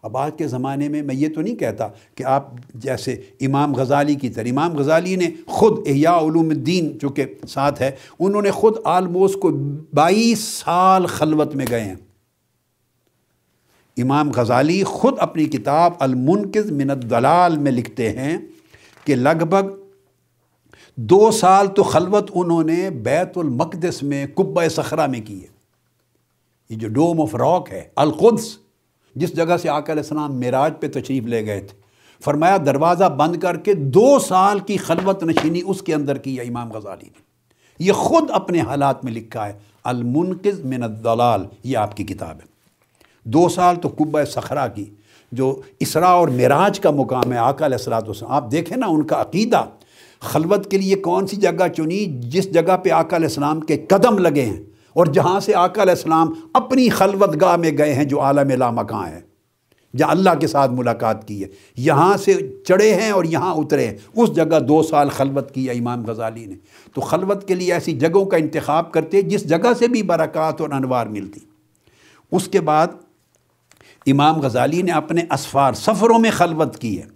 اب 0.03 0.17
آج 0.17 0.33
کے 0.39 0.47
زمانے 0.49 0.89
میں 0.89 1.03
میں 1.03 1.15
یہ 1.15 1.29
تو 1.35 1.41
نہیں 1.41 1.57
کہتا 1.57 1.89
کہ 2.15 2.25
آپ 2.25 2.49
جیسے 2.75 3.13
امام 3.41 3.75
غزالی 3.75 4.15
کی 4.15 4.31
طرح، 4.31 4.49
امام 4.51 4.77
غزالی 4.77 5.17
نے 5.17 5.31
خود 5.47 5.79
احیاء 5.87 6.17
علوم 6.17 6.51
الدین 6.51 6.99
جو 6.99 7.09
کہ 7.09 7.25
ساتھ 7.49 7.83
ہے، 7.83 7.91
انہوں 8.19 8.43
نے 8.43 8.51
خود 8.51 8.77
آلموس 8.85 9.35
کو 9.35 9.51
بائیس 9.95 10.39
سال 10.39 11.07
خلوت 11.07 11.55
میں 11.55 11.67
گئے 11.71 11.81
ہیں۔ 11.81 11.95
امام 13.97 14.31
غزالی 14.37 14.85
خود 14.85 15.15
اپنی 15.19 15.45
کتاب 15.45 15.93
المنکز 15.99 16.71
من 16.71 16.91
الدلال 16.91 17.59
میں 17.59 17.73
لکھتے 17.73 18.13
ہیں 18.13 18.39
کہ 19.05 19.15
لگ 19.15 19.45
بھگ 19.45 19.69
دو 20.97 21.31
سال 21.31 21.67
تو 21.67 21.83
خلوت 21.83 22.31
انہوں 22.35 22.63
نے 22.65 22.91
بیت 22.91 23.39
المقدس 23.39 24.03
میں 24.03 24.27
کبہ 24.27 24.69
سخرہ 24.69 25.07
میں 25.07 25.21
کی 25.25 25.43
ہے۔ 25.43 25.49
یہ 26.71 26.77
جو 26.77 26.89
ڈوم 26.89 27.21
آف 27.21 27.35
راک 27.35 27.69
ہے، 27.73 27.89
القدس 27.97 28.59
جس 29.15 29.37
جگہ 29.37 29.57
سے 29.63 29.69
آقا 29.69 29.93
علیہ 29.93 30.03
السلام 30.03 30.41
معراج 30.41 30.73
پہ 30.81 30.89
تشریف 30.89 31.25
لے 31.25 31.47
گئے 31.47 31.61
تھے۔ 31.61 31.79
فرمایا، 32.25 32.57
دروازہ 32.57 33.05
بند 33.05 33.37
کر 33.37 33.57
کے 33.57 33.75
دو 33.75 34.19
سال 34.19 34.59
کی 34.59 34.77
خلوت 34.77 35.25
نشینی 35.25 35.61
اس 35.67 35.83
کے 35.83 35.95
اندر 35.95 36.19
کی 36.19 36.39
ہے، 36.39 36.43
امام 36.43 36.73
غزالی 36.73 37.07
نے۔ 37.07 37.23
یہ 37.79 37.93
خود 37.93 38.31
اپنے 38.33 38.61
حالات 38.61 39.05
میں 39.05 39.13
لکھا 39.13 39.47
ہے، 39.47 39.53
المنقذ 39.85 40.65
من 40.65 40.83
الدلال 40.83 41.45
یہ 41.65 41.77
آپ 41.77 41.97
کی 41.97 42.05
کتاب 42.05 42.37
ہے۔ 42.37 42.47
دو 43.25 43.49
سال 43.49 43.77
تو 43.77 43.89
کبہ 43.89 44.25
سخرا 44.25 44.69
کی، 44.69 44.85
جو 45.33 45.61
اسرا 45.81 46.09
اور 46.09 46.29
معراج 46.29 46.81
کا 46.81 46.91
مقام 46.91 47.33
ہے، 47.33 47.39
آقا 47.39 47.67
علیہ 47.67 47.77
السلاۃ 47.77 48.03
والسلام، 48.03 48.33
آپ 48.33 48.53
دیکھیں 48.53 48.77
نا 48.77 48.87
ان 48.87 49.03
کا 49.03 49.21
عقیدہ۔ 49.21 49.65
خلوت 50.21 50.71
کے 50.71 50.79
لیے 50.79 50.95
کون 50.95 51.27
سی 51.27 51.37
جگہ 51.37 51.69
چنی، 51.77 52.07
جس 52.07 52.53
جگہ 52.55 52.77
پہ 52.77 52.91
آقا 52.91 53.17
علیہ 53.17 53.29
السلام 53.29 53.61
کے 53.61 53.77
قدم 53.77 54.19
لگے 54.19 54.45
ہیں۔ 54.45 54.63
اور 54.93 55.07
جہاں 55.07 55.41
سے 55.41 55.55
آقا 55.55 55.83
علیہ 55.83 55.93
السلام 55.93 56.33
اپنی 56.55 56.89
خلوت 56.89 57.37
گاہ 57.41 57.57
میں 57.57 57.79
گئے 57.79 57.95
ہیں 57.95 58.05
جو 58.05 58.21
عالم 58.21 58.51
لا 58.51 58.71
مکاں 58.71 59.07
ہے 59.07 59.21
جہاں 59.97 60.11
اللہ 60.11 60.31
کے 60.41 60.47
ساتھ 60.47 60.71
ملاقات 60.71 61.29
کی 61.29 61.43
ہے۔ 61.43 61.49
یہاں 61.77 62.17
سے 62.17 62.63
چڑھے 62.67 62.95
ہیں 62.95 63.11
اور 63.11 63.25
یہاں 63.25 63.55
اترے 63.55 63.87
ہیں۔ 63.87 63.99
اس 64.17 64.33
جگہ 64.35 64.61
دو 64.61 64.83
سال 64.83 65.09
خلوت 65.09 65.55
کی 65.55 65.69
ہے 65.69 65.73
امام 65.73 66.07
غزالی 66.07 66.47
نے۔ 66.47 66.55
تو 66.95 67.01
خلوت 67.01 67.49
کے 67.49 67.55
لیے 67.55 67.73
ایسی 67.73 67.93
جگہوں 67.93 68.25
کا 68.25 68.37
انتخاب 68.37 68.93
کرتے 68.93 69.23
جس 69.23 69.49
جگہ 69.49 69.73
سے 69.79 69.89
بھی 69.89 70.03
برکات 70.03 70.61
اور 70.61 70.71
انوار 70.71 71.07
ملتی۔ 71.07 71.41
اس 72.33 72.49
کے 72.49 72.61
بعد 72.61 72.87
امام 74.07 74.41
غزالی 74.41 74.83
نے 74.83 74.93
اپنے 74.93 75.23
اسفار 75.31 75.73
سفروں 75.73 76.19
میں 76.19 76.31
خلوت 76.31 76.79
کی 76.79 76.99
ہے۔ 76.99 77.07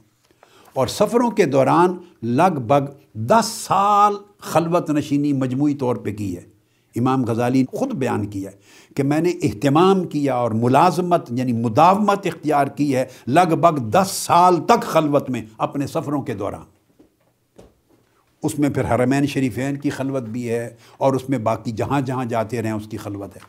اور 0.75 0.87
سفروں 0.87 1.31
کے 1.31 1.45
دوران 1.45 1.97
لگ 2.23 2.61
بھگ 2.67 2.91
دس 3.15 3.45
سال 3.45 4.15
خلوت 4.39 4.91
نشینی 4.91 5.33
مجموعی 5.33 5.75
طور 5.75 5.97
پہ 5.97 6.13
کی 6.13 6.37
ہے۔ 6.37 6.54
امام 6.97 7.25
غزالی 7.25 7.63
نے 7.63 7.77
خود 7.77 7.93
بیان 7.93 8.27
کیا 8.27 8.51
ہے 8.51 8.57
کہ 8.97 9.03
میں 9.03 9.21
نے 9.21 9.31
اہتمام 9.43 10.05
کیا 10.05 10.35
اور 10.35 10.51
ملازمت 10.51 11.27
یعنی 11.31 11.53
مداومت 11.53 12.27
اختیار 12.27 12.67
کی 12.67 12.97
ہے 12.97 13.05
لگ 13.27 13.55
بھگ 13.61 13.89
دس 13.91 14.11
سال 14.11 14.57
تک 14.67 14.83
خلوت 14.83 15.31
میں 15.31 15.43
اپنے 15.59 15.87
سفروں 15.87 16.23
کے 16.23 16.35
دوران۔ 16.35 16.63
اس 18.43 18.59
میں 18.59 18.71
پھر 18.71 18.95
حرمین 18.95 19.27
شریفین 19.27 19.77
کی 19.77 19.91
خلوت 19.91 20.23
بھی 20.23 20.51
ہے 20.51 20.77
اور 20.99 21.13
اس 21.13 21.29
میں 21.29 21.39
باقی 21.39 21.73
جہاں 21.73 22.01
جہاں 22.01 22.25
جاتے 22.25 22.63
رہیں 22.63 22.73
اس 22.73 22.87
کی 22.91 22.97
خلوت 22.97 23.37
ہے۔ 23.37 23.41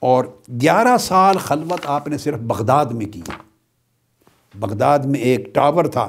اور 0.00 0.24
گیارہ 0.60 0.98
سال 0.98 1.38
خلوت 1.38 1.80
آپ 1.84 2.08
نے 2.08 2.18
صرف 2.18 2.38
بغداد 2.40 2.86
میں 2.86 3.06
کی۔ 3.06 3.20
بغداد 4.54 4.98
میں 4.98 5.20
ایک 5.20 5.54
ٹاور 5.54 5.84
تھا۔ 5.84 6.08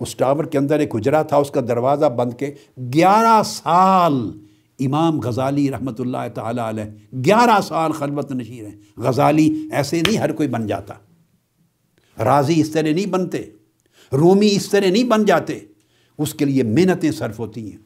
اس 0.00 0.16
ٹاور 0.16 0.44
کے 0.44 0.58
اندر 0.58 0.78
ایک 0.78 0.94
اجرا 0.94 1.22
تھا، 1.22 1.36
اس 1.36 1.50
کا 1.50 1.60
دروازہ 1.68 2.06
بند 2.06 2.32
کے 2.32 2.54
گیارہ 2.94 3.42
سال 3.42 4.45
امام 4.78 5.20
غزالی 5.20 5.70
رحمۃ 5.70 5.92
اللہ 5.98 6.28
تعالیٰ 6.34 6.68
علیہ 6.68 7.18
گیارہ 7.24 7.60
سال 7.60 7.92
خلوت 7.92 8.32
نشیر 8.32 8.66
ہیں۔ 8.66 8.76
غزالی 8.96 9.68
ایسے 9.72 10.00
نہیں 10.06 10.18
ہر 10.18 10.32
کوئی 10.32 10.48
بن 10.48 10.66
جاتا۔ 10.66 10.94
راضی 12.24 12.60
اس 12.60 12.70
طرح 12.70 12.88
نہیں 12.88 13.06
بنتے۔ 13.06 13.42
رومی 14.12 14.48
اس 14.52 14.68
طرح 14.68 14.86
نہیں 14.86 15.04
بن 15.04 15.24
جاتے۔ 15.24 15.58
اس 16.18 16.34
کے 16.34 16.44
لیے 16.44 16.62
محنتیں 16.62 17.10
صرف 17.10 17.38
ہوتی 17.38 17.70
ہیں۔ 17.70 17.78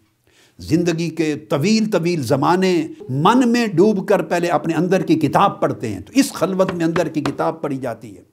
زندگی 0.58 1.10
کے 1.10 1.34
طویل 1.34 1.90
طویل 1.90 2.22
زمانے 2.22 2.88
من 3.08 3.52
میں 3.52 3.66
ڈوب 3.66 4.08
کر 4.08 4.22
پہلے 4.22 4.48
اپنے 4.48 4.74
اندر 4.74 5.02
کی 5.02 5.14
کتاب 5.14 5.60
پڑھتے 5.60 5.88
ہیں۔ 5.88 6.00
تو 6.00 6.12
اس 6.16 6.32
خلوت 6.32 6.72
میں 6.72 6.86
اندر 6.86 7.08
کی 7.08 7.20
کتاب 7.20 7.62
پڑھی 7.62 7.76
جاتی 7.76 8.16
ہے۔ 8.16 8.29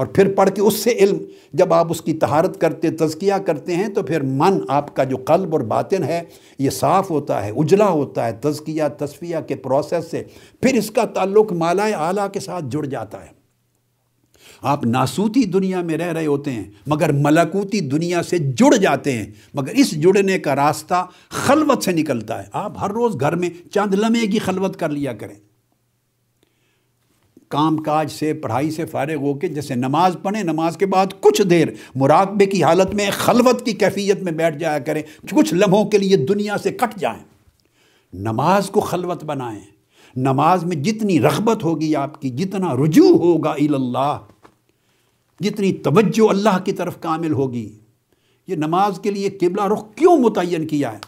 اور 0.00 0.08
پھر 0.08 0.32
پڑھ 0.32 0.50
کے 0.50 0.62
اس 0.62 0.74
سے 0.74 0.90
علم۔ 0.90 1.18
جب 1.52 1.74
آپ 1.74 1.86
اس 1.90 2.00
کی 2.00 2.12
تہارت 2.12 2.60
کرتے، 2.60 2.90
تزکیہ 2.90 3.34
کرتے 3.46 3.76
ہیں، 3.76 3.88
تو 3.88 4.02
پھر 4.02 4.20
من 4.20 4.58
آپ 4.68 4.96
کا 4.96 5.04
جو 5.04 5.16
قلب 5.16 5.48
اور 5.52 5.60
باطن 5.60 6.04
ہے، 6.04 6.22
یہ 6.58 6.70
صاف 6.70 7.10
ہوتا 7.10 7.44
ہے، 7.44 7.50
اجلا 7.50 7.88
ہوتا 7.88 8.26
ہے۔ 8.26 8.32
تزکیہ 8.32 8.82
تصفیہ 8.98 9.36
کے 9.48 9.54
پروسیس 9.54 10.10
سے 10.10 10.22
پھر 10.62 10.74
اس 10.74 10.90
کا 10.90 11.04
تعلق 11.04 11.52
مالا 11.52 11.84
اعلیٰ 11.84 12.30
کے 12.32 12.40
ساتھ 12.40 12.64
جڑ 12.70 12.86
جاتا 12.86 13.20
ہے۔ 13.20 13.40
آپ 14.62 14.86
ناسوتی 14.86 15.44
دنیا 15.44 15.82
میں 15.82 15.96
رہ 15.98 16.12
رہے 16.12 16.26
ہوتے 16.26 16.50
ہیں، 16.50 16.64
مگر 16.86 17.12
ملکوتی 17.12 17.80
دنیا 17.80 18.22
سے 18.22 18.38
جڑ 18.38 18.76
جاتے 18.76 19.12
ہیں۔ 19.12 19.26
مگر 19.54 19.72
اس 19.74 19.90
جڑنے 19.90 20.38
کا 20.38 20.56
راستہ 20.56 21.06
خلوت 21.28 21.82
سے 21.82 21.92
نکلتا 21.92 22.42
ہے۔ 22.42 22.48
آپ 22.52 22.72
ہر 22.80 22.90
روز 22.90 23.20
گھر 23.20 23.36
میں 23.36 23.50
چاند 23.70 23.94
لمحے 23.94 24.26
کی 24.26 24.38
خلوت 24.38 24.76
کر 24.76 24.88
لیا 24.88 25.12
کریں۔ 25.12 25.49
کام 27.50 27.76
کاج 27.76 28.10
سے، 28.10 28.34
پڑھائی 28.34 28.70
سے 28.70 28.84
فارغ 28.84 29.14
ہو 29.14 29.34
کے 29.34 29.48
جیسے 29.48 29.74
نماز 29.74 30.16
پڑھیں، 30.22 30.42
نماز 30.42 30.76
کے 30.76 30.86
بعد 30.86 31.06
کچھ 31.20 31.42
دیر 31.42 31.68
مراقبے 31.94 32.46
کی 32.46 32.64
حالت 32.64 32.94
میں، 32.94 33.10
خلوت 33.12 33.64
کی 33.66 33.72
کیفیت 33.72 34.22
میں 34.22 34.32
بیٹھ 34.32 34.58
جایا 34.58 34.78
کریں، 34.78 35.02
کچھ 35.30 35.54
لمحوں 35.54 35.84
کے 35.84 35.98
لیے 35.98 36.16
دنیا 36.16 36.58
سے 36.58 36.70
کٹ 36.70 36.98
جائیں۔ 36.98 37.22
نماز 38.12 38.70
کو 38.70 38.80
خلوت 38.80 39.24
بنائیں۔ 39.24 39.60
نماز 40.16 40.64
میں 40.64 40.76
جتنی 40.76 41.20
رغبت 41.20 41.64
ہوگی 41.64 41.96
آپ 41.96 42.22
کی، 42.22 42.30
جتنا 42.30 42.74
رجوع 42.74 43.18
ہوگا 43.18 43.50
اللہ، 43.50 44.18
جتنی 45.40 45.72
توجہ 45.72 46.28
اللہ 46.28 46.58
کی 46.64 46.72
طرف 46.72 47.00
کامل 47.00 47.32
ہوگی۔ 47.32 47.78
یہ 48.46 48.56
نماز 48.56 49.00
کے 49.00 49.10
لیے 49.10 49.30
قبلہ 49.30 49.64
رخ 49.64 49.84
کیوں 49.94 50.16
متعین 50.16 50.66
کیا 50.66 50.92
ہے؟ 50.92 50.98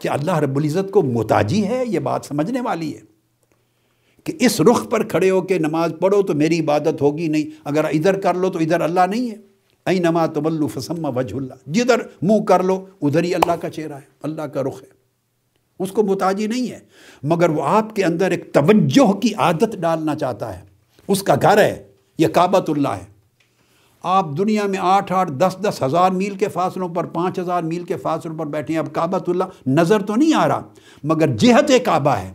کہ 0.00 0.08
اللہ 0.08 0.38
رب 0.38 0.56
العزت 0.56 0.90
کو 0.90 1.02
متاجی 1.02 1.64
ہے، 1.64 1.84
یہ 1.86 1.98
بات 1.98 2.24
سمجھنے 2.24 2.60
والی 2.60 2.94
ہے۔ 2.94 3.09
کہ 4.24 4.32
اس 4.40 4.60
رخ 4.60 4.88
پر 4.90 5.08
کھڑے 5.08 5.30
ہو 5.30 5.40
کے 5.40 5.58
نماز 5.58 5.92
پڑھو 6.00 6.22
تو 6.22 6.34
میری 6.34 6.60
عبادت 6.60 7.02
ہوگی 7.02 7.28
نہیں۔ 7.28 7.60
اگر 7.64 7.84
ادھر 7.84 8.20
کر 8.20 8.34
لو 8.34 8.50
تو 8.50 8.58
ادھر 8.58 8.80
اللہ 8.80 9.00
نہیں 9.10 9.30
ہے۔ 9.30 9.36
ائی 9.86 9.98
نما 9.98 10.26
طبل 10.26 10.66
فسم 10.68 11.16
وجہ 11.16 11.36
اللہ۔ 11.36 11.54
جدھر 11.66 11.98
منہ 12.22 12.42
کر 12.42 12.62
لو، 12.62 12.86
ادھر 13.02 13.24
ہی 13.24 13.34
اللہ 13.34 13.52
کا 13.52 13.70
چہرہ 13.70 13.94
ہے، 13.94 14.00
اللہ 14.22 14.42
کا 14.42 14.62
رخ 14.62 14.82
ہے۔ 14.82 15.00
اس 15.78 15.92
کو 15.92 16.02
متاجی 16.02 16.46
نہیں 16.46 16.70
ہے۔ 16.70 16.78
مگر 17.22 17.50
وہ 17.50 17.62
آپ 17.64 17.96
کے 17.96 18.04
اندر 18.04 18.30
ایک 18.30 18.52
توجہ 18.52 19.12
کی 19.12 19.34
عادت 19.34 19.76
ڈالنا 19.76 20.14
چاہتا 20.14 20.58
ہے۔ 20.58 20.64
اس 21.08 21.22
کا 21.22 21.34
گھر 21.42 21.58
ہے، 21.58 21.88
یہ 22.18 22.28
کعبۃ 22.28 22.64
اللہ 22.68 22.88
ہے۔ 22.88 23.04
آپ 24.02 24.26
دنیا 24.38 24.66
میں 24.66 24.78
آٹھ 24.82 25.12
آٹھ 25.12 25.32
دس 25.32 25.56
دس 25.62 25.82
ہزار 25.82 26.10
میل 26.10 26.34
کے 26.34 26.48
فاصلوں 26.48 26.88
پر، 26.88 27.04
پانچ 27.04 27.38
ہزار 27.38 27.62
میل 27.62 27.84
کے 27.84 27.96
فاصلوں 27.96 28.38
پر 28.38 28.46
بیٹھے 28.46 28.74
ہیں۔ 28.74 28.78
اب 28.78 28.92
کعبۃ 28.92 29.24
اللہ 29.26 29.44
نظر 29.66 30.02
تو 30.02 30.14
نہیں 30.16 30.34
آ 30.34 30.48
رہا، 30.48 30.62
مگر 31.04 31.36
جہت 31.36 31.72
کعبہ 31.84 32.10
ہے۔ 32.10 32.32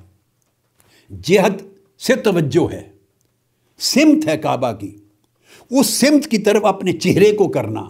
جہت 1.21 1.74
سے 1.99 2.15
توجہ 2.15 2.73
ہے، 2.73 2.89
سمت 3.79 4.27
ہے 4.27 4.37
کعبہ 4.37 4.71
کی۔ 4.71 4.97
اس 5.71 5.87
سمت 5.87 6.27
کی 6.27 6.37
طرف 6.37 6.65
اپنے 6.65 6.93
چہرے 6.93 7.31
کو 7.31 7.47
کرنا۔ 7.47 7.81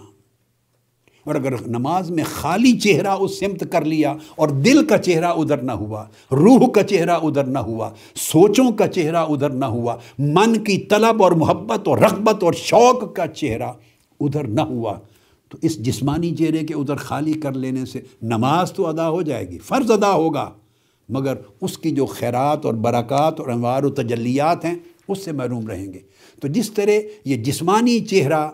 اور 1.24 1.34
اگر 1.34 1.52
نماز 1.66 2.10
میں 2.10 2.24
خالی 2.26 2.78
چہرہ 2.78 3.08
اس 3.08 3.38
سمت 3.38 3.72
کر 3.72 3.84
لیا 3.84 4.14
اور 4.36 4.48
دل 4.48 4.86
کا 4.86 4.98
چہرہ 4.98 5.24
ادھر 5.24 5.62
نہ 5.62 5.72
ہوا، 5.72 6.04
روح 6.32 6.70
کا 6.70 6.82
چہرہ 6.82 7.10
ادھر 7.10 7.44
نہ 7.44 7.58
ہوا، 7.58 7.90
سوچوں 8.14 8.72
کا 8.72 8.88
چہرہ 8.88 9.16
ادھر 9.16 9.50
نہ 9.50 9.64
ہوا، 9.64 9.96
من 10.18 10.64
کی 10.64 10.78
طلب 10.78 11.22
اور 11.22 11.32
محبت 11.32 11.88
اور 11.88 11.98
رغبت 11.98 12.42
اور 12.42 12.52
شوق 12.52 13.14
کا 13.14 13.26
چہرہ 13.26 13.72
ادھر 14.20 14.44
نہ 14.44 14.60
ہوا، 14.60 14.98
تو 15.48 15.58
اس 15.62 15.78
جسمانی 15.78 16.36
چہرے 16.36 16.58
کے 16.58 16.74
ادھر 16.74 16.96
خالی 16.96 17.32
کر 17.32 17.52
لینے 17.52 17.84
سے 17.84 18.00
نماز 18.22 18.72
تو 18.72 18.86
ادا 18.86 19.08
ہو 19.08 19.22
جائے 19.22 19.48
گی، 19.48 19.58
فرض 19.58 19.90
ادا 19.90 20.12
ہوگا۔ 20.12 20.50
مگر 21.08 21.34
اس 21.60 21.78
کی 21.78 21.90
جو 21.90 22.06
خیرات 22.06 22.66
اور 22.66 22.74
برکات 22.74 23.40
اور 23.40 23.48
انوار 23.48 23.82
و 23.82 23.90
تجلیات 23.90 24.64
ہیں، 24.64 24.74
اس 25.08 25.24
سے 25.24 25.32
محروم 25.32 25.66
رہیں 25.66 25.92
گے۔ 25.92 25.98
تو 26.42 26.48
جس 26.48 26.70
طرح 26.70 26.98
یہ 27.24 27.36
جسمانی 27.36 28.00
چہرہ 28.00 28.50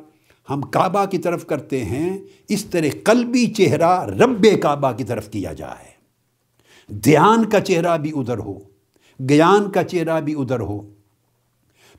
ہم 0.51 0.61
کعبہ 0.61 1.05
کی 1.05 1.19
طرف 1.19 1.47
کرتے 1.47 1.85
ہیں، 1.85 2.19
اس 2.49 2.65
طرح 2.65 2.87
قلبی 3.05 3.47
چہرہ 3.47 4.05
رب 4.05 4.47
کعبہ 4.63 4.93
کی 4.93 5.05
طرف 5.05 5.31
کیا 5.31 5.53
جائے۔ 5.53 5.93
دھیان 6.95 7.49
کا 7.49 7.61
چہرہ 7.61 7.97
بھی 7.97 8.13
ادھر 8.15 8.39
ہو، 8.39 8.59
گیان 9.29 9.71
کا 9.71 9.85
چہرہ 9.85 10.21
بھی 10.21 10.35
ادھر 10.39 10.61
ہو۔ 10.61 10.81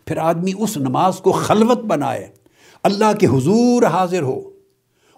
پھر 0.06 0.18
آدمی 0.18 0.52
اس 0.58 0.78
نماز 0.78 1.18
کو 1.18 1.32
خلوت 1.32 1.80
بنائے، 1.80 2.30
اللہ 2.84 3.14
کے 3.20 3.28
حضور 3.28 3.84
حاضر 3.84 4.22
ہو۔ 4.22 4.53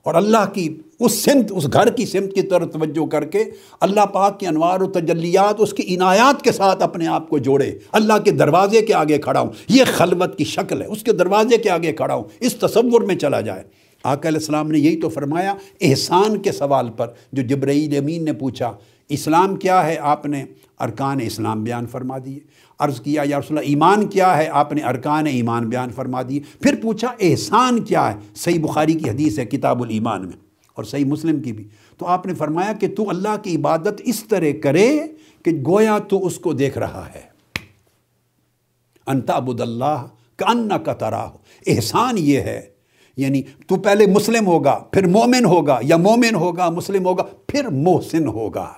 اور 0.06 0.16
اللہ 0.16 0.53
کی 0.53 0.78
اس 0.99 1.24
سمت، 1.24 1.51
اس 1.51 1.74
گھر 1.74 1.89
کی 1.89 2.06
سمت 2.06 2.34
کی 2.34 2.41
طرف 2.41 2.72
توجہ 2.72 3.06
کر 3.06 3.26
کے 3.26 3.43
اللہ 3.82 4.06
پاک 4.06 4.39
کے 4.39 4.47
انوار 4.47 4.80
و 4.80 4.88
تجلیات 4.88 5.56
اس 5.58 5.74
کی 5.74 5.95
عنایات 5.95 6.41
کے 6.41 6.51
ساتھ 6.51 6.84
اپنے 6.84 7.08
آپ 7.08 7.30
کو 7.30 7.38
جوڑے۔ 7.38 7.72
اللہ 7.91 8.14
کے 8.26 8.32
دروازے 8.32 8.82
کے 8.82 8.93
آگے 8.93 9.18
کھڑا 9.18 9.39
ہوں۔ 9.39 9.49
یہ 9.70 9.84
خلوت 9.93 10.38
کی 10.38 10.43
شکل 10.43 10.82
ہے۔ 10.82 10.88
اس 10.88 11.03
کے 11.03 11.12
دروازے 11.12 11.58
کے 11.58 11.70
آگے 11.70 11.93
کھڑا 11.93 12.16
ہوں۔ 12.16 12.24
اس 12.39 12.56
تصور 12.56 13.01
میں 13.01 13.16
چلا 13.16 13.41
جائے۔ 13.41 13.64
آقا 14.03 14.28
علیہ 14.28 14.39
السلام 14.39 14.72
نے 14.72 14.80
یہی 14.80 15.01
تو 15.01 15.10
فرمایا، 15.10 15.53
احسان 15.82 16.41
کے 16.41 16.51
سوال 16.51 16.89
پر 16.97 17.08
جو 17.32 17.41
جبرائیل 17.41 17.97
امین 17.97 18.26
نے 18.26 18.34
پوچھا، 18.34 18.74
اسلام 19.10 19.56
کیا 19.56 19.88
ہے؟ 19.88 19.95
آپ 20.01 20.26
نے 20.26 20.45
ارکان 20.80 21.18
اسلام 21.22 21.64
بیان 21.64 21.88
فرما 21.88 22.18
دیے۔ 22.26 22.39
عرض 22.80 23.01
کیا، 23.01 23.21
یا 23.26 23.39
رسول 23.39 23.57
اللہ، 23.57 23.69
ایمان 23.69 24.07
کیا 24.07 24.38
ہے؟ 24.38 24.47
آپ 24.51 24.73
نے 24.73 24.82
ارکان 24.82 25.28
ایمان 25.28 25.69
بیان 25.69 25.89
فرما 25.89 26.21
دیے۔ 26.30 26.39
پھر 26.61 26.76
پوچھا، 26.82 27.07
احسان 27.19 27.84
کیا 27.84 28.13
ہے؟ 28.13 28.19
صحیح 28.36 28.59
بخاری 28.59 28.93
کی 28.93 29.09
حدیث 29.09 29.39
ہے 29.39 29.45
کتاب 29.45 29.84
الایمان 29.84 30.21
میں 30.21 30.38
اور 30.73 30.84
صحیح 30.84 31.05
مسلم 31.05 31.41
کی 31.41 31.53
بھی۔ 31.53 31.67
تو 31.97 32.05
آپ 32.05 32.26
نے 32.26 32.34
فرمایا 32.34 32.73
کہ 32.73 32.88
تو 32.95 33.09
اللہ 33.09 33.38
کی 33.43 33.55
عبادت 33.55 34.01
اس 34.05 34.23
طرح 34.23 34.51
کرے 34.63 34.99
کہ 35.45 35.51
گویا 35.67 35.97
تو 35.97 36.26
اس 36.26 36.39
کو 36.39 36.53
دیکھ 36.53 36.78
رہا 36.78 37.07
ہے۔ 37.15 37.21
انتابد 39.07 39.61
اللہ 39.61 40.07
کا 40.36 40.51
ان 40.51 40.69
کا 40.86 40.93
ترا 40.93 41.30
احسان 41.67 42.15
یہ 42.17 42.39
ہے 42.39 42.61
یعنی 43.17 43.41
تو 43.67 43.76
پہلے 43.76 44.05
مسلم 44.05 44.47
ہوگا، 44.47 44.84
پھر 44.91 45.07
مومن 45.07 45.45
ہوگا 45.45 45.80
یا 45.82 45.97
مومن 45.97 46.36
ہوگا، 46.36 46.69
مسلم 46.69 47.05
ہوگا، 47.05 47.23
پھر 47.47 47.67
محسن 47.67 48.28
ہوگا۔ 48.28 48.73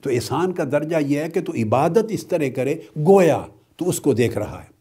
تو 0.00 0.10
احسان 0.10 0.52
کا 0.52 0.64
درجہ 0.64 0.96
یہ 1.06 1.18
ہے 1.18 1.28
کہ 1.28 1.40
تو 1.40 1.52
عبادت 1.52 2.04
اس 2.08 2.26
طرح 2.26 2.44
کرے، 2.56 2.74
گویا 2.96 3.40
تو 3.76 3.88
اس 3.88 4.00
کو 4.00 4.14
دیکھ 4.14 4.38
رہا 4.38 4.62
ہے۔ 4.62 4.78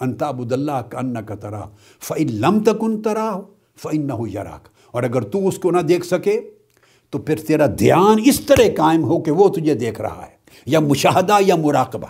انتا 0.00 0.30
بد 0.30 0.52
اللہ 0.52 0.82
کا 0.88 0.98
ان 0.98 1.24
کا 1.26 1.34
ترا 1.34 1.64
فعل 2.00 2.34
لم 2.34 2.60
تکن 2.64 3.02
ترا 3.02 3.34
ہو 3.34 3.42
فعن 3.76 4.06
نہ 4.06 4.12
ہو 4.12 4.26
یراک۔ 4.26 4.68
اور 4.90 5.02
اگر 5.02 5.22
تو 5.22 5.48
اس 5.48 5.58
کو 5.58 5.70
نہ 5.70 5.80
دیکھ 5.80 6.06
سکے، 6.06 6.40
تو 7.10 7.18
پھر 7.18 7.36
تیرا 7.36 7.66
دھیان 7.78 8.16
اس 8.24 8.40
طرح 8.40 8.62
قائم 8.76 9.04
ہو 9.04 9.20
کہ 9.20 9.30
وہ 9.30 9.48
تجھے 9.48 9.74
دیکھ 9.74 10.00
رہا 10.00 10.24
ہے، 10.26 10.36
یا 10.66 10.80
مشاہدہ 10.80 11.36
یا 11.40 11.56
مراقبہ۔ 11.56 12.06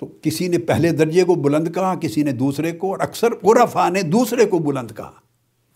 تو 0.00 0.06
کسی 0.22 0.48
نے 0.48 0.58
پہلے 0.58 0.90
درجے 0.90 1.24
کو 1.24 1.34
بلند 1.34 1.68
کہا، 1.74 1.94
کسی 1.94 2.22
نے 2.22 2.32
دوسرے 2.32 2.72
کو، 2.72 2.90
اور 2.90 2.98
اکثر 3.00 3.28
عرفا 3.42 3.88
نے 3.88 4.02
دوسرے 4.02 4.44
کو 4.44 4.58
بلند 4.58 4.90
کہا۔ 4.96 5.27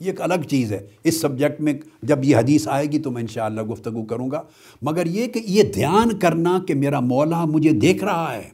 یہ 0.03 0.11
ایک 0.11 0.20
الگ 0.20 0.48
چیز 0.50 0.72
ہے۔ 0.72 0.86
اس 1.05 1.20
سبجیکٹ 1.20 1.61
میں 1.61 1.74
جب 2.03 2.18
یہ 2.24 2.36
حدیث 2.36 2.68
آئے 2.68 2.86
گی 2.86 2.98
تو 2.98 3.11
میں 3.11 3.20
انشاءاللہ 3.20 3.62
گفتگو 3.62 4.05
کروں 4.05 4.30
گا۔ 4.30 4.42
مگر 4.82 5.07
یہ 5.07 5.26
کہ 5.26 5.40
یہ 5.46 5.62
دھیان 5.62 6.18
کرنا 6.18 6.59
کہ 6.68 6.74
میرا 6.74 7.00
مولا 7.00 7.44
مجھے 7.44 7.70
دیکھ 7.70 8.05
رہا 8.05 8.34
ہے، 8.34 8.50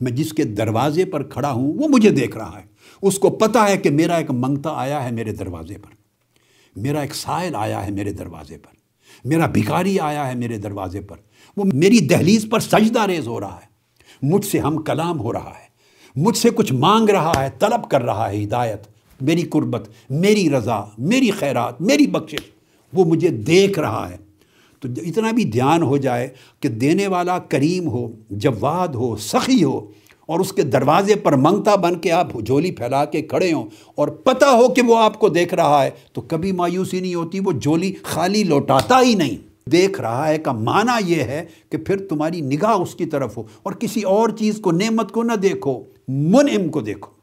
میں 0.00 0.12
جس 0.12 0.32
کے 0.32 0.44
دروازے 0.44 1.04
پر 1.04 1.22
کھڑا 1.22 1.52
ہوں، 1.52 1.72
وہ 1.72 1.88
مجھے 1.88 2.10
دیکھ 2.10 2.36
رہا 2.36 2.58
ہے۔ 2.58 2.64
اس 3.02 3.18
کو 3.18 3.30
پتہ 3.30 3.58
ہے 3.58 3.76
کہ 3.76 3.90
میرا 3.90 4.16
ایک 4.16 4.30
منگتا 4.30 4.70
آیا 4.74 5.04
ہے 5.04 5.10
میرے 5.10 5.32
دروازے 5.32 5.74
پر۔ 5.74 5.94
میرا 6.76 7.00
ایک 7.00 7.14
سائل 7.14 7.54
آیا 7.54 7.86
ہے 7.86 7.90
میرے 7.90 8.12
دروازے 8.12 8.56
پر۔ 8.56 8.74
میرا 9.24 9.46
بھکاری 9.46 10.00
آیا 10.00 10.28
ہے 10.28 10.34
میرے 10.34 10.58
دروازے 10.58 11.00
پر۔ 11.00 11.16
وہ 11.56 11.64
میری 11.72 11.98
دہلیز 11.98 12.46
پر 12.50 12.60
سجدہ 12.60 13.00
ریز 13.00 13.28
ہو 13.28 13.40
رہا 13.40 13.56
ہے۔ 13.56 13.70
مجھ 14.22 14.46
سے 14.46 14.58
ہم 14.58 14.82
کلام 14.82 15.20
ہو 15.20 15.32
رہا 15.32 15.52
ہے۔ 15.58 15.70
مجھ 16.16 16.36
سے 16.36 16.50
کچھ 16.50 16.72
مانگ 16.72 17.10
رہا 17.10 17.32
ہے، 17.40 17.48
طلب 17.58 17.90
کر 17.90 18.02
رہا 18.02 18.30
ہے 18.30 18.44
ہدایت۔ 18.44 18.82
میری 19.22 19.42
قربت، 19.42 19.88
میری 20.10 20.50
رضا، 20.50 20.80
میری 20.98 21.30
خیرات، 21.30 21.80
میری 21.80 22.06
بخشش، 22.06 22.40
وہ 22.92 23.04
مجھے 23.04 23.28
دیکھ 23.28 23.78
رہا 23.78 24.10
ہے۔ 24.10 24.16
تو 24.80 24.88
اتنا 24.96 25.30
بھی 25.30 25.44
دھیان 25.44 25.82
ہو 25.82 25.96
جائے 25.96 26.28
کہ 26.60 26.68
دینے 26.68 27.06
والا 27.06 27.38
کریم 27.38 27.88
ہو، 27.88 28.08
جواد 28.30 28.88
ہو، 28.88 29.16
سخی 29.16 29.64
ہو، 29.64 29.86
اور 30.26 30.40
اس 30.40 30.52
کے 30.52 30.62
دروازے 30.62 31.14
پر 31.14 31.32
منگتا 31.32 31.76
بن 31.76 31.98
کے 31.98 32.10
آپ 32.10 32.28
جھولی 32.46 32.70
پھیلا 32.70 33.04
کے 33.04 33.22
کھڑے 33.22 33.52
ہوں 33.52 33.66
اور 33.94 34.08
پتہ 34.08 34.44
ہو 34.44 34.68
کہ 34.68 34.82
وہ 34.82 34.98
آپ 34.98 35.18
کو 35.18 35.28
دیکھ 35.28 35.54
رہا 35.54 35.84
ہے، 35.84 35.90
تو 36.12 36.20
کبھی 36.20 36.52
مایوسی 36.52 37.00
نہیں 37.00 37.14
ہوتی، 37.14 37.40
وہ 37.40 37.52
جھولی 37.52 37.94
خالی 38.02 38.44
لوٹاتا 38.44 39.00
ہی 39.02 39.14
نہیں۔ 39.14 39.50
دیکھ 39.70 40.00
رہا 40.00 40.28
ہے 40.28 40.38
کا 40.38 40.52
معنی 40.52 41.12
یہ 41.12 41.22
ہے 41.22 41.44
کہ 41.70 41.78
پھر 41.78 41.96
تمہاری 42.08 42.40
نگاہ 42.40 42.70
اس 42.70 42.94
کی 42.94 43.04
طرف 43.04 43.36
ہو 43.36 43.42
اور 43.62 43.72
کسی 43.72 44.02
اور 44.02 44.28
چیز 44.28 44.58
کو، 44.60 44.70
نعمت 44.70 45.12
کو 45.12 45.22
نہ 45.22 45.32
دیکھو، 45.32 45.82
منعم 46.08 46.68
کو 46.68 46.80
دیکھو۔ 46.80 47.19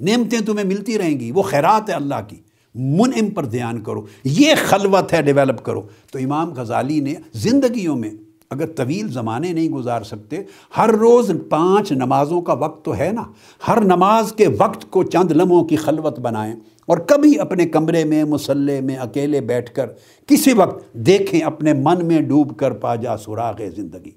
نعمتیں 0.00 0.40
تمہیں 0.40 0.66
ملتی 0.66 0.98
رہیں 0.98 1.20
گی، 1.20 1.30
وہ 1.30 1.42
خیرات 1.42 1.88
ہے 1.88 1.94
اللہ 1.94 2.14
کی۔ 2.28 2.36
منعم 2.74 3.30
پر 3.30 3.44
دھیان 3.44 3.80
کرو، 3.80 4.06
یہ 4.24 4.54
خلوت 4.64 5.12
ہے 5.12 5.22
ڈیولپ 5.22 5.64
کرو۔ 5.64 5.82
تو 6.12 6.18
امام 6.18 6.52
غزالی 6.52 7.00
نے 7.00 7.14
زندگیوں 7.32 7.96
میں 7.96 8.10
اگر 8.50 8.66
طویل 8.66 9.12
زمانے 9.12 9.52
نہیں 9.52 9.68
گزار 9.68 10.02
سکتے، 10.02 10.36
ہر 10.76 10.88
روز 10.88 11.30
پانچ 11.48 11.92
نمازوں 11.92 12.42
کا 12.42 12.52
وقت 12.52 12.84
تو 12.84 12.98
ہے 12.98 13.10
نا۔ 13.14 13.22
ہر 13.68 13.80
نماز 13.80 14.32
کے 14.32 14.46
وقت 14.58 14.90
کو 14.90 15.02
چند 15.02 15.30
لمحوں 15.30 15.64
کی 15.64 15.76
خلوت 15.76 16.20
بنائیں 16.20 16.54
اور 16.86 16.98
کبھی 16.98 17.38
اپنے 17.38 17.66
کمرے 17.66 18.04
میں، 18.04 18.24
مسلح 18.24 18.80
میں، 18.80 18.96
اکیلے 18.96 19.40
بیٹھ 19.40 19.74
کر 19.74 19.86
کسی 20.26 20.52
وقت 20.52 20.92
دیکھیں، 20.92 21.40
اپنے 21.40 21.72
من 21.72 22.06
میں 22.06 22.20
ڈوب 22.20 22.56
کر 22.56 22.70
پا 22.70 22.94
جا 22.94 23.16
سراغ 23.16 23.54
زندگی۔ 23.76 24.10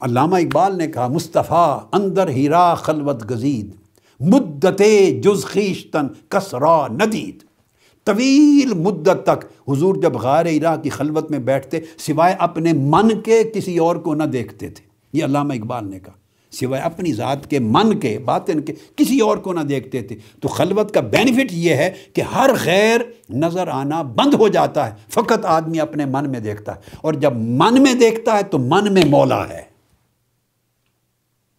علامہ 0.00 0.36
اقبال 0.36 0.78
نے 0.78 0.86
کہا، 0.86 1.08
مصطفیٰ 1.08 1.78
اندر 1.92 2.28
ہیرا 2.28 2.74
خلوت 2.74 3.30
گزید۔ 3.30 3.79
مدت 4.20 4.82
جز 5.22 5.44
خیشتن 5.44 6.06
کسرا 6.28 6.86
ندید۔ 6.88 7.42
طویل 8.04 8.74
مدت 8.74 9.26
تک 9.26 9.70
حضور 9.70 9.94
جب 9.94 10.14
غار 10.14 10.46
عراق 10.46 10.82
کی 10.82 10.90
خلوت 10.90 11.30
میں 11.30 11.38
بیٹھتے، 11.38 11.80
سوائے 11.98 12.34
اپنے 12.38 12.72
من 12.72 13.20
کے 13.20 13.44
کسی 13.44 13.78
اور 13.78 13.96
کو 13.96 14.14
نہ 14.14 14.22
دیکھتے 14.22 14.68
تھے۔ 14.68 14.84
یہ 15.12 15.24
علامہ 15.24 15.52
اقبال 15.52 15.90
نے 15.90 16.00
کہا، 16.00 16.12
سوائے 16.52 16.82
اپنی 16.82 17.12
ذات 17.12 17.50
کے 17.50 17.58
من 17.58 17.98
کے، 17.98 18.18
باطن 18.18 18.60
کے 18.60 18.72
کسی 18.96 19.20
اور 19.20 19.36
کو 19.36 19.52
نہ 19.52 19.60
دیکھتے 19.60 20.02
تھے۔ 20.02 20.16
تو 20.40 20.48
خلوت 20.48 20.94
کا 20.94 21.00
بینیفٹ 21.00 21.52
یہ 21.52 21.74
ہے 21.74 21.90
کہ 22.12 22.20
ہر 22.20 22.50
غیر 22.64 23.00
نظر 23.30 23.68
آنا 23.68 24.02
بند 24.02 24.34
ہو 24.34 24.48
جاتا 24.48 24.90
ہے۔ 24.90 24.94
فقط 25.08 25.44
آدمی 25.44 25.80
اپنے 25.80 26.06
من 26.06 26.30
میں 26.30 26.40
دیکھتا 26.40 26.74
ہے۔ 26.74 26.80
اور 26.96 27.12
جب 27.12 27.32
من 27.36 27.82
میں 27.82 27.94
دیکھتا 27.94 28.38
ہے 28.38 28.42
تو 28.42 28.58
من 28.58 28.94
میں 28.94 29.04
مولا 29.04 29.48
ہے۔ 29.48 29.62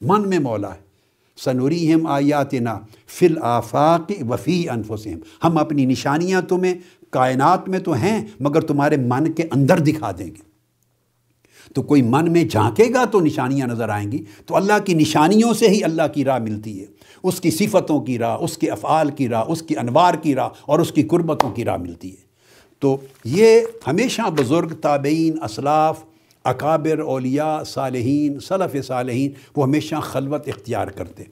من 0.02 0.30
میں 0.30 0.40
مولا 0.40 0.76
ہے۔ 0.76 0.91
سنوریم 1.44 2.08
آیاتنا 2.08 2.80
فل 3.08 3.38
آفاق 3.42 4.12
وفی 4.30 4.70
انفسم 4.70 5.20
ہم 5.44 5.58
اپنی 5.58 5.86
نشانیاں 5.86 6.42
تمہیں 6.42 6.74
کائنات 7.10 7.70
میں 7.70 7.80
تو 7.80 7.94
ہیں، 7.94 8.26
مگر 8.40 8.62
تمہارے 8.62 8.98
من 8.98 9.32
کے 9.32 9.44
اندر 9.52 9.80
دکھا 9.80 10.12
دیں 10.18 10.28
گے۔ 10.28 10.52
تو 11.76 11.82
کوئی 11.82 12.02
من 12.02 12.32
میں 12.32 12.44
جھانکے 12.44 12.84
گا 12.94 13.06
تو 13.06 13.20
نشانیاں 13.20 13.68
نظر 13.68 13.90
آئیں 13.90 14.12
گی۔ 14.12 14.24
تو 14.46 14.56
اللہ 14.56 14.74
کی 14.86 14.94
نشانیوں 14.94 15.54
سے 15.54 15.70
ہی 15.70 15.84
اللہ 15.84 16.02
کی 16.14 16.26
راہ 16.26 16.40
ملتی 16.40 16.82
ہے۔ 16.82 16.86
اس 17.24 17.42
کی 17.42 17.52
صفتوں 17.52 18.02
کی 18.02 18.18
راہ، 18.18 18.38
اس 18.40 18.58
کے 18.58 18.70
افعال 18.70 19.10
کی 19.10 19.30
راہ، 19.30 19.44
اس 19.48 19.62
کی 19.62 19.78
انوار 19.78 20.14
کی 20.14 20.36
راہ 20.36 20.50
اور 20.66 20.80
اس 20.80 20.92
کی 20.92 21.04
قربتوں 21.04 21.52
کی 21.52 21.66
راہ 21.66 21.78
ملتی 21.78 22.12
ہے۔ 22.12 22.32
تو 22.80 22.98
یہ 23.26 23.60
ہمیشہ 23.88 24.22
بزرگ 24.22 24.68
تابعین، 24.68 25.44
اسلاف 25.44 26.04
اکابر، 26.46 27.00
اولیاء، 27.00 27.64
صالحین 27.64 28.40
صلف 28.40 28.76
صالحین، 28.86 29.32
وہ 29.56 29.64
ہمیشہ 29.64 29.96
خلوت 30.04 30.48
اختیار 30.48 30.88
کرتے 30.88 31.24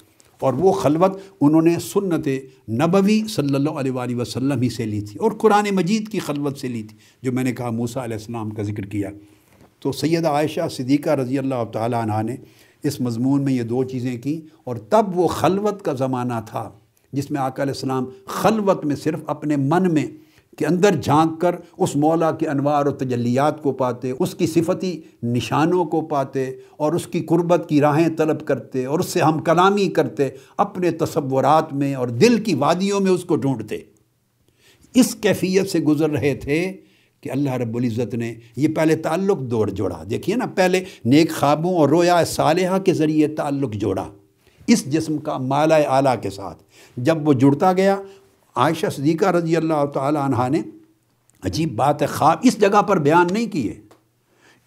اور 0.42 0.54
وہ 0.54 0.72
خلوت 0.72 1.18
انہوں 1.42 1.62
نے 1.62 1.76
سنت 1.82 2.28
نبوی 2.70 3.22
صلی 3.30 3.56
اللہ 3.56 3.80
علیہ 3.80 3.92
وآلہ 3.92 4.16
وسلم 4.16 4.62
ہی 4.62 4.70
سے 4.70 4.86
لی 4.86 5.02
تھی 5.02 5.20
اور 5.20 5.32
قرآن 5.32 5.68
مجید 5.76 6.08
کی 6.10 6.20
خلوت 6.20 6.58
سے 6.58 6.68
لی 6.68 6.84
تھی، 6.84 6.98
جو 7.24 7.32
میں 7.32 7.44
نے 7.44 7.52
کہا 7.52 7.70
موسیٰ 7.70 8.04
علیہ 8.04 8.18
السلام 8.18 8.50
کا 8.50 8.64
ذکر 8.64 8.86
کیا۔ 8.86 9.10
تو 9.80 9.92
سید 9.92 10.26
عائشہ 10.26 10.68
صدیقہ 10.72 11.10
رضی 11.10 11.38
اللہ 11.38 11.64
تعالیٰ 11.74 12.02
عنہ 12.02 12.22
نے 12.26 12.36
اس 12.84 13.00
مضمون 13.02 13.44
میں 13.44 13.54
یہ 13.54 13.64
دو 13.64 13.84
چیزیں 13.84 14.18
کی 14.18 14.40
اور 14.64 14.76
تب 14.90 15.18
وہ 15.18 15.28
خلوت 15.28 15.82
کا 15.82 15.94
زمانہ 15.94 16.40
تھا 16.46 16.70
جس 17.14 17.32
میں 17.32 17.42
آقا 17.42 17.64
علیہ 17.64 17.74
السلام 17.74 18.06
خلوت 18.26 18.86
میں 18.86 18.96
صرف 18.96 19.20
اپنے 19.28 19.56
من 19.56 19.94
میں 19.94 20.06
کے 20.60 20.66
اندر 20.66 20.96
جھانک 20.96 21.42
کر 21.42 21.56
اس 21.78 21.96
مولا 21.96 22.32
کے 22.32 22.48
انوار 22.48 22.86
و 22.86 22.92
تجلیات 22.92 23.64
کو 23.64 23.72
پاتے، 23.72 24.12
اس 24.20 24.36
کی 24.36 24.48
صفتی 24.48 25.02
نشانوں 25.24 25.86
کو 25.86 26.02
پاتے 26.02 26.52
اور 26.78 26.94
اس 26.94 27.08
کی 27.08 27.20
قربت 27.20 27.70
کی 27.70 27.82
راہیں 27.82 28.10
طلب 28.18 28.46
کرتے 28.46 28.86
اور 28.86 29.00
اس 29.00 29.06
سے 29.06 29.20
ہم 29.20 29.40
کلامی 29.40 29.88
کرتے، 29.88 30.30
اپنے 30.58 30.92
تصورات 30.92 31.74
میں 31.74 31.96
اور 31.96 32.08
دل 32.08 32.44
کی 32.44 32.54
وادیوں 32.54 33.00
میں 33.00 33.12
اس 33.12 33.24
کو 33.24 33.36
ڈھونڈتے۔ 33.36 33.78
اس 34.94 35.16
کیفیت 35.16 35.70
سے 35.70 35.80
گزر 35.80 36.10
رہے 36.10 36.36
تھے 36.36 36.74
کہ 37.22 37.32
اللہ 37.32 37.54
رب 37.54 37.76
العزت 37.76 38.14
نے 38.14 38.36
یہ 38.56 38.68
پہلے 38.68 38.96
تعلق 38.96 39.40
دوڑ 39.40 39.70
جوڑا۔ 39.70 40.04
دیکھیے 40.10 40.36
نا، 40.36 40.46
پہلے 40.46 40.84
نیک 41.06 41.32
خوابوں 41.32 41.78
اور 41.78 41.90
رویا 41.90 42.24
صالحہ 42.26 42.80
کے 42.80 42.94
ذریعے 42.94 43.28
تعلق 43.28 43.74
جوڑا۔ 43.74 44.08
اس 44.68 44.86
جسم 44.86 45.18
کا 45.18 45.38
مالا 45.38 45.76
اعلیٰ 45.76 46.16
کے 46.22 46.30
ساتھ 46.30 46.64
جب 46.98 47.28
وہ 47.28 47.34
جڑتا 47.34 47.74
گیا 47.74 48.02
عائشہ 48.60 48.90
صدیقہ 48.96 49.26
رضی 49.26 49.56
اللہ 49.56 49.86
تعالی 49.94 50.18
عنہ 50.18 50.48
نے 50.50 50.62
عجیب 51.44 51.76
بات 51.76 52.02
ہے، 52.02 52.08
خواب 52.08 52.38
اس 52.44 52.60
جگہ 52.62 52.82
پر 52.82 53.00
بیان 53.00 53.28
نہیں 53.32 53.46
کیے۔ 53.46 53.74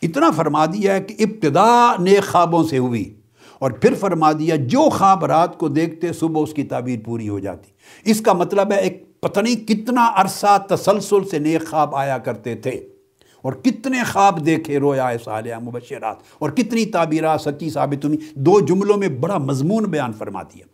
اتنا 0.03 0.31
فرما 0.31 0.67
دیا 0.67 0.95
ہے 0.95 1.01
کہ 1.01 1.15
ابتدا 1.19 1.95
نیک 1.99 2.25
خوابوں 2.25 2.63
سے 2.65 2.79
ہوئی 2.79 3.15
اور 3.59 3.71
پھر 3.71 3.95
فرما 3.95 4.33
دیا 4.33 4.57
جو 4.57 4.89
خواب 4.91 5.25
رات 5.25 5.59
کو 5.59 5.69
دیکھتے 5.69 6.13
صبح 6.13 6.43
اس 6.43 6.55
کی 6.55 6.63
تعبیر 6.63 6.99
پوری 7.05 7.29
ہو 7.29 7.39
جاتی۔ 7.39 7.71
اس 8.11 8.21
کا 8.21 8.33
مطلب 8.33 8.73
ہے 8.73 8.81
ایک 8.81 9.21
پتہ 9.21 9.41
نہیں 9.41 9.69
کتنا 9.69 10.11
عرصہ 10.15 10.59
تسلسل 10.69 11.25
سے 11.25 11.39
نیک 11.39 11.69
خواب 11.71 11.97
آیا 11.97 12.19
کرتے 12.19 12.55
تھے 12.55 12.71
اور 13.45 13.53
کتنے 13.53 14.03
خواب 14.13 14.45
دیکھے 14.47 14.79
رویا 14.79 15.11
صالحہ 15.25 15.59
مبشرات 15.59 16.17
اور 16.39 16.51
کتنی 16.51 16.87
تعبیرات 16.87 17.41
سچی 17.41 17.71
ثابت 17.71 18.05
ہوئی 18.05 18.19
دو 18.35 18.61
جملوں 18.61 18.97
میں 18.97 19.09
بڑا 19.09 19.39
مضمون 19.39 19.85
بیان 19.85 20.13
فرما 20.13 20.43
دیا۔ 20.43 20.67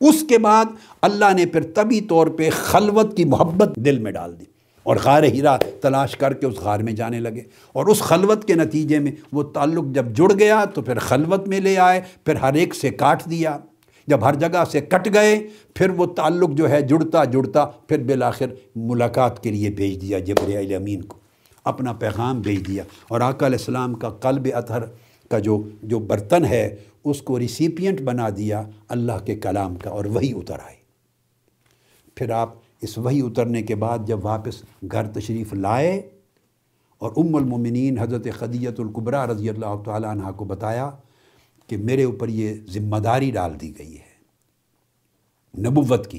اس 0.00 0.24
کے 0.28 0.38
بعد 0.38 0.64
اللہ 1.02 1.32
نے 1.36 1.46
پھر 1.46 1.62
طبی 1.74 2.00
طور 2.00 2.26
پہ 2.26 2.50
خلوت 2.52 3.16
کی 3.16 3.24
محبت 3.24 3.76
دل 3.76 3.98
میں 3.98 4.12
ڈال 4.12 4.40
دی 4.40 4.44
اور 4.82 4.96
غار 5.04 5.22
ہیرا 5.22 5.56
تلاش 5.80 6.16
کر 6.16 6.32
کے 6.32 6.46
اس 6.46 6.54
غار 6.56 6.80
میں 6.80 6.92
جانے 6.92 7.20
لگے 7.20 7.42
اور 7.72 7.86
اس 7.86 8.00
خلوت 8.00 8.44
کے 8.44 8.54
نتیجے 8.54 8.98
میں 8.98 9.12
وہ 9.32 9.42
تعلق 9.42 9.84
جب 9.92 10.06
جڑ 10.14 10.32
گیا 10.38 10.64
تو 10.64 10.82
پھر 10.82 10.98
خلوت 10.98 11.48
میں 11.48 11.60
لے 11.60 11.78
آئے، 11.78 12.00
پھر 12.24 12.34
ہر 12.34 12.54
ایک 12.54 12.74
سے 12.74 12.90
کاٹ 12.90 13.30
دیا۔ 13.30 13.58
جب 14.06 14.24
ہر 14.24 14.34
جگہ 14.34 14.64
سے 14.72 14.80
کٹ 14.80 15.14
گئے، 15.14 15.46
پھر 15.74 15.90
وہ 15.90 16.06
تعلق 16.06 16.50
جو 16.50 16.70
ہے 16.70 16.80
جڑتا 16.80 17.24
جڑتا 17.24 17.64
پھر 17.64 18.02
بالآخر 18.02 18.46
ملاقات 18.76 19.42
کے 19.42 19.50
لیے 19.50 19.70
بھیج 19.70 20.02
دیا 20.02 20.18
جبریل 20.18 20.74
امین 20.74 21.02
کو۔ 21.02 21.18
اپنا 21.64 21.92
پیغام 21.92 22.40
بھیج 22.40 22.68
دیا۔ 22.68 22.84
اور 23.08 23.20
آقا 23.20 23.46
علیہ 23.46 23.58
السلام 23.58 23.94
کا 23.94 24.08
قلب 24.08 24.48
اطہر 24.54 24.80
کا 25.30 25.38
جو 25.38 25.62
جو 25.82 25.98
برتن 25.98 26.44
ہے 26.44 26.76
اس 27.04 27.22
کو 27.22 27.38
ریسیپینٹ 27.38 28.00
بنا 28.00 28.28
دیا 28.36 28.68
اللہ 28.88 29.24
کے 29.26 29.36
کلام 29.36 29.76
کا 29.76 29.90
اور 29.90 30.04
وہی 30.04 30.32
اتر 30.36 30.58
آئی 30.58 30.76
پھر 32.14 32.30
آپ 32.30 32.54
اس 32.82 32.98
وہی 32.98 33.20
اترنے 33.20 33.62
کے 33.62 33.74
بعد 33.74 33.98
جب 34.06 34.24
واپس 34.24 34.62
گھر 34.92 35.06
تشریف 35.06 35.52
لائے 35.54 36.10
اور 36.98 37.12
ام 37.16 37.36
المومنین 37.36 37.98
حضرت 37.98 38.26
خدیت 38.32 38.80
القبرہ 38.80 39.26
رضی 39.26 39.48
اللہ 39.48 39.82
تعالیٰ 39.84 40.10
عنہ 40.10 40.30
کو 40.36 40.44
بتایا 40.44 40.90
کہ 41.66 41.76
میرے 41.76 42.04
اوپر 42.04 42.28
یہ 42.28 42.54
ذمہ 42.70 42.96
داری 42.96 43.30
ڈال 43.30 43.60
دی 43.60 43.78
گئی 43.78 43.98
ہے۔ 43.98 44.10
نبوت 45.60 46.06
کی۔ 46.06 46.18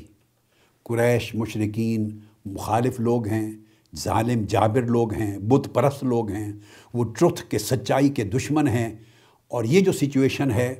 قریش 0.83 1.35
مشرقین 1.35 2.19
مخالف 2.45 2.99
لوگ 2.99 3.27
ہیں، 3.27 3.51
ظالم 3.95 4.45
جابر 4.45 4.81
لوگ 4.81 5.13
ہیں، 5.13 5.37
بت 5.37 5.73
پرست 5.73 6.03
لوگ 6.03 6.31
ہیں، 6.31 6.53
وہ 6.93 7.03
ٹرتھ 7.03 7.43
کے، 7.49 7.59
سچائی 7.59 8.09
کے 8.09 8.23
دشمن 8.23 8.67
ہیں۔ 8.67 8.95
اور 9.51 9.63
یہ 9.63 9.81
جو 9.81 9.91
سچویشن 9.91 10.51
ہے 10.51 10.73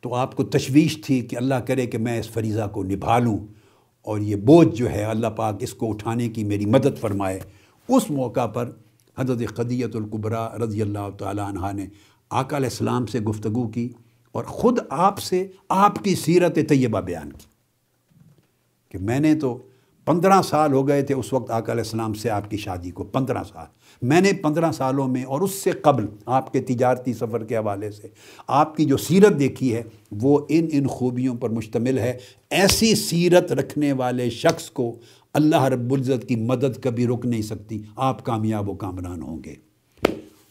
تو 0.00 0.14
آپ 0.14 0.36
کو 0.36 0.44
تشویش 0.44 0.98
تھی 1.04 1.20
کہ 1.20 1.36
اللہ 1.36 1.54
کرے 1.54 1.86
کہ 1.86 1.98
میں 1.98 2.18
اس 2.18 2.30
فریضہ 2.30 2.68
کو 2.72 2.82
نبھا 2.82 3.18
لوں 3.18 3.38
اور 4.02 4.20
یہ 4.20 4.36
بوجھ 4.36 4.76
جو 4.76 4.90
ہے 4.90 5.02
اللہ 5.04 5.26
پاک 5.26 5.54
اس 5.60 5.74
کو 5.74 5.90
اٹھانے 5.90 6.28
کی 6.28 6.44
میری 6.44 6.66
مدد 6.66 6.98
فرمائے۔ 7.00 7.40
اس 7.88 8.10
موقع 8.10 8.46
پر 8.46 8.70
حضرت 9.18 9.54
قدیت 9.54 9.96
القبرہ 9.96 10.54
رضی 10.54 10.82
اللہ 10.82 11.10
تعالیٰ 11.18 11.48
عنہ 11.48 11.72
نے 11.72 11.86
آقا 12.30 12.56
علیہ 12.56 12.66
السلام 12.66 13.06
سے 13.06 13.20
گفتگو 13.20 13.68
کی 13.68 13.88
اور 14.32 14.44
خود 14.44 14.78
آپ 14.90 15.18
سے 15.18 15.46
آپ 15.68 16.04
کی 16.04 16.14
سیرت 16.14 16.58
طیبہ 16.68 17.00
بیان 17.00 17.32
کی 17.32 17.46
کہ 18.88 18.98
میں 18.98 19.20
نے 19.20 19.34
تو 19.34 19.62
پندرہ 20.04 20.42
سال 20.42 20.72
ہو 20.72 20.88
گئے 20.88 21.02
تھے 21.02 21.14
اس 21.14 21.32
وقت 21.32 21.50
آقا 21.50 21.72
علیہ 21.72 21.82
السلام 21.82 22.14
سے 22.14 22.30
آپ 22.30 22.50
کی 22.50 22.56
شادی 22.56 22.90
کو، 22.90 23.04
پندرہ 23.04 23.42
سال۔ 23.52 23.66
میں 24.02 24.20
نے 24.20 24.32
پندرہ 24.32 24.72
سالوں 24.72 25.08
میں 25.08 25.24
اور 25.24 25.40
اس 25.40 25.50
سے 25.50 25.70
قبل 25.70 26.06
آپ 26.26 26.52
کے 26.52 26.60
تجارتی 26.60 27.12
سفر 27.12 27.44
کے 27.44 27.56
حوالے 27.56 27.90
سے 27.90 28.08
آپ 28.46 28.76
کی 28.76 28.84
جو 28.84 28.96
سیرت 28.96 29.38
دیکھی 29.38 29.74
ہے، 29.74 29.82
وہ 30.12 30.40
ان 30.48 30.68
ان 30.72 30.86
خوبیوں 30.86 31.34
پر 31.34 31.50
مشتمل 31.50 31.98
ہے۔ 31.98 32.18
ایسی 32.50 32.94
سیرت 32.94 33.52
رکھنے 33.52 33.92
والے 33.92 34.30
شخص 34.30 34.70
کو 34.70 34.98
اللہ 35.34 35.62
رب 35.62 35.92
العزت 35.92 36.28
کی 36.28 36.36
مدد 36.36 36.82
کبھی 36.82 37.06
رک 37.06 37.26
نہیں 37.26 37.42
سکتی۔ 37.42 37.82
آپ 37.96 38.24
کامیاب 38.24 38.68
و 38.68 38.74
کامران 38.74 39.22
ہوں 39.22 39.38
گے۔ 39.44 39.54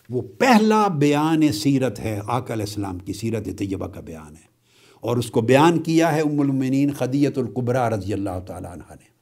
وہ 0.09 0.21
پہلا 0.21 0.87
بیان 0.87 1.51
سیرت 1.51 1.99
ہے، 1.99 2.19
آقا 2.27 2.53
علیہ 2.53 2.65
السلام 2.65 2.99
کی 2.99 3.13
سیرت 3.13 3.45
طیبہ 3.45 3.87
کا 3.87 4.01
بیان 4.01 4.35
ہے۔ 4.35 4.53
اور 5.01 5.17
اس 5.17 5.31
کو 5.31 5.41
بیان 5.41 5.79
کیا 5.79 6.15
ہے 6.15 6.21
ام 6.21 6.39
المنین 6.39 6.91
خدیت 6.91 7.37
القبرہ 7.37 7.89
رضی 7.89 8.13
اللہ 8.13 8.39
تعالیٰ 8.47 8.71
عنہ 8.71 8.83
نے۔ 8.89 9.12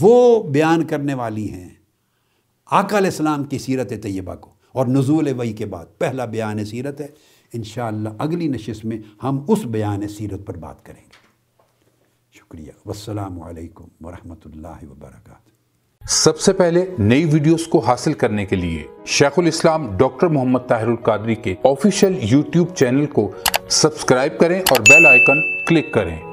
وہ 0.00 0.42
بیان 0.42 0.86
کرنے 0.86 1.14
والی 1.14 1.50
ہیں 1.50 1.68
آقا 2.66 2.98
علیہ 2.98 3.10
السلام 3.10 3.44
کی 3.44 3.58
سیرت 3.58 3.92
طیبہ 4.02 4.34
کو 4.34 4.50
اور 4.72 4.86
نزول 4.86 5.28
وئی 5.36 5.52
کے 5.52 5.66
بعد 5.66 5.86
پہلا 5.98 6.24
بیان 6.24 6.64
سیرت 6.64 7.00
ہے۔ 7.00 7.06
انشاءاللہ 7.52 8.08
اگلی 8.18 8.48
نشست 8.48 8.84
میں 8.84 8.98
ہم 9.22 9.44
اس 9.48 9.64
بیان 9.64 10.08
سیرت 10.08 10.46
پر 10.46 10.56
بات 10.56 10.84
کریں 10.84 11.00
گے۔ 11.00 11.28
شکریہ۔ 12.32 12.72
والسلام 12.86 13.42
علیکم 13.42 14.06
ورحمۃ 14.06 14.42
اللہ 14.44 14.90
وبرکاتہ۔ 14.90 15.48
سب 16.08 16.40
سے 16.40 16.52
پہلے 16.52 16.94
نئی 16.98 17.24
ویڈیوز 17.24 17.66
کو 17.66 17.78
حاصل 17.78 18.12
کرنے 18.12 18.46
کے 18.46 18.56
لیے 18.56 18.86
شیخ 19.06 19.32
الاسلام 19.36 19.96
ڈاکٹر 19.96 20.26
محمد 20.26 20.58
طاہر 20.68 20.86
القادری 20.86 21.34
کے 21.34 21.54
آفیشیل 21.64 22.18
یوٹیوب 22.22 22.74
چینل 22.74 23.06
کو 23.06 23.30
سبسکرائب 23.68 24.38
کریں 24.40 24.60
اور 24.60 24.80
بیل 24.80 25.06
آئیکن 25.06 25.64
کلک 25.68 25.94
کریں۔ 25.94 26.27